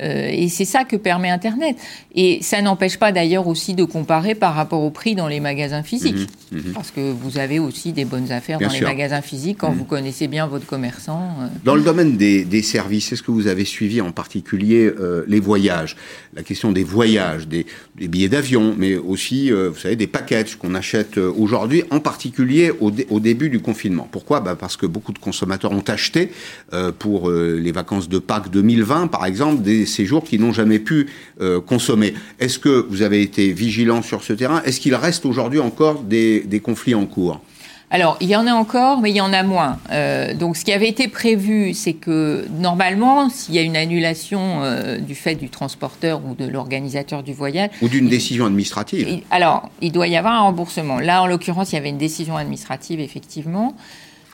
Euh, 0.00 0.28
et 0.32 0.48
c'est 0.48 0.64
ça 0.64 0.84
que 0.84 0.96
permet 0.96 1.28
Internet. 1.28 1.76
Et 2.14 2.38
ça 2.42 2.62
n'empêche 2.62 2.98
pas 2.98 3.12
d'ailleurs 3.12 3.46
aussi 3.46 3.74
de 3.74 3.84
comparer 3.84 4.34
par 4.34 4.54
rapport 4.54 4.82
au 4.82 4.90
prix 4.90 5.14
dans 5.14 5.28
les 5.28 5.40
magasins 5.40 5.82
physiques. 5.82 6.26
Mhm, 6.52 6.58
mhm. 6.68 6.72
Parce 6.72 6.90
que 6.90 7.10
vous 7.12 7.36
avez 7.38 7.58
aussi 7.58 7.92
des 7.92 8.06
bonnes 8.06 8.32
affaires 8.32 8.58
Bien 8.58 8.68
dans 8.68 8.74
sûr. 8.74 8.88
les 8.88 8.94
magasins 8.94 9.20
physiques 9.20 9.58
quand 9.58 9.72
vous 9.72 9.84
connaissez 9.84 10.26
bien 10.26 10.46
votre 10.46 10.64
commerçant. 10.66 11.20
euh. 11.42 11.46
Dans 11.64 11.74
le 11.74 11.82
domaine 11.82 12.16
des, 12.16 12.46
des 12.46 12.62
services, 12.62 13.12
est-ce 13.12 13.22
que 13.22 13.30
vous 13.30 13.46
avez 13.46 13.66
suivi 13.66 14.00
en 14.00 14.12
particulier 14.12 14.90
les 15.26 15.40
voyages? 15.40 15.96
La 16.34 16.42
question 16.42 16.72
des 16.72 16.82
voyages, 16.84 17.46
des, 17.46 17.66
des 17.96 18.08
billets 18.08 18.28
d'avion, 18.30 18.74
mais 18.78 18.96
aussi, 18.96 19.50
vous 19.50 19.76
savez, 19.76 19.96
des 19.96 20.06
packages 20.06 20.56
qu'on 20.56 20.74
achète 20.74 21.18
aujourd'hui, 21.18 21.84
en 21.90 22.00
particulier 22.00 22.72
au, 22.80 22.90
dé- 22.90 23.06
au 23.10 23.20
début 23.20 23.33
du 23.34 23.60
confinement. 23.60 24.08
Pourquoi? 24.10 24.40
Bah 24.40 24.56
Parce 24.58 24.76
que 24.76 24.86
beaucoup 24.86 25.12
de 25.12 25.18
consommateurs 25.18 25.72
ont 25.72 25.84
acheté 25.86 26.30
euh, 26.72 26.92
pour 26.96 27.28
euh, 27.28 27.58
les 27.60 27.72
vacances 27.72 28.08
de 28.08 28.18
Pâques 28.18 28.50
2020, 28.50 29.08
par 29.08 29.26
exemple, 29.26 29.62
des 29.62 29.86
séjours 29.86 30.24
qu'ils 30.24 30.40
n'ont 30.40 30.52
jamais 30.52 30.78
pu 30.78 31.08
euh, 31.40 31.60
consommer. 31.60 32.14
Est-ce 32.40 32.58
que 32.58 32.86
vous 32.88 33.02
avez 33.02 33.22
été 33.22 33.52
vigilant 33.52 34.02
sur 34.02 34.22
ce 34.22 34.32
terrain? 34.32 34.62
Est-ce 34.64 34.80
qu'il 34.80 34.94
reste 34.94 35.26
aujourd'hui 35.26 35.60
encore 35.60 36.02
des, 36.02 36.40
des 36.40 36.60
conflits 36.60 36.94
en 36.94 37.06
cours? 37.06 37.40
Alors, 37.94 38.16
il 38.20 38.26
y 38.28 38.34
en 38.34 38.48
a 38.48 38.52
encore, 38.52 39.00
mais 39.00 39.10
il 39.10 39.16
y 39.16 39.20
en 39.20 39.32
a 39.32 39.44
moins. 39.44 39.78
Euh, 39.92 40.34
donc, 40.34 40.56
ce 40.56 40.64
qui 40.64 40.72
avait 40.72 40.88
été 40.88 41.06
prévu, 41.06 41.74
c'est 41.74 41.92
que 41.92 42.44
normalement, 42.58 43.30
s'il 43.30 43.54
y 43.54 43.58
a 43.60 43.62
une 43.62 43.76
annulation 43.76 44.64
euh, 44.64 44.98
du 44.98 45.14
fait 45.14 45.36
du 45.36 45.48
transporteur 45.48 46.20
ou 46.28 46.34
de 46.34 46.44
l'organisateur 46.44 47.22
du 47.22 47.32
voyage, 47.32 47.70
Ou 47.82 47.88
d'une 47.88 48.08
décision 48.08 48.46
administrative 48.46 49.06
il- 49.08 49.22
alors, 49.30 49.70
il 49.80 49.92
doit 49.92 50.08
y 50.08 50.16
avoir 50.16 50.34
un 50.34 50.40
remboursement. 50.40 50.98
Là, 50.98 51.22
en 51.22 51.28
l'occurrence, 51.28 51.70
il 51.70 51.76
y 51.76 51.78
avait 51.78 51.90
une 51.90 51.96
décision 51.98 52.36
administrative, 52.36 52.98
effectivement. 52.98 53.76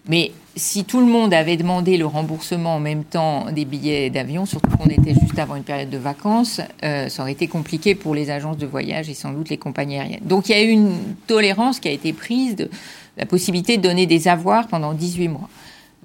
Mais 0.08 0.32
si 0.56 0.84
tout 0.84 1.00
le 1.00 1.06
monde 1.06 1.34
avait 1.34 1.58
demandé 1.58 1.98
le 1.98 2.06
remboursement 2.06 2.76
en 2.76 2.80
même 2.80 3.04
temps 3.04 3.44
des 3.52 3.66
billets 3.66 4.08
d'avion, 4.08 4.46
surtout 4.46 4.74
qu'on 4.78 4.88
était 4.88 5.12
juste 5.12 5.38
avant 5.38 5.56
une 5.56 5.62
période 5.64 5.90
de 5.90 5.98
vacances, 5.98 6.62
euh, 6.82 7.10
ça 7.10 7.22
aurait 7.22 7.32
été 7.32 7.46
compliqué 7.46 7.94
pour 7.94 8.14
les 8.14 8.30
agences 8.30 8.56
de 8.56 8.64
voyage 8.66 9.10
et 9.10 9.14
sans 9.14 9.32
doute 9.32 9.50
les 9.50 9.58
compagnies 9.58 9.98
aériennes. 9.98 10.22
Donc 10.24 10.48
il 10.48 10.52
y 10.52 10.54
a 10.58 10.62
eu 10.62 10.70
une 10.70 10.94
tolérance 11.26 11.78
qui 11.80 11.88
a 11.88 11.92
été 11.92 12.14
prise 12.14 12.56
de 12.56 12.70
la 13.20 13.26
possibilité 13.26 13.76
de 13.76 13.82
donner 13.82 14.06
des 14.06 14.26
avoirs 14.26 14.66
pendant 14.66 14.94
18 14.94 15.28
mois. 15.28 15.48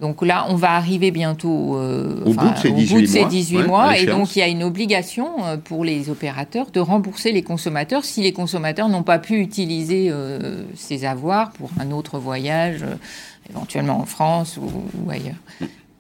Donc 0.02 0.22
là, 0.22 0.46
on 0.50 0.56
va 0.56 0.72
arriver 0.72 1.10
bientôt 1.12 1.78
euh, 1.78 2.22
Au 2.26 2.34
bout 2.34 2.50
de 2.50 2.58
ces 2.58 2.72
18 2.72 2.94
bout 2.94 3.02
de 3.02 3.06
ces 3.06 3.20
mois, 3.22 3.30
18 3.30 3.58
ouais, 3.58 3.64
à 3.64 3.68
mois. 3.68 3.98
Et 3.98 4.06
donc, 4.06 4.36
il 4.36 4.40
y 4.40 4.42
a 4.42 4.48
une 4.50 4.64
obligation 4.64 5.46
euh, 5.46 5.56
pour 5.56 5.86
les 5.86 6.10
opérateurs 6.10 6.70
de 6.72 6.82
rembourser 6.82 7.32
les 7.32 7.44
consommateurs 7.44 8.04
si 8.04 8.22
les 8.22 8.34
consommateurs 8.34 8.90
n'ont 8.90 9.04
pas 9.04 9.20
pu 9.20 9.40
utiliser 9.40 10.10
euh, 10.12 10.64
ces 10.76 11.06
avoirs 11.06 11.52
pour 11.52 11.70
un 11.80 11.92
autre 11.92 12.20
voyage, 12.20 12.84
euh, 12.84 12.96
éventuellement 13.50 14.00
en 14.02 14.06
France 14.06 14.58
ou, 14.58 14.70
ou 15.02 15.10
ailleurs. 15.10 15.36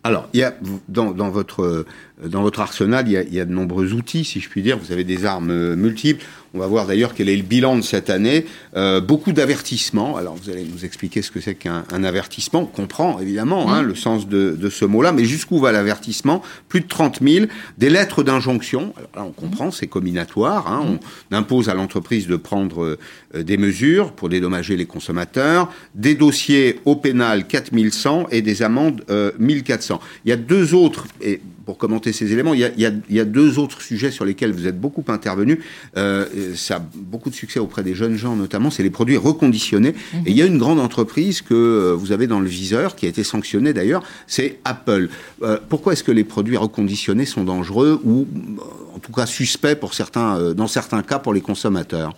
Alors, 0.03 0.27
il 0.33 0.41
y 0.41 0.43
a, 0.43 0.53
dans, 0.89 1.11
dans, 1.11 1.29
votre, 1.29 1.85
dans 2.23 2.41
votre 2.41 2.61
arsenal, 2.61 3.07
il 3.07 3.11
y, 3.11 3.17
a, 3.17 3.23
il 3.23 3.33
y 3.33 3.39
a 3.41 3.45
de 3.45 3.51
nombreux 3.51 3.91
outils, 3.93 4.23
si 4.23 4.39
je 4.39 4.49
puis 4.49 4.61
dire. 4.61 4.77
Vous 4.77 4.93
avez 4.93 5.03
des 5.03 5.25
armes 5.25 5.51
euh, 5.51 5.75
multiples. 5.75 6.23
On 6.53 6.59
va 6.59 6.67
voir 6.67 6.87
d'ailleurs 6.87 7.13
quel 7.13 7.27
est 7.27 7.35
le 7.35 7.43
bilan 7.43 7.75
de 7.75 7.81
cette 7.81 8.09
année. 8.09 8.45
Euh, 8.77 9.01
beaucoup 9.01 9.33
d'avertissements. 9.33 10.15
Alors, 10.15 10.35
vous 10.35 10.49
allez 10.49 10.63
nous 10.63 10.85
expliquer 10.85 11.21
ce 11.21 11.29
que 11.29 11.41
c'est 11.41 11.55
qu'un 11.55 11.83
un 11.91 12.03
avertissement. 12.05 12.61
On 12.61 12.65
comprend, 12.65 13.19
évidemment, 13.19 13.73
hein, 13.73 13.81
le 13.81 13.95
sens 13.95 14.29
de, 14.29 14.55
de 14.57 14.69
ce 14.69 14.85
mot-là. 14.85 15.11
Mais 15.11 15.25
jusqu'où 15.25 15.59
va 15.59 15.73
l'avertissement? 15.73 16.41
Plus 16.69 16.79
de 16.79 16.87
30 16.87 17.19
000. 17.21 17.47
Des 17.77 17.89
lettres 17.89 18.23
d'injonction. 18.23 18.93
Alors 18.95 19.09
là, 19.15 19.23
on 19.25 19.31
comprend, 19.31 19.71
c'est 19.71 19.87
combinatoire. 19.87 20.71
Hein, 20.71 20.97
on 21.31 21.35
impose 21.35 21.67
à 21.67 21.73
l'entreprise 21.73 22.27
de 22.27 22.37
prendre 22.37 22.97
euh, 23.35 23.43
des 23.43 23.57
mesures 23.57 24.13
pour 24.13 24.29
dédommager 24.29 24.77
les 24.77 24.85
consommateurs. 24.85 25.69
Des 25.93 26.15
dossiers 26.15 26.79
au 26.85 26.95
pénal 26.95 27.45
4100 27.47 28.27
et 28.31 28.41
des 28.41 28.61
amendes 28.61 29.03
euh, 29.09 29.31
1400. 29.37 29.99
Il 30.23 30.29
y 30.29 30.31
a 30.31 30.37
deux 30.37 30.73
autres, 30.73 31.07
et 31.19 31.41
pour 31.65 31.77
commenter 31.77 32.13
ces 32.13 32.31
éléments, 32.31 32.53
il 32.53 32.59
y 32.59 32.63
a, 32.65 32.69
il 32.75 32.81
y 32.81 32.85
a- 32.85 32.91
il 33.09 33.15
y 33.15 33.19
a 33.19 33.25
deux 33.25 33.57
autres 33.59 33.81
sujets 33.81 34.11
sur 34.11 34.23
lesquels 34.25 34.51
vous 34.51 34.67
êtes 34.67 34.79
beaucoup 34.79 35.03
intervenu. 35.07 35.59
Euh, 35.97 36.25
et 36.35 36.55
ça 36.55 36.77
a 36.77 36.79
beaucoup 36.95 37.29
de 37.29 37.35
succès 37.35 37.59
auprès 37.59 37.83
des 37.83 37.95
jeunes 37.95 38.15
gens 38.17 38.35
notamment, 38.35 38.69
c'est 38.69 38.83
les 38.83 38.89
produits 38.89 39.17
reconditionnés. 39.17 39.95
Et 40.25 40.31
il 40.31 40.37
y 40.37 40.41
a 40.41 40.45
une 40.45 40.57
grande 40.57 40.79
entreprise 40.79 41.41
que 41.41 41.53
euh, 41.53 41.93
vous 41.95 42.11
avez 42.11 42.27
dans 42.27 42.39
le 42.39 42.47
viseur, 42.47 42.95
qui 42.95 43.05
a 43.05 43.09
été 43.09 43.23
sanctionnée 43.23 43.73
d'ailleurs, 43.73 44.03
c'est 44.27 44.59
Apple. 44.63 45.09
Euh, 45.41 45.57
pourquoi 45.69 45.93
est-ce 45.93 46.03
que 46.03 46.11
les 46.11 46.23
produits 46.23 46.57
reconditionnés 46.57 47.25
sont 47.25 47.43
dangereux 47.43 47.99
ou 48.03 48.27
euh, 48.35 48.61
en 48.95 48.99
tout 48.99 49.11
cas 49.11 49.25
suspects 49.25 49.75
pour 49.79 49.93
certains, 49.93 50.37
euh, 50.39 50.53
dans 50.53 50.67
certains 50.67 51.01
cas 51.01 51.19
pour 51.19 51.33
les 51.33 51.41
consommateurs? 51.41 52.13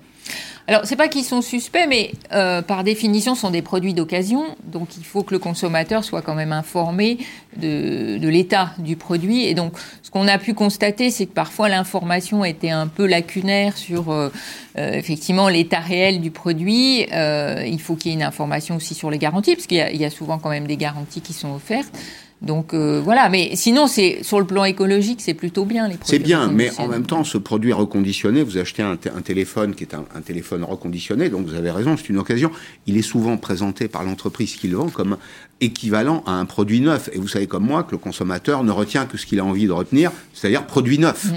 Alors, 0.69 0.82
c'est 0.84 0.97
pas 0.97 1.08
qu'ils 1.08 1.23
sont 1.23 1.41
suspects, 1.41 1.88
mais 1.88 2.12
euh, 2.34 2.62
par 2.62 2.84
définition, 2.84 3.36
sont 3.36 3.51
des 3.51 3.62
produits 3.62 3.93
d'occasion. 3.93 4.43
Donc, 4.65 4.97
il 4.97 5.06
faut 5.06 5.23
que 5.23 5.34
le 5.34 5.39
consommateur 5.39 6.03
soit 6.03 6.21
quand 6.21 6.36
même 6.36 6.51
informé 6.51 7.19
de, 7.56 8.19
l'état 8.27 8.73
du 8.77 8.97
produit. 8.97 9.45
Et 9.45 9.53
donc, 9.53 9.73
ce 10.03 10.12
qu'on 10.12 10.27
a 10.27 10.38
pu 10.38 10.53
constater, 10.53 11.10
c'est 11.10 11.25
que 11.25 11.32
parfois 11.34 11.69
l'information 11.69 12.43
était 12.43 12.69
un 12.69 12.88
peu 12.88 13.06
lacunaire 13.06 13.77
sur 13.77 14.12
euh, 14.12 14.30
euh, 14.77 14.91
effectivement 14.91 15.47
l'état 15.47 15.80
réel 15.80 16.19
du 16.19 16.32
produit. 16.32 17.03
Il 17.03 17.80
faut 17.80 17.95
qu'il 17.95 18.12
y 18.12 18.13
ait 18.13 18.17
une 18.17 18.23
information 18.23 18.75
aussi 18.75 18.93
sur 18.93 19.10
les 19.10 19.19
garanties, 19.19 19.56
parce 19.56 19.67
qu'il 19.67 19.77
y, 19.77 20.06
a 20.06 20.10
souvent 20.10 20.38
quand 20.38 20.49
même 20.49 20.67
des 20.67 20.77
garanties 20.77 21.21
qui 21.21 21.32
sont 21.32 21.56
offertes. 21.56 21.97
Donc 22.41 22.76
euh, 22.76 23.02
voilà, 23.04 23.30
mais 23.30 23.56
sinon, 23.56 23.88
c'est 23.88 24.19
sur 24.21 24.39
le 24.39 24.45
plan 24.45 24.63
écologique, 24.63 25.21
c'est 25.21 25.34
plutôt 25.34 25.65
bien 25.65 25.88
les 25.88 25.95
produits. 25.95 26.17
C'est 26.17 26.23
bien, 26.23 26.52
mais 26.52 26.69
en 26.78 26.88
même 26.88 27.06
temps, 27.06 27.23
ce 27.23 27.39
produit 27.39 27.73
reconditionné, 27.73 28.43
vous 28.43 28.60
achetez 28.60 28.84
un, 28.84 28.95
téléphone 28.95 29.73
qui 29.73 29.84
est 29.84 29.95
un, 29.95 30.06
un 30.13 30.21
téléphone 30.21 30.63
reconditionné, 30.63 31.30
donc 31.30 31.47
vous 31.47 31.56
avez 31.56 31.71
raison, 31.71 31.97
c'est 31.97 32.10
une 32.10 32.19
occasion. 32.19 32.52
Il 32.86 32.95
est 32.95 33.02
souvent 33.02 33.38
présenté 33.38 33.88
par 33.88 34.04
l'entreprise 34.04 34.56
qui 34.56 34.67
le 34.67 34.78
vend 34.78 34.89
comme 34.89 35.17
équivalent 35.62 36.23
à 36.28 36.34
un 36.34 36.45
produit 36.45 36.80
neuf. 36.80 37.10
Et 37.12 37.17
vous 37.17 37.28
savez 37.28 37.47
comme 37.47 37.65
moi 37.65 37.84
que 37.84 37.91
le 37.91 37.97
consommateur 37.97 38.63
ne 38.63 38.71
retient 38.71 39.08
que 39.08 39.17
ce 39.17 39.26
qu'il 39.26 39.39
a 39.39 39.45
envie 39.45 39.65
de 39.65 39.71
retenir, 39.71 40.12
c'est-à-dire 40.34 40.67
produit 40.67 41.00
neuf. 41.00 41.28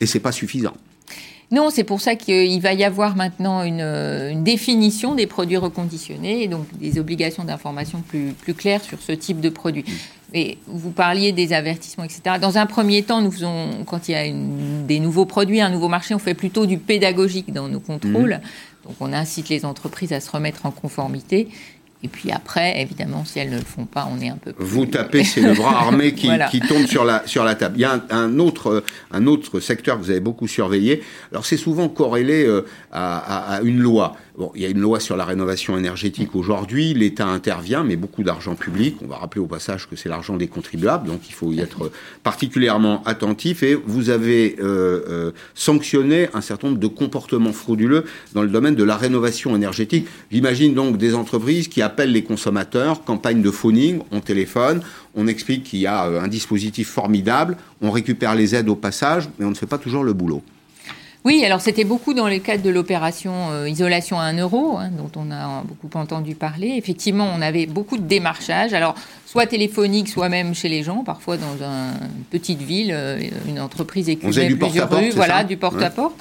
Et 0.00 0.06
c'est 0.06 0.20
pas 0.20 0.32
suffisant. 0.32 0.74
Non, 1.50 1.70
c'est 1.70 1.84
pour 1.84 2.00
ça 2.00 2.16
qu'il 2.16 2.60
va 2.60 2.72
y 2.72 2.84
avoir 2.84 3.16
maintenant 3.16 3.62
une, 3.62 3.80
euh, 3.80 4.30
une 4.30 4.42
définition 4.42 5.14
des 5.14 5.26
produits 5.26 5.56
reconditionnés 5.56 6.42
et 6.42 6.48
donc 6.48 6.66
des 6.78 6.98
obligations 6.98 7.44
d'information 7.44 8.02
plus, 8.06 8.32
plus 8.32 8.54
claires 8.54 8.82
sur 8.82 8.98
ce 9.00 9.12
type 9.12 9.40
de 9.40 9.50
produit. 9.50 9.84
Et 10.32 10.58
vous 10.66 10.90
parliez 10.90 11.30
des 11.30 11.52
avertissements, 11.52 12.02
etc. 12.02 12.38
Dans 12.40 12.58
un 12.58 12.66
premier 12.66 13.02
temps, 13.02 13.20
nous 13.20 13.30
faisons, 13.30 13.84
quand 13.86 14.08
il 14.08 14.12
y 14.12 14.14
a 14.14 14.26
une, 14.26 14.84
des 14.86 14.98
nouveaux 14.98 15.26
produits, 15.26 15.60
un 15.60 15.70
nouveau 15.70 15.88
marché, 15.88 16.14
on 16.14 16.18
fait 16.18 16.34
plutôt 16.34 16.66
du 16.66 16.78
pédagogique 16.78 17.52
dans 17.52 17.68
nos 17.68 17.78
contrôles. 17.78 18.40
Mmh. 18.42 18.88
Donc 18.88 18.96
on 19.00 19.12
incite 19.12 19.48
les 19.48 19.64
entreprises 19.64 20.12
à 20.12 20.20
se 20.20 20.30
remettre 20.30 20.66
en 20.66 20.70
conformité. 20.70 21.48
Et 22.04 22.08
puis 22.08 22.30
après, 22.30 22.82
évidemment, 22.82 23.24
si 23.24 23.38
elles 23.38 23.48
ne 23.48 23.56
le 23.56 23.64
font 23.64 23.86
pas, 23.86 24.06
on 24.14 24.20
est 24.20 24.28
un 24.28 24.36
peu 24.36 24.52
plus... 24.52 24.62
Vous 24.62 24.84
tapez, 24.84 25.24
c'est 25.24 25.40
le 25.40 25.54
bras 25.54 25.78
armé 25.86 26.12
qui, 26.12 26.26
Voilà. 26.26 26.48
qui 26.48 26.60
tombe 26.60 26.84
sur 26.86 27.02
la, 27.04 27.26
sur 27.26 27.44
la 27.44 27.54
table. 27.54 27.76
Il 27.78 27.80
y 27.80 27.84
a 27.86 27.94
un, 27.94 28.02
un 28.10 28.38
autre, 28.38 28.66
euh, 28.70 28.84
un 29.10 29.26
autre 29.26 29.58
secteur 29.58 29.96
que 29.98 30.04
vous 30.04 30.10
avez 30.10 30.20
beaucoup 30.20 30.46
surveillé. 30.46 31.02
Alors, 31.32 31.46
c'est 31.46 31.56
souvent 31.56 31.88
corrélé 31.88 32.44
euh, 32.44 32.66
à, 32.92 33.16
à- 33.54 33.56
à 33.56 33.62
une 33.62 33.78
loi. 33.80 34.16
Bon, 34.36 34.50
il 34.54 34.62
y 34.62 34.66
a 34.66 34.68
une 34.68 34.80
loi 34.80 34.98
sur 35.00 35.16
la 35.16 35.24
rénovation 35.24 35.78
énergétique 35.78 36.34
aujourd'hui. 36.34 36.92
L'État 36.92 37.26
intervient, 37.26 37.84
mais 37.84 37.94
beaucoup 37.96 38.22
d'argent 38.24 38.54
public. 38.56 38.96
On 39.02 39.06
va 39.06 39.16
rappeler 39.16 39.40
au 39.40 39.46
passage 39.46 39.88
que 39.88 39.94
c'est 39.96 40.08
l'argent 40.08 40.36
des 40.36 40.48
contribuables, 40.48 41.06
donc 41.06 41.20
il 41.28 41.32
faut 41.32 41.52
y 41.52 41.60
être 41.60 41.90
particulièrement 42.24 43.02
attentif. 43.04 43.62
Et 43.62 43.74
vous 43.76 44.10
avez 44.10 44.56
euh, 44.58 44.64
euh, 45.08 45.30
sanctionné 45.54 46.28
un 46.34 46.40
certain 46.40 46.66
nombre 46.68 46.80
de 46.80 46.86
comportements 46.88 47.52
frauduleux 47.52 48.04
dans 48.34 48.42
le 48.42 48.48
domaine 48.48 48.74
de 48.74 48.82
la 48.84 48.96
rénovation 48.96 49.54
énergétique. 49.54 50.08
J'imagine 50.32 50.74
donc 50.74 50.96
des 50.98 51.14
entreprises 51.14 51.68
qui 51.68 51.80
appellent 51.94 52.12
les 52.12 52.24
consommateurs, 52.24 53.04
campagne 53.04 53.40
de 53.40 53.50
phoning, 53.52 54.00
on 54.10 54.18
téléphone, 54.20 54.82
on 55.14 55.28
explique 55.28 55.62
qu'il 55.62 55.78
y 55.78 55.86
a 55.86 56.06
euh, 56.06 56.20
un 56.20 56.26
dispositif 56.28 56.88
formidable, 56.88 57.56
on 57.80 57.92
récupère 57.92 58.34
les 58.34 58.56
aides 58.56 58.68
au 58.68 58.74
passage, 58.74 59.28
mais 59.38 59.44
on 59.46 59.50
ne 59.50 59.54
fait 59.54 59.66
pas 59.66 59.78
toujours 59.78 60.02
le 60.02 60.12
boulot. 60.12 60.42
Oui, 61.24 61.42
alors 61.46 61.60
c'était 61.62 61.84
beaucoup 61.84 62.12
dans 62.12 62.28
le 62.28 62.38
cadre 62.38 62.62
de 62.62 62.68
l'opération 62.68 63.32
euh, 63.52 63.68
isolation 63.68 64.18
à 64.18 64.24
1 64.24 64.38
euro, 64.40 64.76
hein, 64.76 64.90
dont 64.90 65.10
on 65.16 65.30
a 65.30 65.62
beaucoup 65.62 65.96
entendu 65.96 66.34
parler. 66.34 66.74
Effectivement, 66.76 67.30
on 67.34 67.40
avait 67.40 67.64
beaucoup 67.66 67.96
de 67.96 68.02
démarchage, 68.02 68.74
alors 68.74 68.94
soit 69.24 69.46
téléphonique, 69.46 70.08
soit 70.08 70.28
même 70.28 70.52
chez 70.54 70.68
les 70.68 70.82
gens, 70.82 71.02
parfois 71.04 71.36
dans 71.38 71.64
un- 71.64 71.92
une 71.92 72.24
petite 72.30 72.60
ville, 72.60 72.90
euh, 72.92 73.18
une 73.48 73.58
entreprise 73.60 74.06
du 74.06 74.16
plusieurs 74.16 74.90
rues, 74.90 75.10
voilà, 75.16 75.44
du 75.44 75.56
porte-à-porte. 75.56 76.14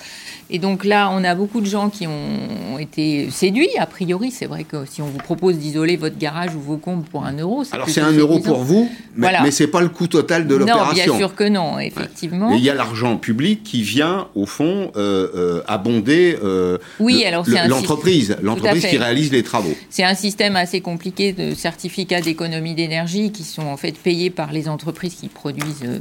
Et 0.49 0.59
donc 0.59 0.83
là, 0.83 1.09
on 1.11 1.23
a 1.23 1.35
beaucoup 1.35 1.61
de 1.61 1.65
gens 1.65 1.89
qui 1.89 2.05
ont 2.05 2.77
été 2.77 3.29
séduits, 3.31 3.69
a 3.79 3.85
priori. 3.85 4.29
C'est 4.29 4.45
vrai 4.45 4.63
que 4.65 4.85
si 4.85 5.01
on 5.01 5.05
vous 5.07 5.17
propose 5.17 5.57
d'isoler 5.57 5.95
votre 5.97 6.17
garage 6.17 6.53
ou 6.55 6.59
vos 6.59 6.77
combles 6.77 7.03
pour 7.05 7.25
1 7.25 7.37
euro, 7.39 7.63
Alors 7.71 7.89
c'est 7.89 8.01
un 8.01 8.11
euro 8.11 8.39
pour 8.39 8.59
vous, 8.63 8.89
mais, 9.15 9.27
Voilà. 9.27 9.41
mais 9.43 9.51
c'est 9.51 9.67
pas 9.67 9.81
le 9.81 9.89
coût 9.89 10.07
total 10.07 10.45
de 10.47 10.53
Non, 10.53 10.59
l'opération. 10.59 10.93
bien 11.05 11.17
sûr 11.17 11.35
que 11.35 11.47
non, 11.47 11.79
effectivement. 11.79 12.53
Et 12.53 12.57
il 12.57 12.63
y 12.63 12.69
a 12.69 12.73
l'argent 12.75 13.17
public 13.17 13.63
qui 13.63 13.81
vient, 13.83 14.27
au 14.35 14.45
fond, 14.45 14.91
euh, 14.95 15.27
euh, 15.35 15.61
abonder 15.67 16.37
euh, 16.43 16.77
Oui, 16.99 17.23
alors 17.25 17.45
un 17.49 17.67
l'entreprise, 17.67 18.35
l'entreprise 18.41 18.85
qui 18.85 18.97
réalise 18.97 19.31
les 19.31 19.43
travaux. 19.43 19.73
C'est 19.89 20.03
un 20.03 20.15
système 20.15 20.55
assez 20.55 20.81
compliqué 20.81 21.31
de 21.33 21.53
certificats 21.55 22.21
d'économie 22.21 22.75
d'énergie 22.75 23.31
qui 23.31 23.43
sont 23.43 23.65
en 23.65 23.77
fait 23.77 23.93
payés 23.97 24.29
par 24.29 24.51
les 24.51 24.67
entreprises 24.69 25.15
qui 25.15 25.29
produisent 25.29 25.83
euh, 25.85 25.99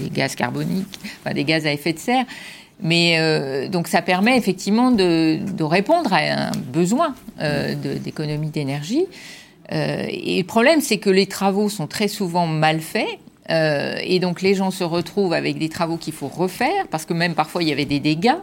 des 0.00 0.10
gaz 0.10 0.34
carboniques, 0.34 0.98
enfin 1.20 1.34
des 1.34 1.44
gaz 1.44 1.66
à 1.66 1.72
effet 1.72 1.92
de 1.92 1.98
serre. 1.98 2.24
Mais 2.80 3.16
euh, 3.18 3.68
donc 3.68 3.88
ça 3.88 4.02
permet 4.02 4.36
effectivement 4.36 4.90
de, 4.90 5.62
répondre 5.62 6.12
à 6.12 6.48
un 6.48 6.50
besoin 6.52 7.14
euh, 7.40 7.74
d'économie 7.74 8.50
d'énergie. 8.50 9.06
Euh, 9.72 10.04
et 10.08 10.38
le 10.38 10.46
problème, 10.46 10.80
c'est 10.80 10.98
que 10.98 11.10
les 11.10 11.26
travaux 11.26 11.68
sont 11.68 11.86
très 11.86 12.08
souvent 12.08 12.46
mal 12.46 12.80
faits. 12.80 13.18
et 13.48 14.18
donc 14.20 14.42
les 14.42 14.54
gens 14.54 14.70
se 14.70 14.84
retrouvent 14.84 15.34
avec 15.34 15.58
des 15.58 15.68
travaux 15.68 15.96
qu'il 15.96 16.12
faut 16.12 16.28
refaire, 16.28 16.86
parce 16.90 17.04
que 17.04 17.14
même 17.14 17.34
parfois 17.34 17.62
il 17.62 17.68
y 17.68 17.72
avait 17.72 17.84
des 17.84 18.00
dégâts. 18.00 18.40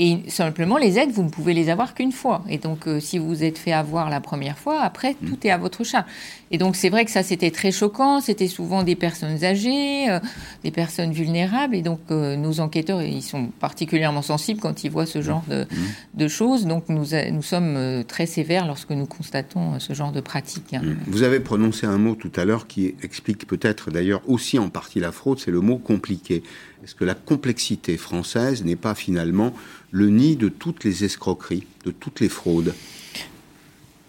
Et 0.00 0.18
simplement, 0.28 0.78
les 0.78 0.96
aides, 0.96 1.10
vous 1.10 1.24
ne 1.24 1.28
pouvez 1.28 1.54
les 1.54 1.70
avoir 1.70 1.92
qu'une 1.94 2.12
fois. 2.12 2.44
Et 2.48 2.58
donc, 2.58 2.86
euh, 2.86 3.00
si 3.00 3.18
vous 3.18 3.42
êtes 3.42 3.58
fait 3.58 3.72
avoir 3.72 4.10
la 4.10 4.20
première 4.20 4.56
fois, 4.56 4.80
après, 4.80 5.16
Mmh. 5.20 5.28
tout 5.28 5.38
est 5.44 5.50
à 5.50 5.58
votre 5.58 5.82
charge. 5.82 6.04
Et 6.52 6.56
donc, 6.58 6.76
c'est 6.76 6.88
vrai 6.88 7.04
que 7.04 7.10
ça, 7.10 7.24
c'était 7.24 7.50
très 7.50 7.72
choquant. 7.72 8.20
C'était 8.20 8.46
souvent 8.46 8.84
des 8.84 8.94
personnes 8.94 9.42
âgées, 9.42 10.08
euh, 10.08 10.20
des 10.62 10.70
personnes 10.70 11.10
vulnérables. 11.10 11.74
Et 11.74 11.82
donc, 11.82 11.98
euh, 12.12 12.36
nos 12.36 12.60
enquêteurs, 12.60 13.02
ils 13.02 13.22
sont 13.22 13.46
particulièrement 13.58 14.22
sensibles 14.22 14.60
quand 14.60 14.84
ils 14.84 14.90
voient 14.90 15.04
ce 15.04 15.20
genre 15.20 15.42
de, 15.50 15.66
de 16.14 16.28
choses. 16.28 16.66
Donc, 16.66 16.88
nous, 16.88 17.04
nous 17.32 17.42
sommes 17.42 18.04
très 18.06 18.26
sévères 18.26 18.66
lorsque 18.68 18.90
nous 18.90 19.06
constatons 19.06 19.80
ce 19.80 19.92
genre 19.94 20.12
de 20.12 20.20
pratique. 20.20 20.74
hein. 20.74 20.82
Vous 21.08 21.24
avez 21.24 21.40
prononcé 21.40 21.86
un 21.86 21.98
mot 21.98 22.14
tout 22.14 22.32
à 22.36 22.44
l'heure 22.44 22.68
qui 22.68 22.94
explique 23.02 23.46
peut-être 23.48 23.90
d'ailleurs 23.90 24.22
aussi 24.28 24.60
en 24.60 24.68
partie 24.68 25.00
la 25.00 25.10
fraude, 25.10 25.40
c'est 25.40 25.50
le 25.50 25.60
mot 25.60 25.78
compliqué. 25.78 26.44
Est-ce 26.84 26.94
que 26.94 27.04
la 27.04 27.14
complexité 27.14 27.96
française 27.96 28.64
n'est 28.64 28.76
pas 28.76 28.94
finalement 28.94 29.52
le 29.90 30.10
nid 30.10 30.36
de 30.36 30.48
toutes 30.48 30.84
les 30.84 31.04
escroqueries, 31.04 31.66
de 31.84 31.90
toutes 31.90 32.20
les 32.20 32.28
fraudes 32.28 32.74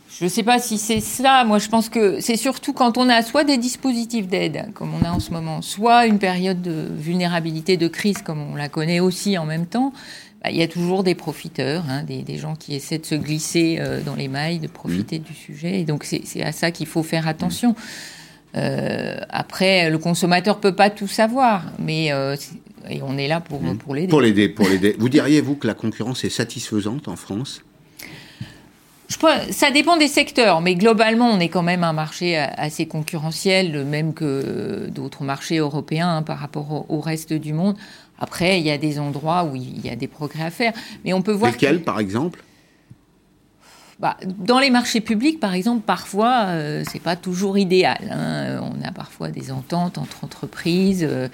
Je 0.10 0.26
ne 0.26 0.30
sais 0.30 0.44
pas 0.44 0.60
si 0.60 0.78
c'est 0.78 1.00
ça. 1.00 1.44
Moi, 1.46 1.60
je 1.60 1.68
pense 1.70 1.90
que 1.90 2.20
c'est 2.20 2.36
surtout 2.38 2.74
quand 2.74 2.98
on 2.98 3.10
a 3.10 3.22
soit 3.22 3.44
des 3.44 3.58
dispositifs 3.58 4.28
d'aide, 4.28 4.72
comme 4.74 4.94
on 4.94 5.04
a 5.04 5.12
en 5.12 5.20
ce 5.20 5.32
moment, 5.32 5.62
soit 5.62 6.06
une 6.06 6.20
période 6.20 6.62
de 6.62 6.88
vulnérabilité, 6.96 7.76
de 7.76 7.88
crise, 7.88 8.22
comme 8.22 8.40
on 8.40 8.56
la 8.56 8.70
connaît 8.70 9.00
aussi 9.00 9.38
en 9.38 9.46
même 9.46 9.66
temps. 9.66 9.92
bah, 10.44 10.52
Il 10.52 10.58
y 10.58 10.62
a 10.62 10.68
toujours 10.68 11.04
des 11.04 11.16
profiteurs, 11.16 11.84
hein, 11.90 12.04
des, 12.04 12.22
des 12.22 12.38
gens 12.38 12.56
qui 12.56 12.76
essaient 12.76 13.00
de 13.00 13.06
se 13.06 13.16
glisser 13.16 13.78
euh, 13.80 14.02
dans 14.02 14.16
les 14.16 14.28
mailles, 14.28 14.60
de 14.60 14.68
profiter 14.68 15.18
du 15.20 15.34
sujet. 15.34 15.80
Et 15.80 15.86
donc, 15.86 16.04
c'est 16.04 16.22
c'est 16.26 16.44
à 16.44 16.52
ça 16.52 16.72
qu'il 16.72 16.88
faut 16.88 17.04
faire 17.04 17.28
attention. 17.28 17.76
Euh, 18.56 19.18
après, 19.30 19.90
le 19.90 19.98
consommateur 20.00 20.60
peut 20.60 20.74
pas 20.76 20.90
tout 20.90 21.08
savoir, 21.08 21.64
mais 21.78 22.12
euh, 22.12 22.36
et 22.90 23.02
on 23.04 23.18
est 23.18 23.28
là 23.28 23.40
pour, 23.42 23.62
pour 23.78 23.94
l'aider. 23.94 24.08
Pour 24.08 24.22
l'aider, 24.22 24.50
pour 24.50 24.68
l'aider. 24.68 24.96
Vous 24.98 25.10
diriez, 25.10 25.42
vous, 25.42 25.56
que 25.56 25.68
la 25.68 25.74
concurrence 25.76 26.24
est 26.24 26.30
satisfaisante 26.30 27.08
en 27.08 27.16
France? 27.16 27.62
Je 29.08 29.18
pense- 29.18 29.50
ça 29.52 29.72
dépend 29.72 29.98
des 29.98 30.08
secteurs, 30.08 30.62
mais 30.62 30.76
globalement, 30.76 31.30
on 31.32 31.40
est 31.40 31.50
quand 31.50 31.64
même 31.64 31.84
un 31.84 31.94
marché 31.94 32.38
a- 32.38 32.54
assez 32.58 32.86
concurrentiel, 32.88 33.84
même 33.86 34.14
que 34.14 34.88
d'autres 34.90 35.24
marchés 35.24 35.58
européens 35.58 36.18
hein, 36.18 36.22
par 36.24 36.38
rapport 36.40 36.72
au, 36.72 36.86
au 36.98 37.00
reste 37.02 37.34
du 37.34 37.54
monde. 37.54 37.76
Après, 38.20 38.60
il 38.60 38.66
y 38.66 38.72
a 38.72 38.78
des 38.78 39.00
endroits 39.00 39.46
où 39.46 39.56
il 39.56 39.84
y 39.84 39.90
a 39.90 39.96
des 39.96 40.08
progrès 40.08 40.44
à 40.44 40.52
faire, 40.52 40.74
mais 41.06 41.14
on 41.14 41.22
peut 41.22 41.32
voir 41.32 41.52
que- 41.52 41.56
Lesquels, 41.56 41.84
par 41.84 42.00
exemple? 42.00 42.44
Bah, 44.00 44.16
dans 44.24 44.60
les 44.60 44.70
marchés 44.70 45.02
publics, 45.02 45.40
par 45.40 45.54
exemple, 45.54 45.82
parfois, 45.86 46.46
euh, 46.48 46.84
c'est 46.90 47.02
pas 47.02 47.18
toujours 47.18 47.58
idéal. 47.58 47.98
hein. 48.12 48.62
On 48.62 48.82
a 48.88 48.92
parfois 48.92 49.30
des 49.30 49.52
ententes 49.52 49.98
entre 49.98 50.24
entreprises. 50.24 51.06
euh, 51.08 51.28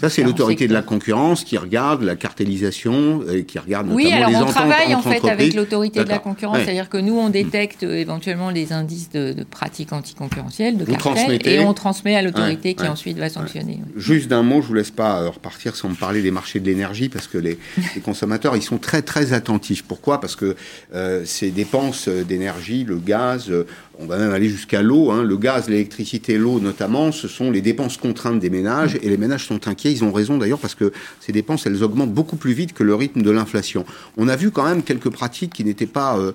Ça, 0.00 0.08
c'est 0.08 0.22
l'autorité 0.22 0.66
de 0.66 0.72
la 0.72 0.80
concurrence 0.82 1.44
qui 1.44 1.58
regarde 1.58 2.02
la 2.02 2.16
cartélisation 2.16 3.22
et 3.30 3.44
qui 3.44 3.58
regarde 3.58 3.88
Oui, 3.90 4.04
notamment 4.04 4.16
alors 4.26 4.30
les 4.30 4.36
on 4.36 4.46
travaille 4.46 4.94
en 4.94 5.02
fait 5.02 5.28
avec 5.28 5.54
l'autorité 5.54 6.04
de 6.04 6.08
la 6.08 6.18
concurrence, 6.18 6.56
Ouais. 6.56 6.64
c'est-à-dire 6.64 6.88
que 6.88 6.96
nous 6.96 7.18
on 7.18 7.28
détecte 7.28 7.82
euh, 7.82 7.96
éventuellement 7.98 8.50
des 8.50 8.72
indices 8.72 9.10
de, 9.10 9.32
de 9.34 9.44
pratiques 9.44 9.92
anticoncurrentielles, 9.92 10.78
de 10.78 10.84
cartels, 10.86 11.46
et 11.46 11.60
on 11.60 11.74
transmet 11.74 12.16
à 12.16 12.22
l'autorité 12.22 12.70
Ouais, 12.70 12.74
qui 12.74 12.82
ouais. 12.84 12.88
ensuite 12.88 13.18
va 13.18 13.28
sanctionner. 13.28 13.80
Juste 13.96 14.28
d'un 14.28 14.42
mot, 14.42 14.62
je 14.62 14.68
vous 14.68 14.74
laisse 14.74 14.90
pas 14.90 15.20
euh, 15.20 15.28
repartir 15.28 15.76
sans 15.76 15.90
me 15.90 15.94
parler 15.94 16.22
des 16.22 16.30
marchés 16.30 16.60
de 16.60 16.66
l'énergie 16.66 17.08
parce 17.10 17.26
que 17.26 17.36
les, 17.38 17.58
les 17.94 18.00
consommateurs 18.00 18.56
ils 18.56 18.62
sont 18.62 18.78
très 18.78 19.02
très 19.02 19.34
attentifs. 19.34 19.82
Pourquoi? 19.84 20.18
Parce 20.20 20.34
que 20.34 20.56
euh, 20.94 21.22
ces 21.26 21.50
dépenses 21.50 22.08
d'énergie, 22.08 22.84
le 22.84 22.96
gaz, 22.96 23.52
on 24.00 24.06
va 24.06 24.16
même 24.16 24.32
aller 24.32 24.48
jusqu'à 24.48 24.82
l'eau. 24.82 25.10
hein. 25.10 25.22
le 25.22 25.36
gaz, 25.36 25.68
l'électricité, 25.68 26.38
l'eau 26.38 26.58
notamment, 26.58 27.12
ce 27.12 27.28
sont 27.28 27.50
les 27.50 27.60
dépenses 27.60 27.96
contraintes 27.96 28.40
des 28.40 28.50
ménages 28.50 28.98
et 29.02 29.08
les 29.08 29.16
ménages 29.16 29.46
sont 29.46 29.68
inquiets. 29.68 29.92
Ils 29.92 30.04
ont 30.04 30.12
raison 30.12 30.38
d'ailleurs 30.38 30.58
parce 30.58 30.74
que 30.74 30.92
ces 31.20 31.32
dépenses 31.32 31.66
elles 31.66 31.82
augmentent 31.82 32.12
beaucoup 32.14 32.36
plus 32.36 32.52
vite 32.52 32.72
que 32.72 32.82
le 32.82 32.94
rythme 32.94 33.22
de 33.22 33.30
l'inflation. 33.30 33.84
On 34.16 34.28
a 34.28 34.36
vu 34.36 34.50
quand 34.50 34.64
même 34.64 34.82
quelques 34.82 35.10
pratiques 35.10 35.52
qui 35.52 35.64
n'étaient 35.64 35.86
pas 35.86 36.18
euh, 36.18 36.32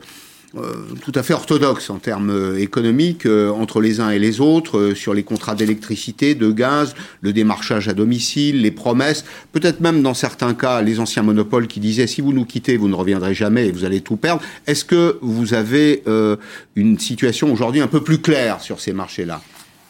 tout 1.01 1.11
à 1.15 1.23
fait 1.23 1.33
orthodoxe 1.33 1.89
en 1.89 1.97
termes 1.97 2.29
euh, 2.29 2.59
économiques 2.59 3.25
euh, 3.25 3.51
entre 3.51 3.81
les 3.81 3.99
uns 3.99 4.09
et 4.09 4.19
les 4.19 4.39
autres 4.39 4.77
euh, 4.77 4.95
sur 4.95 5.13
les 5.13 5.23
contrats 5.23 5.55
d'électricité, 5.55 6.35
de 6.35 6.51
gaz, 6.51 6.95
le 7.21 7.33
démarchage 7.33 7.87
à 7.87 7.93
domicile, 7.93 8.61
les 8.61 8.71
promesses, 8.71 9.25
peut-être 9.51 9.81
même 9.81 10.01
dans 10.01 10.13
certains 10.13 10.53
cas 10.53 10.81
les 10.81 10.99
anciens 10.99 11.23
monopoles 11.23 11.67
qui 11.67 11.79
disaient 11.79 12.07
si 12.07 12.21
vous 12.21 12.33
nous 12.33 12.45
quittez, 12.45 12.77
vous 12.77 12.87
ne 12.87 12.95
reviendrez 12.95 13.33
jamais 13.33 13.67
et 13.67 13.71
vous 13.71 13.85
allez 13.85 14.01
tout 14.01 14.17
perdre. 14.17 14.41
Est-ce 14.67 14.85
que 14.85 15.17
vous 15.21 15.53
avez 15.53 16.03
euh, 16.07 16.37
une 16.75 16.99
situation 16.99 17.51
aujourd'hui 17.51 17.81
un 17.81 17.87
peu 17.87 18.01
plus 18.01 18.19
claire 18.19 18.61
sur 18.61 18.79
ces 18.79 18.93
marchés-là? 18.93 19.41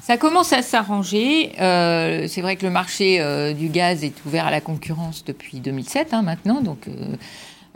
Ça 0.01 0.17
commence 0.17 0.53
à 0.53 0.61
s'arranger. 0.61 1.51
Euh, 1.59 2.27
c'est 2.27 2.41
vrai 2.41 2.57
que 2.57 2.65
le 2.65 2.71
marché 2.71 3.19
euh, 3.21 3.53
du 3.53 3.69
gaz 3.69 4.03
est 4.03 4.13
ouvert 4.25 4.45
à 4.45 4.51
la 4.51 4.61
concurrence 4.61 5.23
depuis 5.25 5.59
2007 5.59 6.13
hein, 6.13 6.21
maintenant, 6.21 6.61
donc. 6.61 6.87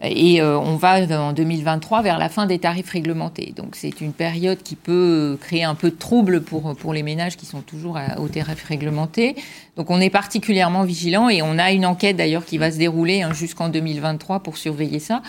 Et 0.02 0.42
euh, 0.42 0.58
on 0.58 0.78
va 0.78 1.02
en 1.20 1.34
2023 1.34 2.02
vers 2.02 2.18
la 2.18 2.30
fin 2.30 2.46
des 2.46 2.60
tarifs 2.60 2.90
réglementés. 2.90 3.54
Donc 3.56 3.76
c'est 3.76 4.00
une 4.00 4.14
période 4.14 4.62
qui 4.64 4.76
peut 4.76 5.38
créer 5.42 5.64
un 5.64 5.76
peu 5.76 5.90
de 5.90 5.96
trouble 5.96 6.42
pour, 6.42 6.76
pour 6.76 6.94
les 6.94 7.04
ménages 7.04 7.36
qui 7.36 7.46
sont 7.46 7.62
toujours 7.62 7.98
à, 7.98 8.20
aux 8.20 8.30
tarifs 8.30 8.64
réglementés. 8.64 9.36
Donc 9.76 9.90
on 9.90 10.00
est 10.00 10.10
particulièrement 10.10 10.84
vigilant 10.84 11.28
et 11.28 11.42
on 11.42 11.58
a 11.58 11.72
une 11.72 11.86
enquête 11.86 12.16
d'ailleurs 12.16 12.46
qui 12.46 12.58
va 12.58 12.72
se 12.72 12.78
dérouler 12.78 13.24
hein, 13.24 13.34
jusqu'en 13.34 13.68
2023 13.68 14.40
pour 14.40 14.58
surveiller 14.58 15.00
ça. 15.00 15.22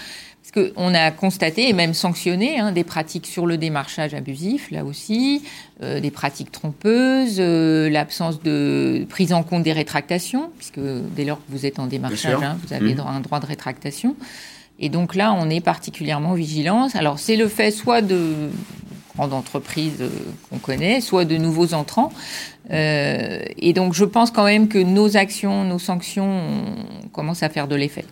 Parce 0.43 0.69
qu'on 0.73 0.95
a 0.95 1.11
constaté 1.11 1.69
et 1.69 1.73
même 1.73 1.93
sanctionné 1.93 2.59
hein, 2.59 2.73
des 2.73 2.83
pratiques 2.83 3.27
sur 3.27 3.47
le 3.47 3.59
démarchage 3.59 4.15
abusif, 4.15 4.71
là 4.71 4.85
aussi, 4.85 5.43
euh, 5.83 6.01
des 6.01 6.11
pratiques 6.11 6.51
trompeuses, 6.51 7.37
euh, 7.39 7.91
l'absence 7.91 8.43
de 8.43 9.07
prise 9.09 9.33
en 9.35 9.43
compte 9.43 9.65
des 9.65 9.73
rétractations, 9.73 10.51
puisque 10.57 10.81
dès 11.15 11.25
lors 11.25 11.37
que 11.39 11.53
vous 11.53 11.67
êtes 11.67 11.79
en 11.79 11.87
démarchage, 11.87 12.43
hein, 12.43 12.57
vous 12.67 12.73
avez 12.73 12.95
Mmh. 12.95 13.01
un 13.07 13.21
droit 13.21 13.39
de 13.39 13.47
rétractation. 13.47 14.17
Et 14.81 14.89
donc 14.89 15.15
là, 15.15 15.33
on 15.39 15.49
est 15.51 15.61
particulièrement 15.61 16.35
vigilant. 16.35 16.89
Alors 16.95 17.19
c'est 17.19 17.37
le 17.37 17.49
fait 17.49 17.71
soit 17.71 18.03
de 18.03 18.49
grandes 19.15 19.35
entreprises 19.35 20.03
qu'on 20.49 20.59
connaît, 20.59 21.01
soit 21.01 21.25
de 21.25 21.37
nouveaux 21.37 21.75
entrants. 21.75 22.13
et 22.71 23.73
donc 23.75 23.95
je 23.95 24.05
pense 24.05 24.31
quand 24.31 24.45
même 24.45 24.69
que 24.69 24.79
nos 24.79 25.17
actions, 25.17 25.65
nos 25.65 25.79
sanctions 25.79 26.43
commencent 27.13 27.43
à 27.43 27.49
faire 27.49 27.69
de 27.69 27.77
l'effet. 27.77 28.05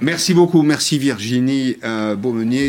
Merci 0.00 0.34
beaucoup, 0.34 0.62
merci 0.62 0.98
Virginie 0.98 1.76
euh, 1.84 2.16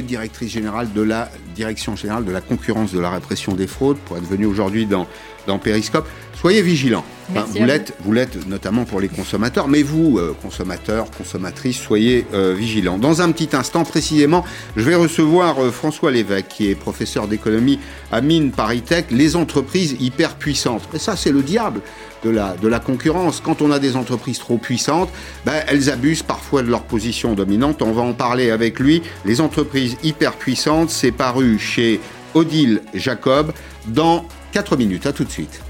directrice 0.02 0.52
générale 0.52 0.92
de 0.94 1.02
la 1.02 1.30
Direction 1.56 1.96
générale 1.96 2.26
de 2.26 2.32
la 2.32 2.42
concurrence 2.42 2.94
de 2.94 3.00
la 3.00 3.10
répression 3.10 3.54
des 3.54 3.68
fraudes, 3.68 3.98
pour 3.98 4.18
être 4.18 4.26
venue 4.26 4.46
aujourd'hui 4.46 4.86
dans, 4.86 5.06
dans 5.48 5.60
Periscope. 5.60 6.08
Soyez 6.42 6.64
vigilants. 6.64 7.06
vous 7.30 7.66
l'êtes, 7.66 7.94
vous 8.00 8.14
l'êtes 8.14 8.48
notamment 8.48 8.84
pour 8.84 9.00
les 9.00 9.10
consommateurs, 9.10 9.68
mais 9.68 9.84
vous, 9.84 10.18
euh, 10.18 10.36
consommateurs, 10.42 11.06
consommatrices, 11.12 11.80
soyez 11.80 12.26
euh, 12.34 12.56
vigilants. 12.58 12.98
Dans 12.98 13.22
un 13.22 13.32
petit 13.32 13.56
instant, 13.56 13.84
précisément, 13.84 14.44
je 14.76 14.82
vais 14.82 14.96
recevoir 14.96 15.64
euh, 15.64 15.70
François 15.70 16.10
Lévesque, 16.10 16.48
qui 16.48 16.72
est 16.72 16.76
professeur 16.76 17.28
d'économie 17.28 17.80
à 18.12 18.22
Mines 18.22 18.52
Paris 18.52 18.82
Tech, 18.82 19.06
les 19.12 19.36
entreprises 19.36 19.98
hyper 20.00 20.34
puissantes. 20.36 20.82
Et 20.96 21.00
ça, 21.00 21.16
c'est 21.16 21.32
le 21.32 21.44
diable 21.44 21.82
de 22.24 22.32
la, 22.32 22.56
de 22.60 22.68
la 22.68 22.80
concurrence. 22.80 23.40
Quand 23.40 23.62
on 23.62 23.72
a 23.72 23.78
des 23.78 23.96
entreprises 23.96 24.40
trop 24.40 24.58
puissantes, 24.58 25.10
ben, 25.46 25.62
elles 25.68 25.92
abusent 25.92 26.24
parfois 26.24 26.64
de 26.64 26.70
leur 26.70 26.82
position 26.82 27.34
dominante. 27.34 27.84
On 27.84 27.92
va 27.92 28.02
en 28.02 28.14
parler 28.14 28.50
avec 28.50 28.80
lui. 28.80 29.04
Les 29.26 29.42
entreprises 29.42 29.96
hyper 30.04 30.34
puissantes, 30.34 30.90
c'est 30.90 31.12
paru 31.12 31.60
chez 31.60 32.00
Odile 32.34 32.82
Jacob 32.94 33.52
dans 33.88 34.26
4 34.52 34.78
minutes. 34.78 35.06
À 35.06 35.14
tout 35.14 35.24
de 35.24 35.32
suite. 35.32 35.62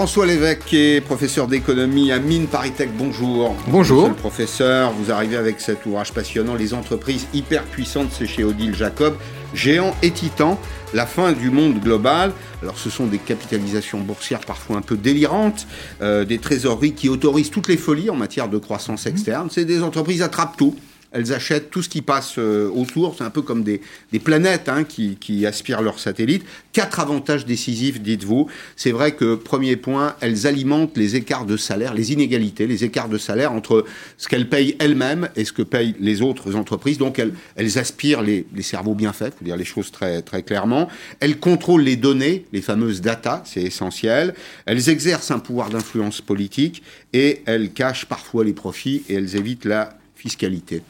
François 0.00 0.24
Lévesque, 0.24 0.72
est 0.72 1.04
professeur 1.04 1.46
d'économie 1.46 2.10
à 2.10 2.18
Mines 2.18 2.46
Paris 2.46 2.70
Tech, 2.70 2.88
bonjour. 2.96 3.54
Bonjour. 3.66 3.98
Monsieur 3.98 4.14
le 4.14 4.18
professeur, 4.18 4.92
vous 4.92 5.10
arrivez 5.10 5.36
avec 5.36 5.60
cet 5.60 5.84
ouvrage 5.84 6.12
passionnant, 6.12 6.54
Les 6.54 6.72
entreprises 6.72 7.26
hyper 7.34 7.64
puissantes, 7.64 8.08
c'est 8.10 8.26
chez 8.26 8.42
Odile 8.42 8.74
Jacob, 8.74 9.16
Géant 9.52 9.94
et 10.00 10.10
Titan, 10.10 10.58
la 10.94 11.06
fin 11.06 11.32
du 11.32 11.50
monde 11.50 11.80
global. 11.80 12.32
Alors 12.62 12.78
ce 12.78 12.90
sont 12.90 13.06
des 13.06 13.18
capitalisations 13.18 14.00
boursières 14.00 14.40
parfois 14.40 14.76
un 14.76 14.82
peu 14.82 14.96
délirantes, 14.96 15.66
euh, 16.02 16.24
des 16.24 16.38
trésoreries 16.38 16.94
qui 16.94 17.08
autorisent 17.08 17.50
toutes 17.50 17.68
les 17.68 17.76
folies 17.76 18.10
en 18.10 18.16
matière 18.16 18.48
de 18.48 18.58
croissance 18.58 19.06
externe. 19.06 19.48
C'est 19.50 19.64
des 19.64 19.82
entreprises 19.82 20.22
attrape 20.22 20.56
tout 20.56 20.74
elles 21.12 21.32
achètent 21.32 21.70
tout 21.70 21.82
ce 21.82 21.88
qui 21.88 22.02
passe 22.02 22.34
euh, 22.38 22.68
autour. 22.68 23.14
C'est 23.16 23.24
un 23.24 23.30
peu 23.30 23.42
comme 23.42 23.64
des, 23.64 23.80
planètes 24.22 24.68
hein, 24.68 24.84
qui, 24.84 25.46
aspirent 25.46 25.82
leurs 25.82 25.98
satellites. 25.98 26.44
Quatre 26.72 27.00
avantages 27.00 27.46
décisifs, 27.46 28.00
dites-vous. 28.00 28.48
C'est 28.76 28.92
vrai 28.92 29.12
que, 29.12 29.34
premier 29.34 29.76
point, 29.76 30.14
elles 30.20 30.46
alimentent 30.46 30.96
les 30.96 31.16
écarts 31.16 31.46
de 31.46 31.56
salaire, 31.56 31.94
les 31.94 32.12
inégalités, 32.12 32.66
les 32.66 32.84
écarts 32.84 33.08
de 33.08 33.18
salaire 33.18 33.52
entre 33.52 33.84
ce 34.18 34.28
qu'elles 34.28 34.48
payent 34.48 34.76
elles-mêmes 34.78 35.28
et 35.36 35.44
ce 35.44 35.52
que 35.52 35.62
payent 35.62 35.96
les 35.98 36.22
autres 36.22 36.54
entreprises. 36.54 36.98
Donc, 36.98 37.18
elles, 37.18 37.78
aspirent 37.78 38.22
les, 38.22 38.46
cerveaux 38.62 38.94
bien 38.94 39.12
faits, 39.12 39.34
pour 39.34 39.44
dire 39.44 39.56
les 39.56 39.64
choses 39.64 39.90
très 39.90 40.42
clairement. 40.42 40.88
Elles 41.18 41.38
contrôlent 41.38 41.82
les 41.82 41.96
données, 41.96 42.46
les 42.52 42.62
fameuses 42.62 43.00
data, 43.00 43.42
c'est 43.46 43.62
essentiel. 43.62 44.34
Elles 44.66 44.88
exercent 44.88 45.30
un 45.30 45.38
pouvoir 45.38 45.70
d'influence 45.70 46.20
politique 46.20 46.82
et 47.12 47.42
elles 47.46 47.72
cachent 47.72 48.06
parfois 48.06 48.44
les 48.44 48.52
profits 48.52 49.02
et 49.08 49.14
elles 49.14 49.36
évitent 49.36 49.64
la 49.64 49.90
fiscalité. 50.14 50.82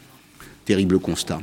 Terrible 0.70 1.00
constat. 1.00 1.40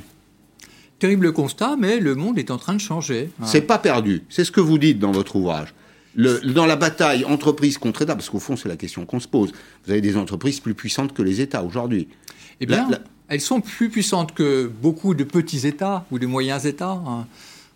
Terrible 1.00 1.34
constat, 1.34 1.76
mais 1.78 2.00
le 2.00 2.16
monde 2.16 2.40
est 2.40 2.50
en 2.50 2.58
train 2.58 2.74
de 2.74 2.80
changer. 2.80 3.30
C'est 3.44 3.60
pas 3.60 3.78
perdu. 3.78 4.24
C'est 4.30 4.46
ce 4.46 4.54
que 4.54 4.62
vous 4.62 4.78
dites 4.78 5.00
dans 5.00 5.12
votre 5.12 5.36
ouvrage. 5.36 5.74
dans 6.16 6.66
la 6.66 6.78
bataille 6.78 7.26
entreprise 7.26 7.78
contre 7.78 8.04
État, 8.04 8.16
parce 8.16 8.30
qu'au 8.30 8.40
fond, 8.40 8.56
c'est 8.56 8.70
la 8.70 8.78
question 8.78 9.06
qu'on 9.06 9.20
se 9.20 9.28
pose. 9.28 9.52
Vous 9.84 9.92
avez 9.92 10.00
des 10.00 10.16
entreprises 10.16 10.62
plus 10.62 10.76
puissantes 10.76 11.14
que 11.14 11.22
les 11.22 11.42
États 11.42 11.62
aujourd'hui. 11.62 12.08
Eh 12.62 12.66
bien, 12.66 12.88
elles 13.28 13.42
sont 13.42 13.60
plus 13.60 13.90
puissantes 13.90 14.34
que 14.34 14.72
beaucoup 14.82 15.14
de 15.14 15.26
petits 15.26 15.68
États 15.68 16.06
ou 16.10 16.20
de 16.20 16.26
moyens 16.26 16.66
États. 16.66 17.02
Hein. 17.06 17.28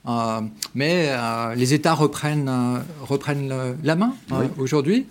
Euh, 0.07 0.41
mais 0.73 1.09
euh, 1.09 1.53
les 1.53 1.75
États 1.75 1.93
reprennent, 1.93 2.49
euh, 2.49 2.79
reprennent 3.01 3.53
la 3.83 3.95
main 3.95 4.15
aujourd'hui. 4.57 5.05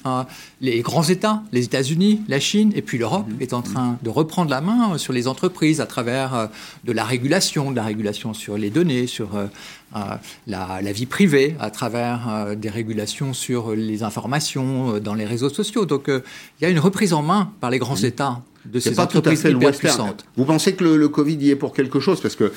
les 0.61 0.81
grands 0.81 1.05
États, 1.05 1.43
les 1.53 1.65
États-Unis, 1.65 2.23
la 2.29 2.41
Chine 2.41 2.73
et 2.75 2.83
puis 2.83 2.99
l'Europe 2.99 3.29
mhm. 3.29 3.41
est 3.41 3.53
en 3.53 3.63
train 3.63 3.99
de 4.03 4.11
reprendre 4.11 4.51
la 4.51 4.61
main 4.61 4.99
sur 4.99 5.13
les 5.13 5.29
entreprises 5.29 5.81
à 5.81 5.87
travers 5.87 6.49
de 6.85 6.93
la 6.93 7.05
régulation, 7.05 7.71
de 7.71 7.77
la 7.77 7.85
régulation 7.85 8.35
sur 8.35 8.59
les 8.59 8.71
données, 8.71 9.07
sur 9.07 9.31
la, 9.95 10.21
la, 10.47 10.93
vie 10.93 11.07
privée, 11.07 11.57
à 11.61 11.71
travers 11.71 12.57
des 12.57 12.69
régulations 12.69 13.33
sur 13.33 13.73
les 13.73 14.03
informations 14.03 14.99
dans 14.99 15.15
les 15.15 15.25
réseaux 15.25 15.51
sociaux. 15.51 15.87
Donc 15.87 16.05
il 16.09 16.63
y 16.63 16.65
a 16.65 16.69
une 16.69 16.79
reprise 16.81 17.13
en 17.13 17.23
main 17.23 17.53
par 17.61 17.71
les 17.71 17.79
grands 17.79 17.99
mhm. 17.99 18.07
États 18.07 18.41
de 18.65 18.79
ces 18.79 18.95
pas 18.95 19.05
entreprises 19.05 19.43
tout 19.43 19.67
à 19.67 19.73
fait 19.73 19.89
Vous 20.37 20.45
pensez 20.45 20.75
que 20.75 20.85
le, 20.85 21.09
Covid 21.09 21.37
y 21.37 21.51
est 21.51 21.57
pour 21.57 21.73
quelque 21.73 22.01
chose 22.01 22.21
Parce 22.21 22.37
que 22.37 22.53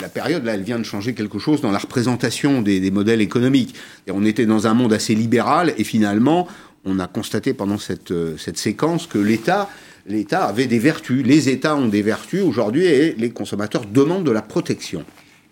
la 0.00 0.08
période, 0.08 0.44
là, 0.44 0.54
elle 0.54 0.62
vient 0.62 0.78
de 0.78 0.84
changer 0.84 1.14
quelque 1.14 1.38
chose 1.38 1.60
dans 1.60 1.70
la 1.70 1.78
représentation 1.78 2.62
des, 2.62 2.90
modèles 2.90 3.20
économiques. 3.20 3.74
Et 4.06 4.10
on 4.10 4.24
était 4.24 4.46
dans 4.46 4.66
un 4.66 4.74
monde 4.74 4.92
assez 4.92 5.14
libéral 5.14 5.74
et 5.76 5.84
finalement, 5.84 6.48
on 6.84 6.98
a 7.00 7.06
constaté 7.06 7.52
pendant 7.54 7.78
cette, 7.78 8.12
euh, 8.12 8.36
cette 8.38 8.56
séquence 8.56 9.06
que 9.06 9.18
l'État 9.18 9.68
l'État 10.06 10.44
avait 10.44 10.66
des 10.66 10.78
vertus. 10.78 11.26
Les 11.26 11.50
États 11.50 11.76
ont 11.76 11.88
des 11.88 12.00
vertus 12.00 12.42
aujourd'hui 12.42 12.86
et 12.86 13.14
les 13.18 13.28
consommateurs 13.28 13.84
demandent 13.84 14.24
de 14.24 14.30
la 14.30 14.40
protection. 14.40 15.04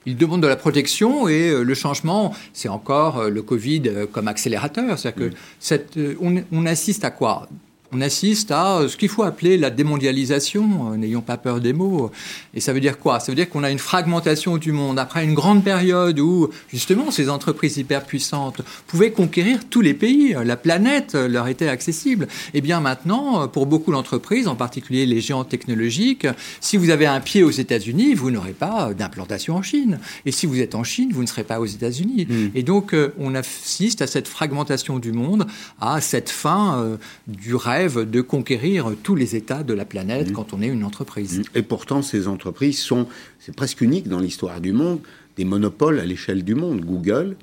Ils 0.07 0.17
demandent 0.17 0.43
de 0.43 0.47
la 0.47 0.57
protection 0.57 1.29
et 1.29 1.51
euh, 1.51 1.63
le 1.63 1.75
changement, 1.75 2.35
c'est 2.55 2.69
encore 2.69 3.19
euh, 3.19 3.29
le 3.29 3.43
Covid 3.43 3.83
comme 4.13 4.29
accélérateur. 4.29 4.99
C'est-à-dire 4.99 5.31
que 5.31 5.37
cette, 5.61 5.99
on, 6.23 6.43
on, 6.53 6.65
assiste 6.65 7.05
à 7.05 7.11
quoi? 7.11 7.49
On 7.93 8.01
assiste 8.01 8.51
à 8.51 8.81
ce 8.89 8.97
qu'il 8.97 9.09
faut 9.09 9.23
appeler 9.23 9.57
la 9.57 9.71
démondialisation, 9.71 10.93
euh, 10.93 10.97
n'ayons 10.97 11.21
pas 11.21 11.37
peur 11.37 11.61
des 11.61 11.73
mots. 11.73 12.11
Et 12.55 12.61
ça 12.61 12.73
veut 12.73 12.81
dire 12.81 12.99
quoi? 12.99 13.21
Ça 13.21 13.33
veut 13.33 13.37
dire 13.37 13.49
qu'on 13.49 13.65
a 13.65 13.71
une 13.71 13.79
fragmentation 13.79 14.57
du 14.57 14.73
monde. 14.73 14.99
Après 14.99 15.25
une 15.25 15.35
grande 15.35 15.65
période 15.65 16.19
où, 16.19 16.51
justement, 16.73 17.11
ces 17.11 17.29
entreprises 17.29 17.77
hyperpuissantes 17.77 18.63
pouvaient 18.87 19.13
conquérir 19.13 19.61
tous 19.69 19.81
les 19.81 19.95
pays, 19.95 20.35
la 20.45 20.57
planète 20.57 21.15
leur 21.15 21.49
était 21.49 21.69
accessible. 21.69 22.25
Et 22.55 22.59
eh 22.59 22.61
bien 22.61 22.81
maintenant, 22.81 23.49
pour 23.49 23.67
beaucoup 23.67 23.93
d'entreprises, 23.93 24.49
en 24.49 24.57
particulier 24.57 25.07
les 25.07 25.21
géants 25.21 25.45
technologiques, 25.45 26.27
si 26.61 26.77
vous 26.77 26.91
avez 26.91 27.07
un 27.07 27.21
pied 27.21 27.43
aux 27.43 27.51
États-Unis, 27.51 28.15
vous 28.15 28.31
n'aurez 28.31 28.53
pas 28.53 28.93
d'implantation 28.95 29.57
en 29.57 29.63
Chine. 29.63 29.99
Et 30.25 30.33
si 30.33 30.47
vous 30.47 30.61
êtes 30.61 30.75
en 30.75 30.85
Chine, 30.85 31.11
vous 31.13 31.23
ne 31.23 31.27
serez 31.27 31.45
pas 31.45 31.61
aux 31.61 31.67
États-Unis. 31.67 32.27
Hmm. 32.29 32.49
Et 32.55 32.63
donc, 32.63 32.95
euh, 32.95 33.15
on 33.19 33.35
assiste 33.35 34.03
à 34.03 34.07
cette 34.07 34.29
fragmentation 34.29 34.99
du 34.99 35.13
monde, 35.13 35.47
à 35.81 36.01
cette 36.01 36.31
fin 36.31 36.79
euh, 36.79 36.97
du 37.27 37.55
rêve 37.55 37.86
de 37.89 38.21
conquérir 38.21 38.93
tous 39.03 39.15
les 39.15 39.37
États 39.37 39.63
de 39.63 39.75
la 39.75 39.85
planète 39.85 40.31
mmh. 40.31 40.33
quand 40.33 40.53
on 40.53 40.63
est 40.63 40.69
une 40.69 40.85
entreprise. 40.85 41.43
Et 41.55 41.63
pourtant, 41.63 42.03
ces 42.03 42.29
entreprises 42.29 42.79
sont, 42.79 43.07
c'est 43.39 43.55
presque 43.55 43.81
unique 43.81 44.09
dans 44.09 44.19
l'histoire 44.19 44.61
du 44.61 44.73
monde, 44.73 45.01
des 45.37 45.45
monopoles 45.45 46.01
à 46.01 46.05
l'échelle 46.05 46.45
du 46.45 46.55
monde. 46.55 46.81
Google, 46.81 47.37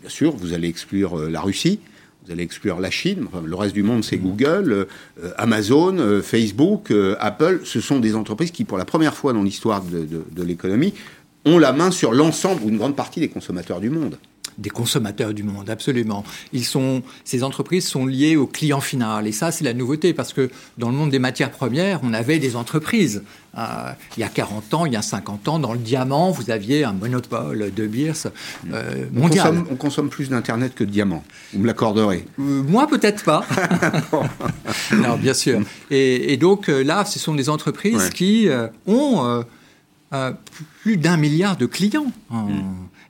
bien 0.00 0.10
sûr, 0.10 0.36
vous 0.36 0.52
allez 0.52 0.68
exclure 0.68 1.18
euh, 1.18 1.30
la 1.30 1.40
Russie, 1.40 1.80
vous 2.24 2.32
allez 2.32 2.42
exclure 2.42 2.80
la 2.80 2.90
Chine, 2.90 3.26
le 3.44 3.54
reste 3.54 3.74
du 3.74 3.82
monde 3.82 4.02
c'est 4.02 4.16
mmh. 4.16 4.22
Google, 4.22 4.72
euh, 4.72 5.30
Amazon, 5.36 5.98
euh, 5.98 6.22
Facebook, 6.22 6.92
Apple, 7.18 7.60
ce 7.64 7.80
sont 7.80 8.00
des 8.00 8.14
entreprises 8.14 8.50
qui 8.50 8.64
pour 8.64 8.78
la 8.78 8.84
première 8.84 9.14
fois 9.14 9.32
dans 9.32 9.42
l'histoire 9.42 9.82
de, 9.82 10.06
de 10.30 10.42
l'économie 10.42 10.94
ont 11.44 11.58
la 11.58 11.72
main 11.72 11.90
sur 11.90 12.12
l'ensemble 12.12 12.62
ou 12.62 12.70
une 12.70 12.78
grande 12.78 12.96
partie 12.96 13.20
des 13.20 13.28
consommateurs 13.28 13.80
du 13.80 13.90
monde 13.90 14.16
des 14.58 14.70
consommateurs 14.70 15.34
du 15.34 15.42
monde, 15.42 15.70
absolument. 15.70 16.24
Ils 16.52 16.64
sont, 16.64 17.02
ces 17.24 17.42
entreprises 17.42 17.86
sont 17.86 18.06
liées 18.06 18.36
au 18.36 18.46
client 18.46 18.80
final. 18.80 19.26
Et 19.26 19.32
ça, 19.32 19.50
c'est 19.50 19.64
la 19.64 19.74
nouveauté, 19.74 20.14
parce 20.14 20.32
que 20.32 20.50
dans 20.78 20.90
le 20.90 20.96
monde 20.96 21.10
des 21.10 21.18
matières 21.18 21.50
premières, 21.50 22.00
on 22.02 22.12
avait 22.12 22.38
des 22.38 22.56
entreprises. 22.56 23.22
Euh, 23.56 23.92
il 24.16 24.20
y 24.20 24.24
a 24.24 24.28
40 24.28 24.74
ans, 24.74 24.86
il 24.86 24.92
y 24.92 24.96
a 24.96 25.02
50 25.02 25.48
ans, 25.48 25.58
dans 25.58 25.72
le 25.72 25.78
diamant, 25.78 26.30
vous 26.30 26.50
aviez 26.50 26.84
un 26.84 26.92
monopole 26.92 27.72
de 27.74 27.86
Beers 27.86 28.26
euh, 28.72 29.06
mondial. 29.12 29.62
On 29.70 29.76
consomme, 29.76 30.08
plus 30.08 30.28
d'Internet 30.28 30.74
que 30.74 30.84
de 30.84 30.90
diamants. 30.90 31.24
Vous 31.52 31.60
me 31.60 31.66
l'accorderez 31.66 32.26
euh, 32.40 32.62
Moi, 32.62 32.86
peut-être 32.88 33.24
pas. 33.24 33.44
non, 34.92 35.16
bien 35.16 35.34
sûr. 35.34 35.60
Et, 35.90 36.36
donc 36.36 36.68
là, 36.68 37.04
ce 37.04 37.18
sont 37.18 37.34
des 37.34 37.48
entreprises 37.48 38.10
qui 38.10 38.48
ont 38.86 39.44
plus 40.82 40.96
d'un 40.96 41.16
milliard 41.16 41.56
de 41.56 41.66
clients. 41.66 42.12
Mm. 42.30 42.60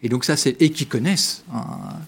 Et 0.04 0.10
donc 0.10 0.26
ça, 0.26 0.36
c'est 0.36 0.60
et 0.60 0.68
qui 0.68 0.84
connaissent. 0.84 1.44
Hein. 1.52 1.64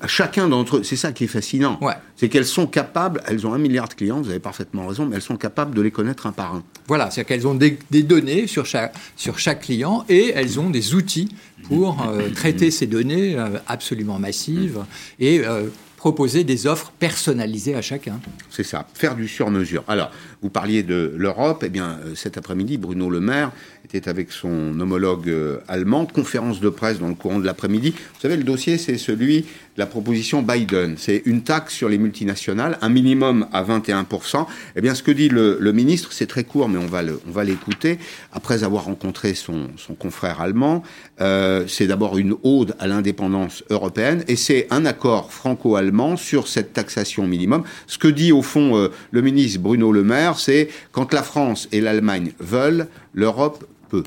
Chacun 0.06 0.48
d'entre 0.48 0.76
eux, 0.76 0.82
c'est 0.84 0.96
ça 0.96 1.12
qui 1.12 1.24
est 1.24 1.28
fascinant. 1.28 1.80
C'est 2.16 2.28
qu'elles 2.28 2.44
sont 2.44 2.66
capables, 2.66 3.22
elles 3.26 3.46
ont 3.46 3.54
un 3.54 3.58
milliard 3.58 3.88
de 3.88 3.94
clients, 3.94 4.20
vous 4.20 4.28
avez 4.28 4.38
parfaitement 4.38 4.86
raison, 4.86 5.06
mais 5.06 5.16
elles 5.16 5.22
sont 5.22 5.38
capables 5.38 5.74
de 5.74 5.80
les 5.80 5.90
connaître 5.90 6.26
un 6.26 6.32
par 6.32 6.54
un. 6.54 6.62
Voilà, 6.88 7.10
c'est-à-dire 7.10 7.28
qu'elles 7.28 7.46
ont 7.46 7.54
des, 7.54 7.78
données 8.02 8.46
sur 8.46 8.66
chaque, 8.66 8.94
sur 9.16 9.38
chaque 9.38 9.62
client 9.62 10.04
et 10.10 10.30
elles 10.34 10.60
ont 10.60 10.68
des 10.68 10.94
outils 10.94 11.30
pour 11.64 12.06
euh, 12.06 12.28
traiter 12.34 12.70
ces 12.70 12.86
données 12.86 13.34
euh, 13.34 13.58
absolument 13.66 14.18
massives 14.18 14.84
et 15.18 15.40
euh, 15.40 15.68
proposer 16.06 16.44
des 16.44 16.68
offres 16.68 16.92
personnalisées 17.00 17.74
à 17.74 17.82
chacun. 17.82 18.20
C'est 18.48 18.62
ça, 18.62 18.86
faire 18.94 19.16
du 19.16 19.26
sur-mesure. 19.26 19.82
Alors, 19.88 20.12
vous 20.40 20.50
parliez 20.50 20.84
de 20.84 21.12
l'Europe, 21.16 21.64
eh 21.66 21.68
bien, 21.68 21.98
euh, 22.04 22.14
cet 22.14 22.38
après-midi, 22.38 22.78
Bruno 22.78 23.10
Le 23.10 23.18
Maire 23.18 23.50
était 23.84 24.08
avec 24.08 24.30
son 24.30 24.78
homologue 24.78 25.28
euh, 25.28 25.58
allemand, 25.66 26.06
conférence 26.06 26.60
de 26.60 26.68
presse 26.68 27.00
dans 27.00 27.08
le 27.08 27.14
courant 27.14 27.40
de 27.40 27.44
l'après-midi. 27.44 27.90
Vous 27.90 28.20
savez, 28.20 28.36
le 28.36 28.44
dossier, 28.44 28.78
c'est 28.78 28.98
celui 28.98 29.40
de 29.40 29.46
la 29.78 29.86
proposition 29.86 30.42
Biden. 30.42 30.94
C'est 30.96 31.22
une 31.24 31.42
taxe 31.42 31.74
sur 31.74 31.88
les 31.88 31.98
multinationales, 31.98 32.78
un 32.82 32.88
minimum 32.88 33.48
à 33.52 33.64
21%. 33.64 34.46
Eh 34.76 34.80
bien, 34.80 34.94
ce 34.94 35.02
que 35.02 35.10
dit 35.10 35.28
le, 35.28 35.58
ministre, 35.72 36.12
c'est 36.12 36.26
très 36.26 36.44
court, 36.44 36.68
mais 36.68 36.78
on 36.78 37.30
va 37.32 37.44
l'écouter. 37.44 37.98
Après 38.32 38.62
avoir 38.62 38.84
rencontré 38.84 39.34
son, 39.34 39.68
son 39.76 39.94
confrère 39.94 40.40
allemand, 40.40 40.82
euh, 41.20 41.64
c'est 41.66 41.86
d'abord 41.86 42.16
une 42.16 42.36
ode 42.42 42.74
à 42.78 42.86
l'indépendance 42.86 43.64
européenne 43.70 44.24
et 44.28 44.36
c'est 44.36 44.66
un 44.70 44.84
accord 44.86 45.32
franco-allemand 45.32 45.95
sur 46.16 46.48
cette 46.48 46.72
taxation 46.72 47.26
minimum. 47.26 47.64
Ce 47.86 47.98
que 47.98 48.08
dit 48.08 48.32
au 48.32 48.42
fond 48.42 48.76
euh, 48.76 48.88
le 49.10 49.22
ministre 49.22 49.60
Bruno 49.60 49.92
Le 49.92 50.04
Maire, 50.04 50.38
c'est 50.38 50.68
quand 50.92 51.12
la 51.12 51.22
France 51.22 51.68
et 51.72 51.80
l'Allemagne 51.80 52.32
veulent, 52.38 52.88
l'Europe 53.12 53.64
peut. 53.88 54.04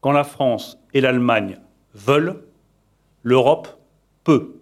Quand 0.00 0.12
la 0.12 0.24
France 0.24 0.78
et 0.94 1.00
l'Allemagne 1.00 1.58
veulent, 1.94 2.42
l'Europe 3.22 3.68
peut. 4.24 4.54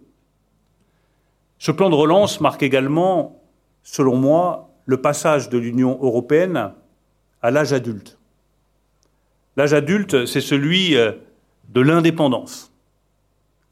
Ce 1.57 1.71
plan 1.71 1.89
de 1.89 1.95
relance 1.95 2.41
marque 2.41 2.63
également, 2.63 3.41
selon 3.83 4.17
moi, 4.17 4.69
le 4.85 4.97
passage 4.97 5.49
de 5.49 5.57
l'Union 5.57 5.97
européenne 6.01 6.73
à 7.41 7.51
l'âge 7.51 7.73
adulte. 7.73 8.17
L'âge 9.57 9.73
adulte, 9.73 10.25
c'est 10.25 10.41
celui 10.41 10.95
euh, 10.95 11.13
de 11.69 11.81
l'indépendance. 11.81 12.70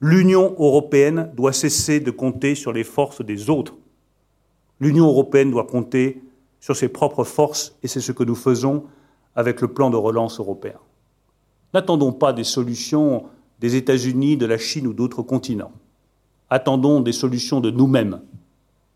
L'Union 0.02 0.56
européenne 0.58 1.32
doit 1.36 1.54
cesser 1.54 2.00
de 2.00 2.12
compter 2.12 2.56
sur 2.56 2.72
les 2.72 2.84
forces 2.84 3.24
des 3.24 3.50
autres. 3.50 3.76
L'Union 4.80 5.08
européenne 5.08 5.52
doit 5.52 5.66
compter 5.66 6.22
sur 6.60 6.76
ses 6.76 6.88
propres 6.88 7.26
forces 7.26 7.76
et 7.84 7.88
c'est 7.88 8.02
ce 8.02 8.12
que 8.12 8.24
nous 8.24 8.36
faisons 8.36 8.86
avec 9.36 9.62
le 9.62 9.68
plan 9.68 9.89
de 9.89 9.97
relance 9.97 10.39
européen. 10.39 10.80
N'attendons 11.74 12.14
pas 12.14 12.34
des 12.34 12.43
solutions 12.43 13.26
des 13.60 13.76
États-Unis, 13.76 14.38
de 14.38 14.45
la 14.45 14.58
Chine 14.58 14.88
ou 14.88 14.93
d'autres 14.93 15.22
continents. 15.22 15.74
Attendons 16.50 17.02
des 17.02 17.12
solutions 17.12 17.60
de 17.60 17.70
nous-mêmes. 17.70 18.22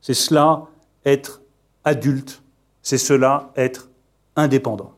C'est 0.02 0.14
cela 0.14 0.68
être 1.06 1.42
adulte, 1.84 2.42
c'est 2.82 2.98
cela 2.98 3.52
être 3.56 3.90
indépendant. 4.36 4.94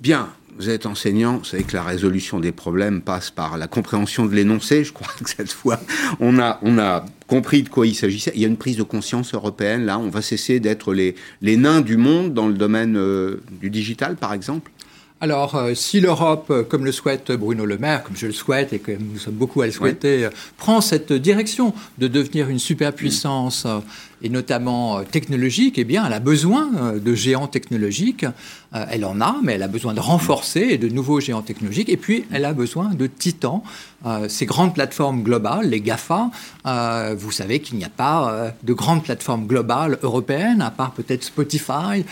Bien, 0.00 0.28
vous 0.58 0.70
êtes 0.70 0.86
enseignant, 0.86 1.38
vous 1.38 1.44
savez 1.44 1.64
que 1.64 1.76
la 1.76 1.82
résolution 1.82 2.40
des 2.40 2.52
problèmes 2.52 3.02
passe 3.02 3.30
par 3.30 3.58
la 3.58 3.66
compréhension 3.66 4.26
de 4.26 4.34
l'énoncé. 4.34 4.84
Je 4.84 4.92
crois 4.92 5.08
que 5.22 5.28
cette 5.28 5.52
fois, 5.52 5.80
on 6.20 6.38
a, 6.38 6.58
on 6.62 6.78
a 6.78 7.04
compris 7.26 7.62
de 7.62 7.68
quoi 7.68 7.86
il 7.86 7.94
s'agissait. 7.94 8.32
Il 8.34 8.40
y 8.40 8.44
a 8.44 8.48
une 8.48 8.56
prise 8.56 8.76
de 8.76 8.82
conscience 8.82 9.34
européenne, 9.34 9.84
là. 9.84 9.98
On 9.98 10.08
va 10.08 10.22
cesser 10.22 10.60
d'être 10.60 10.94
les, 10.94 11.14
les 11.42 11.56
nains 11.56 11.80
du 11.80 11.96
monde 11.96 12.34
dans 12.34 12.48
le 12.48 12.54
domaine 12.54 12.96
euh, 12.96 13.42
du 13.60 13.70
digital, 13.70 14.16
par 14.16 14.32
exemple 14.32 14.70
alors, 15.18 15.54
euh, 15.54 15.72
si 15.74 16.00
l'Europe, 16.00 16.48
euh, 16.50 16.62
comme 16.62 16.84
le 16.84 16.92
souhaite 16.92 17.32
Bruno 17.32 17.64
Le 17.64 17.78
Maire, 17.78 18.02
comme 18.02 18.16
je 18.16 18.26
le 18.26 18.34
souhaite 18.34 18.74
et 18.74 18.78
que 18.78 18.92
nous 18.92 19.18
sommes 19.18 19.34
beaucoup 19.34 19.62
à 19.62 19.66
le 19.66 19.72
souhaiter, 19.72 20.26
euh, 20.26 20.30
prend 20.58 20.82
cette 20.82 21.10
direction 21.10 21.72
de 21.96 22.06
devenir 22.06 22.50
une 22.50 22.58
superpuissance 22.58 23.66
et 24.20 24.28
notamment 24.28 25.02
technologique, 25.04 25.78
eh 25.78 25.84
bien, 25.84 26.04
elle 26.06 26.12
a 26.12 26.20
besoin 26.20 26.94
de 27.02 27.14
géants 27.14 27.46
technologiques. 27.46 28.26
Euh, 28.76 28.84
elle 28.90 29.04
en 29.04 29.20
a, 29.20 29.36
mais 29.42 29.54
elle 29.54 29.62
a 29.62 29.68
besoin 29.68 29.94
de 29.94 30.00
renforcer 30.00 30.60
et 30.60 30.78
de 30.78 30.88
nouveaux 30.88 31.20
géants 31.20 31.42
technologiques. 31.42 31.88
Et 31.88 31.96
puis, 31.96 32.24
elle 32.30 32.44
a 32.44 32.52
besoin 32.52 32.94
de 32.94 33.06
titans. 33.06 33.62
Euh, 34.04 34.28
ces 34.28 34.44
grandes 34.44 34.74
plateformes 34.74 35.22
globales, 35.22 35.70
les 35.70 35.80
GAFA, 35.80 36.30
euh, 36.66 37.14
vous 37.18 37.30
savez 37.30 37.60
qu'il 37.60 37.78
n'y 37.78 37.84
a 37.84 37.88
pas 37.88 38.52
de 38.62 38.72
grandes 38.72 39.02
plateformes 39.02 39.46
globales 39.46 39.98
européennes, 40.02 40.60
à 40.60 40.70
part 40.70 40.92
peut-être 40.92 41.24
Spotify 41.24 42.04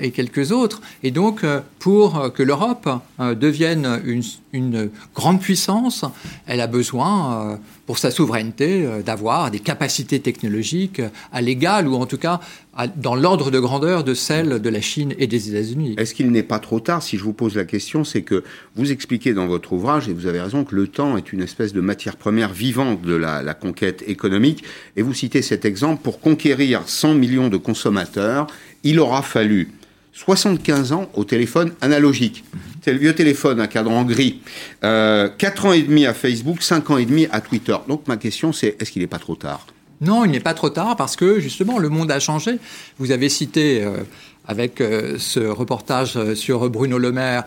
et 0.00 0.10
quelques 0.10 0.52
autres. 0.52 0.80
Et 1.02 1.10
donc, 1.10 1.44
pour 1.78 2.32
que 2.32 2.42
l'Europe 2.42 2.88
devienne 3.18 4.00
une, 4.04 4.22
une 4.52 4.90
grande 5.14 5.40
puissance, 5.40 6.04
elle 6.46 6.60
a 6.60 6.66
besoin, 6.66 7.58
pour 7.86 7.98
sa 7.98 8.10
souveraineté, 8.10 8.86
d'avoir 9.04 9.50
des 9.50 9.60
capacités 9.60 10.20
technologiques 10.20 11.02
à 11.32 11.40
l'égal 11.40 11.86
ou 11.88 11.94
en 11.94 12.06
tout 12.06 12.18
cas 12.18 12.40
dans 12.86 13.16
l'ordre 13.16 13.50
de 13.50 13.58
grandeur 13.58 14.04
de 14.04 14.14
celles 14.14 14.60
de 14.60 14.68
la 14.68 14.80
Chine 14.80 15.14
et 15.18 15.26
des 15.26 15.50
États-Unis. 15.50 15.96
Est-ce 15.98 16.14
qu'il 16.14 16.30
n'est 16.30 16.42
pas 16.44 16.60
trop 16.60 16.80
tard 16.80 17.02
Si 17.02 17.18
je 17.18 17.24
vous 17.24 17.32
pose 17.32 17.56
la 17.56 17.64
question, 17.64 18.04
c'est 18.04 18.22
que 18.22 18.44
vous 18.76 18.92
expliquez 18.92 19.34
dans 19.34 19.46
votre 19.46 19.72
ouvrage, 19.72 20.08
et 20.08 20.12
vous 20.12 20.26
avez 20.26 20.40
raison, 20.40 20.64
que 20.64 20.76
le 20.76 20.86
temps 20.86 21.16
est 21.16 21.32
une 21.32 21.42
espèce 21.42 21.72
de 21.72 21.80
matière 21.80 22.16
première 22.16 22.52
vivante 22.52 23.02
de 23.02 23.14
la, 23.14 23.54
conquête 23.54 24.04
économique. 24.06 24.62
Et 24.96 25.02
vous 25.02 25.14
citez 25.14 25.42
cet 25.42 25.64
exemple, 25.64 26.02
pour 26.02 26.20
conquérir 26.20 26.82
100 26.86 27.14
millions 27.14 27.48
de 27.48 27.56
consommateurs, 27.56 28.46
il 28.84 29.00
aura 29.00 29.22
fallu 29.22 29.72
75 30.12 30.92
ans 30.92 31.08
au 31.14 31.24
téléphone 31.24 31.72
analogique. 31.80 32.44
C'est 32.82 32.92
le 32.92 32.98
vieux 32.98 33.14
téléphone 33.14 33.60
à 33.60 33.66
cadran 33.66 34.04
gris. 34.04 34.40
Euh, 34.84 35.28
4 35.36 35.66
ans 35.66 35.72
et 35.72 35.82
demi 35.82 36.06
à 36.06 36.14
Facebook, 36.14 36.62
5 36.62 36.90
ans 36.90 36.98
et 36.98 37.06
demi 37.06 37.26
à 37.32 37.40
Twitter. 37.40 37.76
Donc 37.88 38.06
ma 38.06 38.16
question 38.16 38.52
c'est, 38.52 38.76
est-ce 38.80 38.90
qu'il 38.90 39.02
n'est 39.02 39.08
pas 39.08 39.18
trop 39.18 39.36
tard? 39.36 39.66
Non, 40.00 40.24
il 40.24 40.30
n'est 40.30 40.40
pas 40.40 40.54
trop 40.54 40.70
tard 40.70 40.96
parce 40.96 41.16
que 41.16 41.40
justement 41.40 41.78
le 41.78 41.88
monde 41.88 42.10
a 42.10 42.20
changé. 42.20 42.58
Vous 42.98 43.10
avez 43.10 43.28
cité 43.28 43.82
euh, 43.82 43.98
avec 44.46 44.80
euh, 44.80 45.16
ce 45.18 45.40
reportage 45.40 46.16
euh, 46.16 46.34
sur 46.34 46.70
Bruno 46.70 46.98
Le 46.98 47.12
Maire 47.12 47.44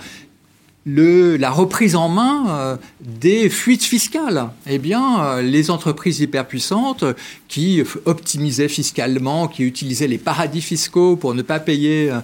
le, 0.86 1.38
la 1.38 1.52
reprise 1.52 1.96
en 1.96 2.10
main 2.10 2.46
euh, 2.50 2.76
des 3.02 3.50
fuites 3.50 3.84
fiscales. 3.84 4.50
Eh 4.68 4.80
bien, 4.80 5.24
euh, 5.24 5.42
les 5.44 5.70
entreprises 5.70 6.20
hyperpuissantes 6.22 7.04
qui 7.48 7.84
optimisaient 8.06 8.68
fiscalement, 8.68 9.48
qui 9.48 9.64
utilisaient 9.64 10.08
les 10.08 10.18
paradis 10.18 10.62
fiscaux 10.62 11.16
pour 11.18 11.36
ne 11.36 11.44
pas 11.44 11.60
payer 11.60 12.10
euh, 12.10 12.16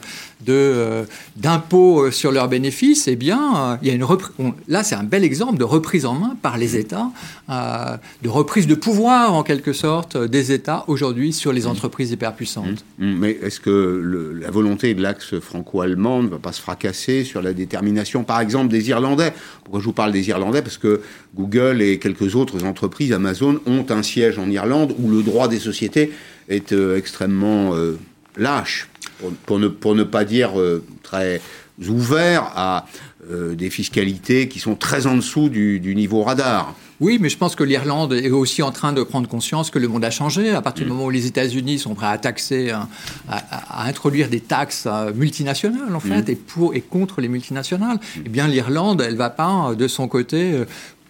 de, 0.45 0.53
euh, 0.53 1.03
d'impôts 1.35 2.09
sur 2.11 2.31
leurs 2.31 2.47
bénéfices, 2.47 3.07
eh 3.07 3.15
bien, 3.15 3.77
il 3.81 3.87
y 3.87 3.91
a 3.91 3.93
une 3.93 4.03
on- 4.03 4.53
là, 4.67 4.83
c'est 4.83 4.95
un 4.95 5.03
bel 5.03 5.23
exemple 5.23 5.57
de 5.57 5.63
reprise 5.63 6.05
en 6.05 6.13
main 6.13 6.35
par 6.41 6.57
les 6.57 6.75
États, 6.77 7.09
de 7.49 8.29
reprise 8.29 8.67
de 8.67 8.75
pouvoir 8.75 9.33
en 9.33 9.43
quelque 9.43 9.73
sorte 9.73 10.15
des 10.17 10.51
États 10.51 10.83
aujourd'hui 10.87 11.33
sur 11.33 11.51
les 11.53 11.65
entreprises 11.67 12.11
hyperpuissantes. 12.11 12.85
Mm, 12.99 13.13
Mais 13.17 13.31
est-ce 13.41 13.59
que 13.59 13.69
le- 13.69 14.33
la 14.33 14.51
volonté 14.51 14.93
de 14.93 15.01
l'axe 15.01 15.39
franco-allemand 15.39 16.23
ne 16.23 16.27
va 16.27 16.37
pas 16.39 16.53
se 16.53 16.61
fracasser 16.61 17.23
sur 17.23 17.41
la 17.41 17.53
détermination, 17.53 18.23
par 18.23 18.39
exemple, 18.39 18.46
des 18.47 18.89
Irlandais. 18.89 19.33
Pourquoi 19.63 19.79
je 19.79 19.85
vous 19.85 19.93
parle 19.93 20.11
des 20.11 20.27
Irlandais? 20.29 20.61
Parce 20.61 20.77
que 20.77 21.01
Google 21.35 21.81
et 21.81 21.99
quelques 21.99 22.35
autres 22.35 22.63
entreprises, 22.63 23.11
Amazon, 23.13 23.59
ont 23.65 23.85
un 23.89 24.03
siège 24.03 24.39
en 24.39 24.49
Irlande 24.49 24.93
où 24.97 25.09
le 25.09 25.23
droit 25.23 25.47
des 25.47 25.59
sociétés 25.59 26.11
est 26.49 26.71
euh, 26.71 26.97
extrêmement 26.97 27.75
euh, 27.75 27.97
lâche, 28.37 28.87
pour, 29.19 29.31
pour 29.45 29.59
ne, 29.59 29.67
pour 29.67 29.95
ne 29.95 30.03
pas 30.03 30.25
dire 30.25 30.59
euh, 30.59 30.83
très 31.03 31.41
ouvert 31.87 32.51
à 32.55 32.87
euh, 33.31 33.55
des 33.55 33.69
fiscalités 33.69 34.47
qui 34.47 34.59
sont 34.59 34.75
très 34.75 35.07
en 35.07 35.15
dessous 35.15 35.49
du, 35.49 35.79
du 35.79 35.95
niveau 35.95 36.23
radar. 36.23 36.73
Oui, 36.99 37.19
mais 37.21 37.29
je 37.29 37.37
pense 37.37 37.55
que 37.55 37.63
l'Irlande 37.63 38.13
est 38.13 38.31
aussi 38.31 38.63
en 38.63 38.71
train 38.71 38.91
de 38.91 39.03
prendre 39.03 39.27
conscience 39.29 39.69
que 39.69 39.77
le 39.77 39.87
monde 39.87 40.03
a 40.03 40.09
changé. 40.09 40.49
À 40.49 40.63
partir 40.63 40.85
du 40.85 40.91
moment 40.91 41.05
où 41.05 41.09
les 41.11 41.27
États-Unis 41.27 41.77
sont 41.77 41.93
prêts 41.93 42.07
à 42.07 42.17
taxer, 42.17 42.71
à, 42.71 42.87
à- 43.29 43.83
à 43.83 43.87
introduire 43.87 44.29
des 44.29 44.39
taxes 44.39 44.85
euh, 44.87 45.13
multinationales, 45.13 45.95
en 45.95 45.99
fait, 45.99 46.23
Mhm. 46.23 46.29
et 46.29 46.35
pour 46.35 46.73
et 46.73 46.81
contre 46.81 47.21
les 47.21 47.27
multinationales, 47.27 47.99
eh 48.25 48.29
bien 48.29 48.47
l'Irlande, 48.47 49.01
elle 49.01 49.15
va 49.15 49.29
pas 49.29 49.69
euh, 49.71 49.75
de 49.75 49.87
son 49.87 50.07
côté. 50.07 50.63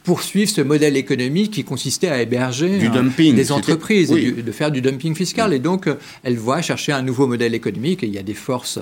Poursuivre 0.08 0.50
ce 0.50 0.62
modèle 0.62 0.96
économique 0.96 1.52
qui 1.52 1.66
consistait 1.66 2.08
à 2.08 2.22
héberger 2.22 2.78
Du 2.78 2.88
hein, 2.88 2.92
dumping, 2.94 3.36
des 3.36 3.52
entreprises, 3.52 4.10
et 4.14 4.22
du- 4.22 4.42
de 4.42 4.52
faire 4.54 4.72
du 4.72 4.80
dumping 4.82 5.14
fiscal. 5.16 5.52
Et 5.54 5.60
donc, 5.60 5.88
euh, 5.88 5.96
elle 6.24 6.38
voit 6.38 6.62
chercher 6.62 6.94
un 6.94 7.02
nouveau 7.02 7.28
modèle 7.28 7.54
économique. 7.54 8.04
Et 8.04 8.08
il 8.08 8.14
y 8.14 8.18
a 8.18 8.24
des 8.24 8.34
forces 8.34 8.80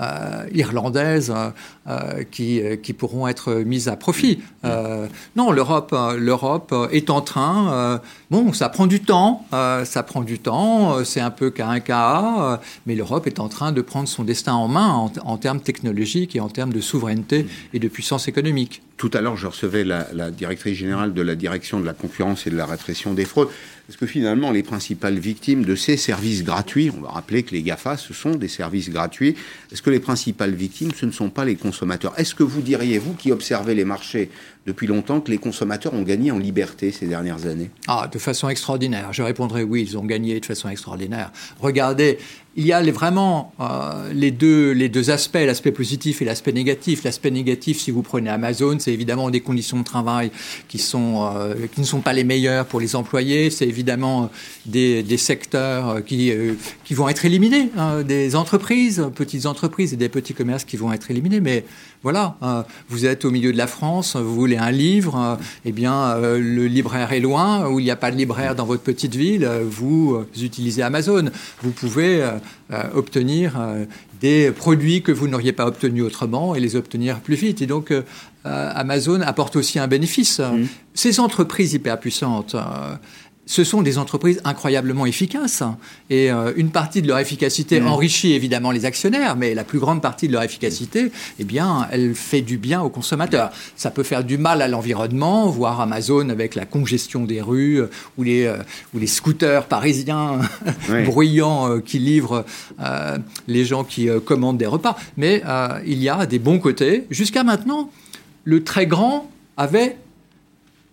euh, 0.00 0.46
irlandaises 0.52 1.32
euh, 1.86 2.24
qui, 2.32 2.60
qui 2.82 2.92
pourront 2.92 3.28
être 3.28 3.54
mises 3.72 3.86
à 3.86 3.94
profit. 3.94 4.40
Euh, 4.64 5.06
non, 5.36 5.52
l'Europe, 5.52 5.94
l'Europe 6.18 6.74
est 6.90 7.08
en 7.08 7.20
train. 7.20 8.00
Bon, 8.42 8.52
ça 8.52 8.68
prend 8.68 8.86
du 8.86 9.00
temps. 9.00 9.46
euh, 9.52 9.84
ça 9.84 10.02
prend 10.02 10.22
du 10.22 10.38
temps. 10.38 10.96
euh, 10.98 11.04
c'est 11.04 11.20
un 11.20 11.30
peu 11.30 11.50
cas 11.50 11.68
un 11.68 11.80
cas. 11.80 12.60
mais 12.86 12.94
l'Europe 12.94 13.26
est 13.26 13.38
en 13.40 13.48
train 13.48 13.72
de 13.72 13.80
prendre 13.82 14.08
son 14.08 14.24
destin 14.24 14.54
en 14.54 14.68
main 14.68 14.88
en, 14.88 15.12
en 15.24 15.36
termes 15.36 15.60
technologiques 15.60 16.34
et 16.36 16.40
en 16.40 16.48
termes 16.48 16.72
de 16.72 16.80
souveraineté 16.80 17.46
et 17.72 17.78
de 17.78 17.88
puissance 17.88 18.28
économique. 18.28 18.82
Tout 18.96 19.10
à 19.12 19.20
l'heure, 19.20 19.36
je 19.36 19.46
recevais 19.48 19.84
la, 19.84 20.06
la 20.12 20.30
directrice 20.30 20.76
générale 20.78 21.14
de 21.14 21.22
la 21.22 21.34
direction 21.34 21.80
de 21.80 21.86
la 21.86 21.94
concurrence 21.94 22.46
et 22.46 22.50
de 22.50 22.56
la 22.56 22.66
répression 22.66 23.12
des 23.12 23.24
fraudes. 23.24 23.48
Est-ce 23.88 23.98
que 23.98 24.06
finalement 24.06 24.50
les 24.50 24.62
principales 24.62 25.18
victimes 25.18 25.64
de 25.64 25.76
ces 25.76 25.96
services 25.96 26.42
gratuits, 26.42 26.90
on 26.96 27.02
va 27.02 27.10
rappeler 27.10 27.42
que 27.42 27.52
les 27.52 27.62
GAFA, 27.62 27.96
ce 27.96 28.14
sont 28.14 28.30
des 28.30 28.48
services 28.48 28.88
gratuits, 28.88 29.36
est-ce 29.72 29.82
que 29.82 29.90
les 29.90 30.00
principales 30.00 30.54
victimes, 30.54 30.92
ce 30.96 31.04
ne 31.04 31.10
sont 31.10 31.28
pas 31.28 31.44
les 31.44 31.56
consommateurs? 31.56 32.14
Est-ce 32.16 32.34
que 32.34 32.42
vous 32.42 32.62
diriez, 32.62 32.98
vous 32.98 33.12
qui 33.12 33.30
observez 33.30 33.74
les 33.74 33.84
marchés 33.84 34.30
depuis 34.66 34.86
longtemps, 34.86 35.20
que 35.20 35.30
les 35.30 35.38
consommateurs 35.38 35.92
ont 35.92 36.02
gagné 36.02 36.30
en 36.30 36.38
liberté 36.38 36.92
ces 36.92 37.06
dernières 37.06 37.46
années? 37.46 37.70
Ah, 37.86 38.08
de 38.10 38.18
façon 38.18 38.48
extraordinaire. 38.48 39.12
Je 39.12 39.22
répondrai 39.22 39.62
oui, 39.62 39.82
ils 39.82 39.98
ont 39.98 40.04
gagné 40.04 40.40
de 40.40 40.46
façon 40.46 40.70
extraordinaire. 40.70 41.30
Regardez, 41.60 42.18
il 42.56 42.66
y 42.66 42.72
a 42.72 42.80
les, 42.80 42.92
vraiment 42.92 43.52
euh, 43.60 44.12
les, 44.12 44.30
deux, 44.30 44.70
les 44.72 44.88
deux 44.88 45.10
aspects, 45.10 45.34
l'aspect 45.44 45.72
positif 45.72 46.22
et 46.22 46.24
l'aspect 46.24 46.52
négatif. 46.52 47.02
L'aspect 47.02 47.30
négatif, 47.30 47.80
si 47.80 47.90
vous 47.90 48.02
prenez 48.02 48.30
Amazon, 48.30 48.76
c'est 48.78 48.92
évidemment 48.92 49.30
des 49.30 49.40
conditions 49.40 49.78
de 49.78 49.84
travail 49.84 50.30
qui, 50.68 50.78
sont, 50.78 51.28
euh, 51.34 51.54
qui 51.72 51.80
ne 51.80 51.86
sont 51.86 52.00
pas 52.00 52.12
les 52.12 52.24
meilleures 52.24 52.66
pour 52.66 52.80
les 52.80 52.94
employés. 52.94 53.50
C'est 53.50 53.66
évidemment 53.66 54.30
des, 54.66 55.02
des 55.02 55.16
secteurs 55.16 56.04
qui, 56.04 56.30
euh, 56.30 56.54
qui 56.84 56.94
vont 56.94 57.08
être 57.08 57.24
éliminés, 57.24 57.70
hein, 57.76 58.02
des 58.02 58.36
entreprises, 58.36 59.04
petites 59.14 59.46
entreprises 59.46 59.92
et 59.92 59.96
des 59.96 60.08
petits 60.08 60.34
commerces 60.34 60.64
qui 60.64 60.76
vont 60.76 60.92
être 60.92 61.10
éliminés. 61.10 61.40
Mais 61.40 61.64
voilà, 62.04 62.36
euh, 62.42 62.62
vous 62.90 63.06
êtes 63.06 63.24
au 63.24 63.30
milieu 63.30 63.50
de 63.50 63.56
la 63.56 63.66
France, 63.66 64.14
vous 64.14 64.34
voulez 64.34 64.58
un 64.58 64.70
livre, 64.70 65.16
euh, 65.18 65.42
eh 65.64 65.72
bien, 65.72 65.94
euh, 65.94 66.38
le 66.38 66.66
libraire 66.66 67.12
est 67.14 67.20
loin, 67.20 67.66
ou 67.66 67.80
il 67.80 67.84
n'y 67.84 67.90
a 67.90 67.96
pas 67.96 68.10
de 68.10 68.16
libraire 68.16 68.54
dans 68.54 68.66
votre 68.66 68.82
petite 68.82 69.14
ville, 69.14 69.48
vous 69.64 70.22
utilisez 70.38 70.82
Amazon. 70.82 71.30
Vous 71.62 71.70
pouvez 71.70 72.22
obtenir 72.94 73.58
des 74.20 74.50
produits 74.50 75.02
que 75.02 75.12
vous 75.12 75.28
n'auriez 75.28 75.52
pas 75.52 75.66
obtenus 75.66 76.04
autrement 76.04 76.54
et 76.54 76.60
les 76.60 76.76
obtenir 76.76 77.20
plus 77.20 77.36
vite. 77.36 77.62
Et 77.62 77.66
donc, 77.66 77.92
Amazon 78.44 79.20
apporte 79.22 79.56
aussi 79.56 79.78
un 79.78 79.86
bénéfice. 79.86 80.40
Mmh. 80.40 80.66
Ces 80.92 81.20
entreprises 81.20 81.72
hyper 81.72 81.98
puissantes, 81.98 82.54
ce 83.46 83.64
sont 83.64 83.82
des 83.82 83.98
entreprises 83.98 84.40
incroyablement 84.44 85.06
efficaces. 85.06 85.62
Et 86.10 86.30
euh, 86.30 86.52
une 86.56 86.70
partie 86.70 87.02
de 87.02 87.08
leur 87.08 87.18
efficacité 87.18 87.80
mmh. 87.80 87.86
enrichit 87.86 88.32
évidemment 88.32 88.70
les 88.70 88.84
actionnaires, 88.84 89.36
mais 89.36 89.54
la 89.54 89.64
plus 89.64 89.78
grande 89.78 90.00
partie 90.00 90.28
de 90.28 90.32
leur 90.32 90.42
efficacité, 90.42 91.12
eh 91.38 91.44
bien, 91.44 91.86
elle 91.90 92.14
fait 92.14 92.40
du 92.40 92.56
bien 92.56 92.80
aux 92.80 92.88
consommateurs. 92.88 93.50
Ça 93.76 93.90
peut 93.90 94.02
faire 94.02 94.24
du 94.24 94.38
mal 94.38 94.62
à 94.62 94.68
l'environnement, 94.68 95.48
voir 95.48 95.80
Amazon 95.80 96.28
avec 96.30 96.54
la 96.54 96.64
congestion 96.64 97.24
des 97.24 97.40
rues 97.40 97.82
euh, 97.82 97.90
ou, 98.16 98.22
les, 98.22 98.44
euh, 98.44 98.56
ou 98.94 98.98
les 98.98 99.06
scooters 99.06 99.66
parisiens 99.66 100.40
bruyants 101.04 101.80
qui 101.80 101.98
livrent 101.98 102.44
les 103.48 103.64
gens 103.64 103.84
qui 103.84 104.08
commandent 104.24 104.58
des 104.58 104.66
repas. 104.66 104.96
Mais 105.16 105.42
il 105.86 106.02
y 106.02 106.08
a 106.08 106.26
des 106.26 106.38
bons 106.38 106.58
côtés. 106.58 107.06
Jusqu'à 107.10 107.44
maintenant, 107.44 107.90
le 108.44 108.64
très 108.64 108.86
grand 108.86 109.30
avait 109.56 109.96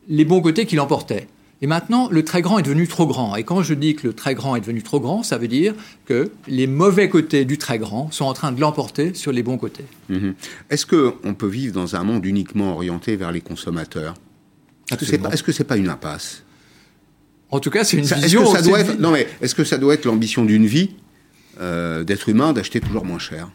les 0.07 0.25
bons 0.25 0.41
côtés 0.41 0.65
qui 0.65 0.75
l'emportaient. 0.75 1.27
Et 1.63 1.67
maintenant, 1.67 2.09
le 2.09 2.25
très 2.25 2.41
grand 2.41 2.57
est 2.57 2.63
devenu 2.63 2.87
trop 2.87 3.05
grand. 3.05 3.35
Et 3.35 3.43
quand 3.43 3.61
je 3.61 3.75
dis 3.75 3.95
que 3.95 4.07
le 4.07 4.13
très 4.13 4.33
grand 4.33 4.55
est 4.55 4.61
devenu 4.61 4.81
trop 4.81 4.99
grand, 4.99 5.21
ça 5.21 5.37
veut 5.37 5.47
dire 5.47 5.75
que 6.05 6.31
les 6.47 6.65
mauvais 6.65 7.07
côtés 7.07 7.45
du 7.45 7.59
très 7.59 7.77
grand 7.77 8.11
sont 8.11 8.25
en 8.25 8.33
train 8.33 8.51
de 8.51 8.59
l'emporter 8.59 9.13
sur 9.13 9.31
les 9.31 9.43
bons 9.43 9.57
côtés. 9.57 9.85
Mhm. 10.09 10.33
Est-ce 10.71 10.87
qu'on 10.87 11.33
peut 11.35 11.47
vivre 11.47 11.73
dans 11.73 11.95
un 11.95 12.03
monde 12.03 12.25
uniquement 12.25 12.73
orienté 12.73 13.15
vers 13.15 13.31
les 13.31 13.41
consommateurs? 13.41 14.15
Est-ce 14.91 15.43
que 15.43 15.51
ce 15.51 15.61
n'est 15.61 15.67
pas 15.67 15.77
une 15.77 15.89
impasse? 15.89 16.43
En 17.51 17.59
tout 17.59 17.69
cas, 17.69 17.83
c'est 17.83 17.97
une 17.97 18.05
vision. 18.05 18.41
Est-ce 18.43 18.51
que, 18.51 18.57
ça 18.57 18.61
doit 18.63 18.79
être, 18.79 18.99
non, 18.99 19.11
mais 19.11 19.27
est-ce 19.41 19.53
que 19.53 19.63
ça 19.63 19.77
doit 19.77 19.93
être 19.93 20.05
l'ambition 20.05 20.45
d'une 20.45 20.65
vie 20.65 20.91
euh, 21.59 22.03
d'être 22.03 22.29
humain 22.29 22.53
d'acheter 22.53 22.79
toujours 22.79 23.05
moins 23.05 23.19
cher? 23.19 23.49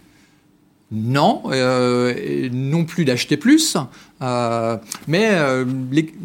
Non, 0.92 1.42
euh, 1.46 2.48
non 2.52 2.84
plus 2.84 3.04
d'acheter 3.04 3.36
plus, 3.36 3.76
euh, 4.22 4.78
mais 5.06 5.28
euh, 5.32 5.64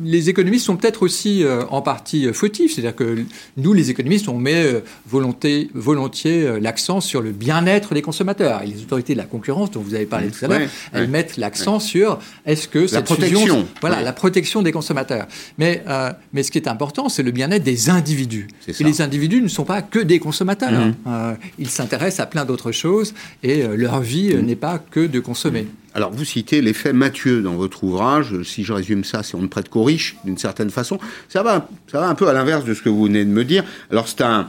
les, 0.02 0.30
économistes 0.30 0.66
sont 0.66 0.78
peut-être 0.78 1.04
aussi 1.04 1.44
euh, 1.44 1.66
en 1.70 1.82
partie 1.82 2.32
fautifs. 2.34 2.76
C'est-à-dire 2.76 2.96
que 2.96 3.26
nous, 3.58 3.74
les 3.74 3.90
économistes, 3.90 4.30
on 4.30 4.38
met 4.38 4.82
volonté, 5.08 5.70
volontiers 5.74 6.60
l'accent 6.60 7.02
sur 7.02 7.22
le 7.22 7.32
bien-être 7.32 7.94
des 7.94 8.02
consommateurs. 8.02 8.62
Et 8.64 8.68
les 8.68 8.82
autorités 8.82 9.14
de 9.14 9.18
la 9.18 9.26
concurrence, 9.26 9.72
dont 9.72 9.82
vous 9.82 9.96
avez 9.96 10.06
parlé 10.06 10.30
tout 10.30 10.46
à 10.46 10.48
l'heure, 10.48 10.70
elles 10.94 11.10
mettent 11.10 11.38
l'accent 11.38 11.80
sur 11.80 12.20
est-ce 12.46 12.68
que 12.68 12.88
cette 12.88 12.96
la 12.96 13.02
protection, 13.02 13.68
voilà, 13.82 14.02
la 14.02 14.14
protection 14.14 14.62
des 14.62 14.72
consommateurs. 14.72 15.28
Mais, 15.58 15.84
mais 16.34 16.44
ce 16.44 16.52
qui 16.52 16.58
est 16.58 16.68
important, 16.68 17.10
c'est 17.10 17.24
le 17.24 17.32
bien-être 17.32 17.64
des 17.64 17.90
individus. 17.90 18.48
Et 18.68 18.84
les 18.84 19.02
individus 19.02 19.42
ne 19.42 19.48
sont 19.48 19.66
pas 19.66 19.82
que 19.82 20.00
des 20.00 20.20
consommateurs. 20.20 20.72
Mmh. 20.72 21.36
ils 21.60 21.70
s'intéressent 21.70 22.22
à 22.22 22.26
plein 22.26 22.46
d'autres 22.46 22.72
choses 22.72 23.14
et 23.44 23.64
leur 23.64 24.00
vie 24.00 24.34
mmh. 24.34 24.42
n'est 24.42 24.56
pas 24.56 24.80
que 24.80 25.06
de 25.06 25.20
consommer. 25.20 25.68
Alors, 25.94 26.12
vous 26.12 26.24
citez 26.24 26.62
l'effet 26.62 26.94
Mathieu 26.94 27.42
dans 27.42 27.56
votre 27.56 27.84
ouvrage. 27.84 28.44
Si 28.44 28.64
je 28.64 28.72
résume 28.72 29.04
ça, 29.04 29.24
c'est 29.24 29.36
on 29.36 29.42
ne 29.42 29.48
prête 29.48 29.68
qu'aux 29.68 29.84
riches, 29.84 30.16
d'une 30.24 30.38
certaine 30.38 30.70
façon. 30.70 31.00
Ça 31.28 31.44
va, 31.44 31.68
ça 31.92 32.00
va 32.00 32.08
un 32.08 32.16
peu 32.16 32.30
à 32.30 32.34
l'inverse 32.34 32.64
de 32.64 32.74
ce 32.74 32.82
que 32.82 32.90
vous 32.90 33.04
venez 33.04 33.26
de 33.26 33.30
me 33.30 33.44
dire. 33.44 33.66
Alors, 33.92 34.08
c'est 34.08 34.22
un, 34.22 34.48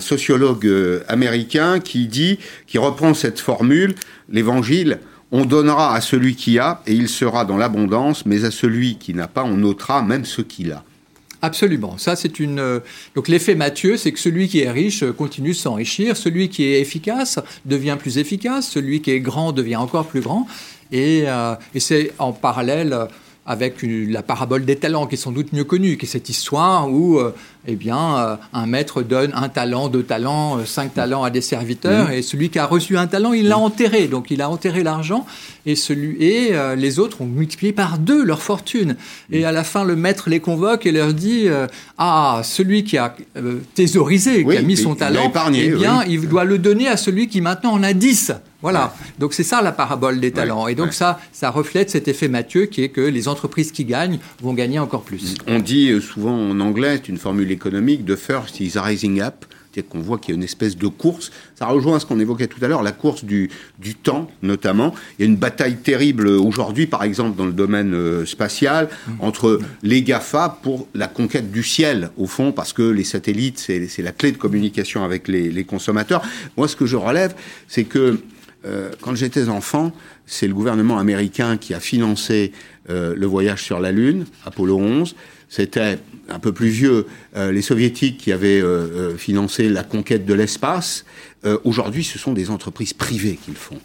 sociologue 0.00 0.66
euh, 0.66 1.04
américain 1.06 1.78
qui 1.78 2.08
dit, 2.08 2.40
qui 2.66 2.78
reprend 2.78 3.14
cette 3.14 3.38
formule, 3.38 3.94
l'évangile, 4.28 4.98
on 5.30 5.44
donnera 5.44 5.94
à 5.94 6.00
celui 6.00 6.34
qui 6.34 6.58
a 6.58 6.82
et 6.86 6.94
il 6.94 7.08
sera 7.08 7.44
dans 7.44 7.56
l'abondance, 7.56 8.26
mais 8.26 8.44
à 8.44 8.50
celui 8.50 8.96
qui 8.96 9.14
n'a 9.14 9.28
pas, 9.28 9.44
on 9.44 9.62
ôtera 9.62 10.02
même 10.02 10.24
ce 10.24 10.42
qu'il 10.42 10.72
a. 10.72 10.82
Absolument. 11.40 11.98
Ça, 11.98 12.16
c'est 12.16 12.40
une. 12.40 12.58
Euh, 12.58 12.80
donc, 13.14 13.28
l'effet 13.28 13.54
Mathieu, 13.54 13.96
c'est 13.96 14.10
que 14.10 14.18
celui 14.18 14.48
qui 14.48 14.60
est 14.60 14.70
riche 14.70 15.04
euh, 15.04 15.12
continue 15.12 15.50
de 15.50 15.56
s'enrichir, 15.56 16.16
celui 16.16 16.48
qui 16.48 16.64
est 16.64 16.80
efficace 16.80 17.38
devient 17.64 17.96
plus 17.98 18.18
efficace, 18.18 18.68
celui 18.68 19.00
qui 19.00 19.12
est 19.12 19.20
grand 19.20 19.52
devient 19.52 19.76
encore 19.76 20.06
plus 20.06 20.20
grand. 20.20 20.48
Et, 20.92 21.24
euh, 21.26 21.54
et 21.74 21.80
c'est 21.80 22.12
en 22.18 22.32
parallèle 22.32 23.08
avec 23.48 23.76
la 23.82 24.22
parabole 24.22 24.66
des 24.66 24.76
talents, 24.76 25.06
qui 25.06 25.14
est 25.14 25.18
sans 25.18 25.32
doute 25.32 25.54
mieux 25.54 25.64
connue, 25.64 25.96
qui 25.96 26.04
est 26.04 26.08
cette 26.08 26.28
histoire 26.28 26.90
où 26.90 27.18
euh, 27.18 27.34
eh 27.70 27.76
bien, 27.76 28.18
euh, 28.18 28.36
un 28.54 28.66
maître 28.66 29.02
donne 29.02 29.30
un 29.34 29.50
talent, 29.50 29.88
deux 29.88 30.02
talents, 30.02 30.58
euh, 30.58 30.64
cinq 30.64 30.94
talents 30.94 31.22
à 31.22 31.28
des 31.28 31.42
serviteurs, 31.42 32.08
mmh. 32.08 32.12
et 32.12 32.22
celui 32.22 32.48
qui 32.48 32.58
a 32.58 32.64
reçu 32.64 32.96
un 32.96 33.06
talent, 33.06 33.34
il 33.34 33.46
l'a 33.48 33.58
enterré. 33.58 34.08
Donc 34.08 34.30
il 34.30 34.40
a 34.40 34.48
enterré 34.48 34.82
l'argent, 34.82 35.26
et, 35.66 35.76
celui, 35.76 36.16
et 36.22 36.52
les 36.76 36.98
autres 36.98 37.20
ont 37.20 37.26
multiplié 37.26 37.74
par 37.74 37.98
deux 37.98 38.24
leur 38.24 38.40
fortune. 38.40 38.96
Et 39.30 39.44
à 39.44 39.52
la 39.52 39.64
fin, 39.64 39.84
le 39.84 39.96
maître 39.96 40.30
les 40.30 40.40
convoque 40.40 40.86
et 40.86 40.92
leur 40.92 41.12
dit 41.12 41.46
Ah, 41.98 42.40
celui 42.42 42.84
qui 42.84 42.96
a 42.96 43.14
thésaurisé, 43.74 44.44
qui 44.44 44.56
a 44.56 44.62
mis 44.62 44.78
son 44.78 44.94
talent, 44.94 45.30
eh 45.52 45.68
bien, 45.70 46.04
il 46.08 46.26
doit 46.26 46.44
le 46.44 46.58
donner 46.58 46.88
à 46.88 46.96
celui 46.96 47.28
qui 47.28 47.42
maintenant 47.42 47.72
en 47.72 47.82
a 47.82 47.92
dix. 47.92 48.32
Voilà. 48.60 48.92
Donc 49.20 49.34
c'est 49.34 49.44
ça 49.44 49.62
la 49.62 49.70
parabole 49.70 50.18
des 50.18 50.32
talents. 50.32 50.66
et 50.66 50.74
donc 50.74 50.92
ça, 50.92 51.20
ça 51.32 51.50
reflète 51.50 51.90
cet 51.90 52.08
effet 52.08 52.26
Mathieu 52.26 52.66
qui 52.66 52.82
est 52.82 52.88
que 52.88 53.00
les 53.00 53.28
entreprises 53.28 53.70
qui 53.70 53.84
gagnent 53.84 54.18
vont 54.42 54.52
gagner 54.52 54.80
encore 54.80 55.02
plus. 55.02 55.34
On 55.46 55.60
dit 55.60 55.90
euh, 55.90 56.00
souvent 56.00 56.32
en 56.32 56.58
anglais, 56.58 56.96
c'est 56.96 57.08
une 57.08 57.18
formule 57.18 57.52
économique, 57.58 58.04
the 58.04 58.16
first 58.16 58.60
is 58.60 58.72
rising 58.78 59.20
up. 59.20 59.44
C'est-à-dire 59.70 59.90
qu'on 59.90 60.00
voit 60.00 60.18
qu'il 60.18 60.30
y 60.30 60.34
a 60.34 60.38
une 60.38 60.44
espèce 60.44 60.76
de 60.76 60.86
course. 60.88 61.30
Ça 61.54 61.66
rejoint 61.66 61.98
ce 62.00 62.06
qu'on 62.06 62.18
évoquait 62.18 62.46
tout 62.46 62.64
à 62.64 62.68
l'heure, 62.68 62.82
la 62.82 62.92
course 62.92 63.24
du, 63.24 63.50
du 63.78 63.94
temps 63.94 64.30
notamment. 64.42 64.94
Il 65.18 65.22
y 65.22 65.28
a 65.28 65.30
une 65.30 65.36
bataille 65.36 65.76
terrible 65.76 66.26
aujourd'hui, 66.28 66.86
par 66.86 67.02
exemple, 67.04 67.36
dans 67.36 67.44
le 67.44 67.52
domaine 67.52 67.92
euh, 67.94 68.24
spatial, 68.24 68.88
mmh. 68.88 69.12
entre 69.20 69.60
les 69.82 70.02
GAFA 70.02 70.58
pour 70.62 70.88
la 70.94 71.06
conquête 71.06 71.52
du 71.52 71.62
ciel, 71.62 72.10
au 72.16 72.26
fond, 72.26 72.50
parce 72.52 72.72
que 72.72 72.82
les 72.82 73.04
satellites, 73.04 73.58
c'est 73.58 74.02
la 74.02 74.12
clé 74.12 74.32
de 74.32 74.38
communication 74.38 75.04
avec 75.04 75.28
les, 75.28 75.50
les 75.50 75.64
consommateurs. 75.64 76.22
Moi, 76.56 76.66
ce 76.66 76.74
que 76.74 76.86
je 76.86 76.96
relève, 76.96 77.34
c'est 77.68 77.84
que 77.84 78.18
euh, 78.64 78.90
quand 79.00 79.14
j'étais 79.14 79.48
enfant, 79.48 79.92
c'est 80.26 80.48
le 80.48 80.54
gouvernement 80.54 80.98
américain 80.98 81.56
qui 81.56 81.74
a 81.74 81.80
financé 81.80 82.52
euh, 82.90 83.14
le 83.16 83.26
voyage 83.26 83.62
sur 83.62 83.80
la 83.80 83.92
Lune, 83.92 84.26
Apollo 84.44 84.76
11. 84.76 85.14
C'était 85.48 85.98
un 86.28 86.38
peu 86.38 86.52
plus 86.52 86.68
vieux, 86.68 87.06
euh, 87.36 87.52
les 87.52 87.62
soviétiques 87.62 88.18
qui 88.18 88.32
avaient 88.32 88.62
financé 89.16 89.68
la 89.68 89.82
conquête 89.82 90.26
de 90.26 90.34
l'espace. 90.34 91.04
Aujourd'hui, 91.64 92.04
ce 92.04 92.18
sont 92.18 92.32
des 92.32 92.50
entreprises 92.50 92.92
privées 92.92 93.38
qui 93.42 93.50
le 93.50 93.56
font. 93.56 93.78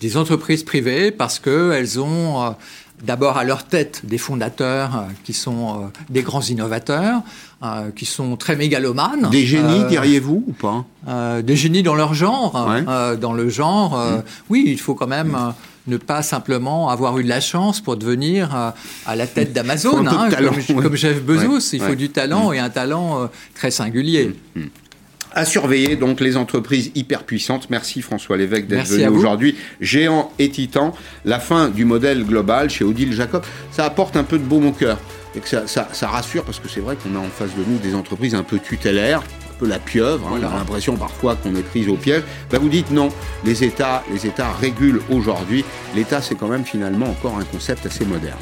Des 0.00 0.16
entreprises 0.16 0.62
privées 0.62 1.10
parce 1.10 1.38
qu'elles 1.38 1.98
ont 1.98 2.54
d'abord 3.02 3.38
à 3.38 3.44
leur 3.44 3.64
tête 3.64 4.02
des 4.04 4.18
fondateurs 4.18 5.06
qui 5.24 5.32
sont 5.32 5.90
des 6.08 6.22
grands 6.22 6.42
innovateurs, 6.42 7.22
euh, 7.62 7.90
qui 7.90 8.04
sont 8.04 8.36
très 8.36 8.54
mégalomanes. 8.54 9.30
Des 9.30 9.46
génies, 9.46 9.84
euh, 9.84 9.88
diriez-vous, 9.88 10.44
ou 10.46 10.52
pas? 10.52 10.84
euh, 11.08 11.40
Des 11.40 11.56
génies 11.56 11.82
dans 11.82 11.94
leur 11.94 12.12
genre. 12.12 12.52
dans 13.18 13.32
le 13.32 13.48
genre, 13.48 13.96
mm. 13.96 14.22
oui, 14.50 14.64
il 14.66 14.78
faut 14.78 14.94
quand 14.94 15.06
même 15.06 15.36
ne 15.86 15.96
pas 15.96 16.22
simplement 16.22 16.88
avoir 16.88 17.18
eu 17.18 17.24
de 17.24 17.28
la 17.28 17.40
chance 17.40 17.80
pour 17.80 17.96
devenir 17.96 18.54
à 19.06 19.16
la 19.16 19.26
tête 19.26 19.52
d'Amazon, 19.52 20.06
hein, 20.06 20.28
comme, 20.76 20.96
Jeff 20.96 21.22
Bezos. 21.22 21.72
Il 21.72 21.80
faut 21.80 21.94
du 21.94 22.10
talent 22.10 22.50
mm. 22.50 22.54
et 22.54 22.58
un 22.58 22.70
talent 22.70 23.30
très 23.54 23.70
singulier. 23.70 24.34
Mm. 24.54 24.64
À 25.36 25.44
surveiller 25.44 25.96
donc 25.96 26.20
les 26.20 26.38
entreprises 26.38 26.90
hyper 26.94 27.24
puissantes. 27.24 27.68
Merci 27.68 28.00
François 28.00 28.38
Lévesque 28.38 28.68
d'être 28.68 28.88
venu 28.88 29.08
aujourd'hui. 29.08 29.54
Géant 29.82 30.32
et 30.38 30.48
titan, 30.48 30.94
la 31.26 31.38
fin 31.38 31.68
du 31.68 31.84
modèle 31.84 32.24
global 32.24 32.70
chez 32.70 32.84
Odile 32.84 33.12
Jacob, 33.12 33.42
ça 33.70 33.84
apporte 33.84 34.16
un 34.16 34.24
peu 34.24 34.38
de 34.38 34.44
baume 34.44 34.66
au 34.66 34.72
cœur 34.72 34.98
et 35.36 35.40
que 35.40 35.48
ça, 35.66 35.88
rassure 36.02 36.42
parce 36.44 36.58
que 36.58 36.68
c'est 36.68 36.80
vrai 36.80 36.96
qu'on 36.96 37.14
a 37.14 37.18
en 37.18 37.28
face 37.28 37.50
de 37.54 37.62
nous 37.68 37.78
des 37.78 37.94
entreprises 37.94 38.34
un 38.34 38.42
peu 38.42 38.58
tutélaires, 38.58 39.22
peu 39.58 39.66
la 39.66 39.78
pieuvre, 39.78 40.26
hein, 40.28 40.38
on 40.40 40.46
a 40.46 40.58
l'impression 40.58 40.96
parfois 40.96 41.36
qu'on 41.36 41.54
est 41.54 41.62
prise 41.62 41.88
au 41.88 41.96
piège, 41.96 42.22
ben 42.50 42.58
vous 42.58 42.68
dites 42.68 42.90
non, 42.90 43.08
les 43.44 43.64
États, 43.64 44.02
les 44.12 44.26
États 44.26 44.52
régulent 44.52 45.00
aujourd'hui, 45.10 45.64
l'État 45.94 46.20
c'est 46.22 46.34
quand 46.34 46.48
même 46.48 46.64
finalement 46.64 47.06
encore 47.06 47.38
un 47.38 47.44
concept 47.44 47.86
assez 47.86 48.04
moderne. 48.04 48.38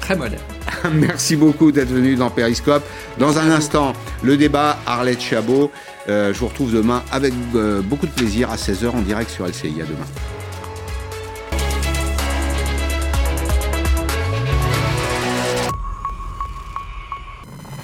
Très 0.00 0.16
moderne. 0.16 0.42
Merci 0.92 1.36
beaucoup 1.36 1.72
d'être 1.72 1.90
venu 1.90 2.16
dans 2.16 2.30
Periscope. 2.30 2.82
Dans 3.18 3.38
un 3.38 3.50
instant, 3.50 3.92
le 4.22 4.36
débat 4.36 4.78
Arlette 4.86 5.20
Chabot. 5.20 5.70
Euh, 6.08 6.32
je 6.32 6.38
vous 6.38 6.48
retrouve 6.48 6.72
demain 6.72 7.02
avec 7.12 7.34
euh, 7.54 7.82
beaucoup 7.82 8.06
de 8.06 8.12
plaisir 8.12 8.50
à 8.50 8.56
16h 8.56 8.88
en 8.88 9.02
direct 9.02 9.30
sur 9.30 9.46
LCI. 9.46 9.82
À 9.82 9.84
demain. 9.84 10.06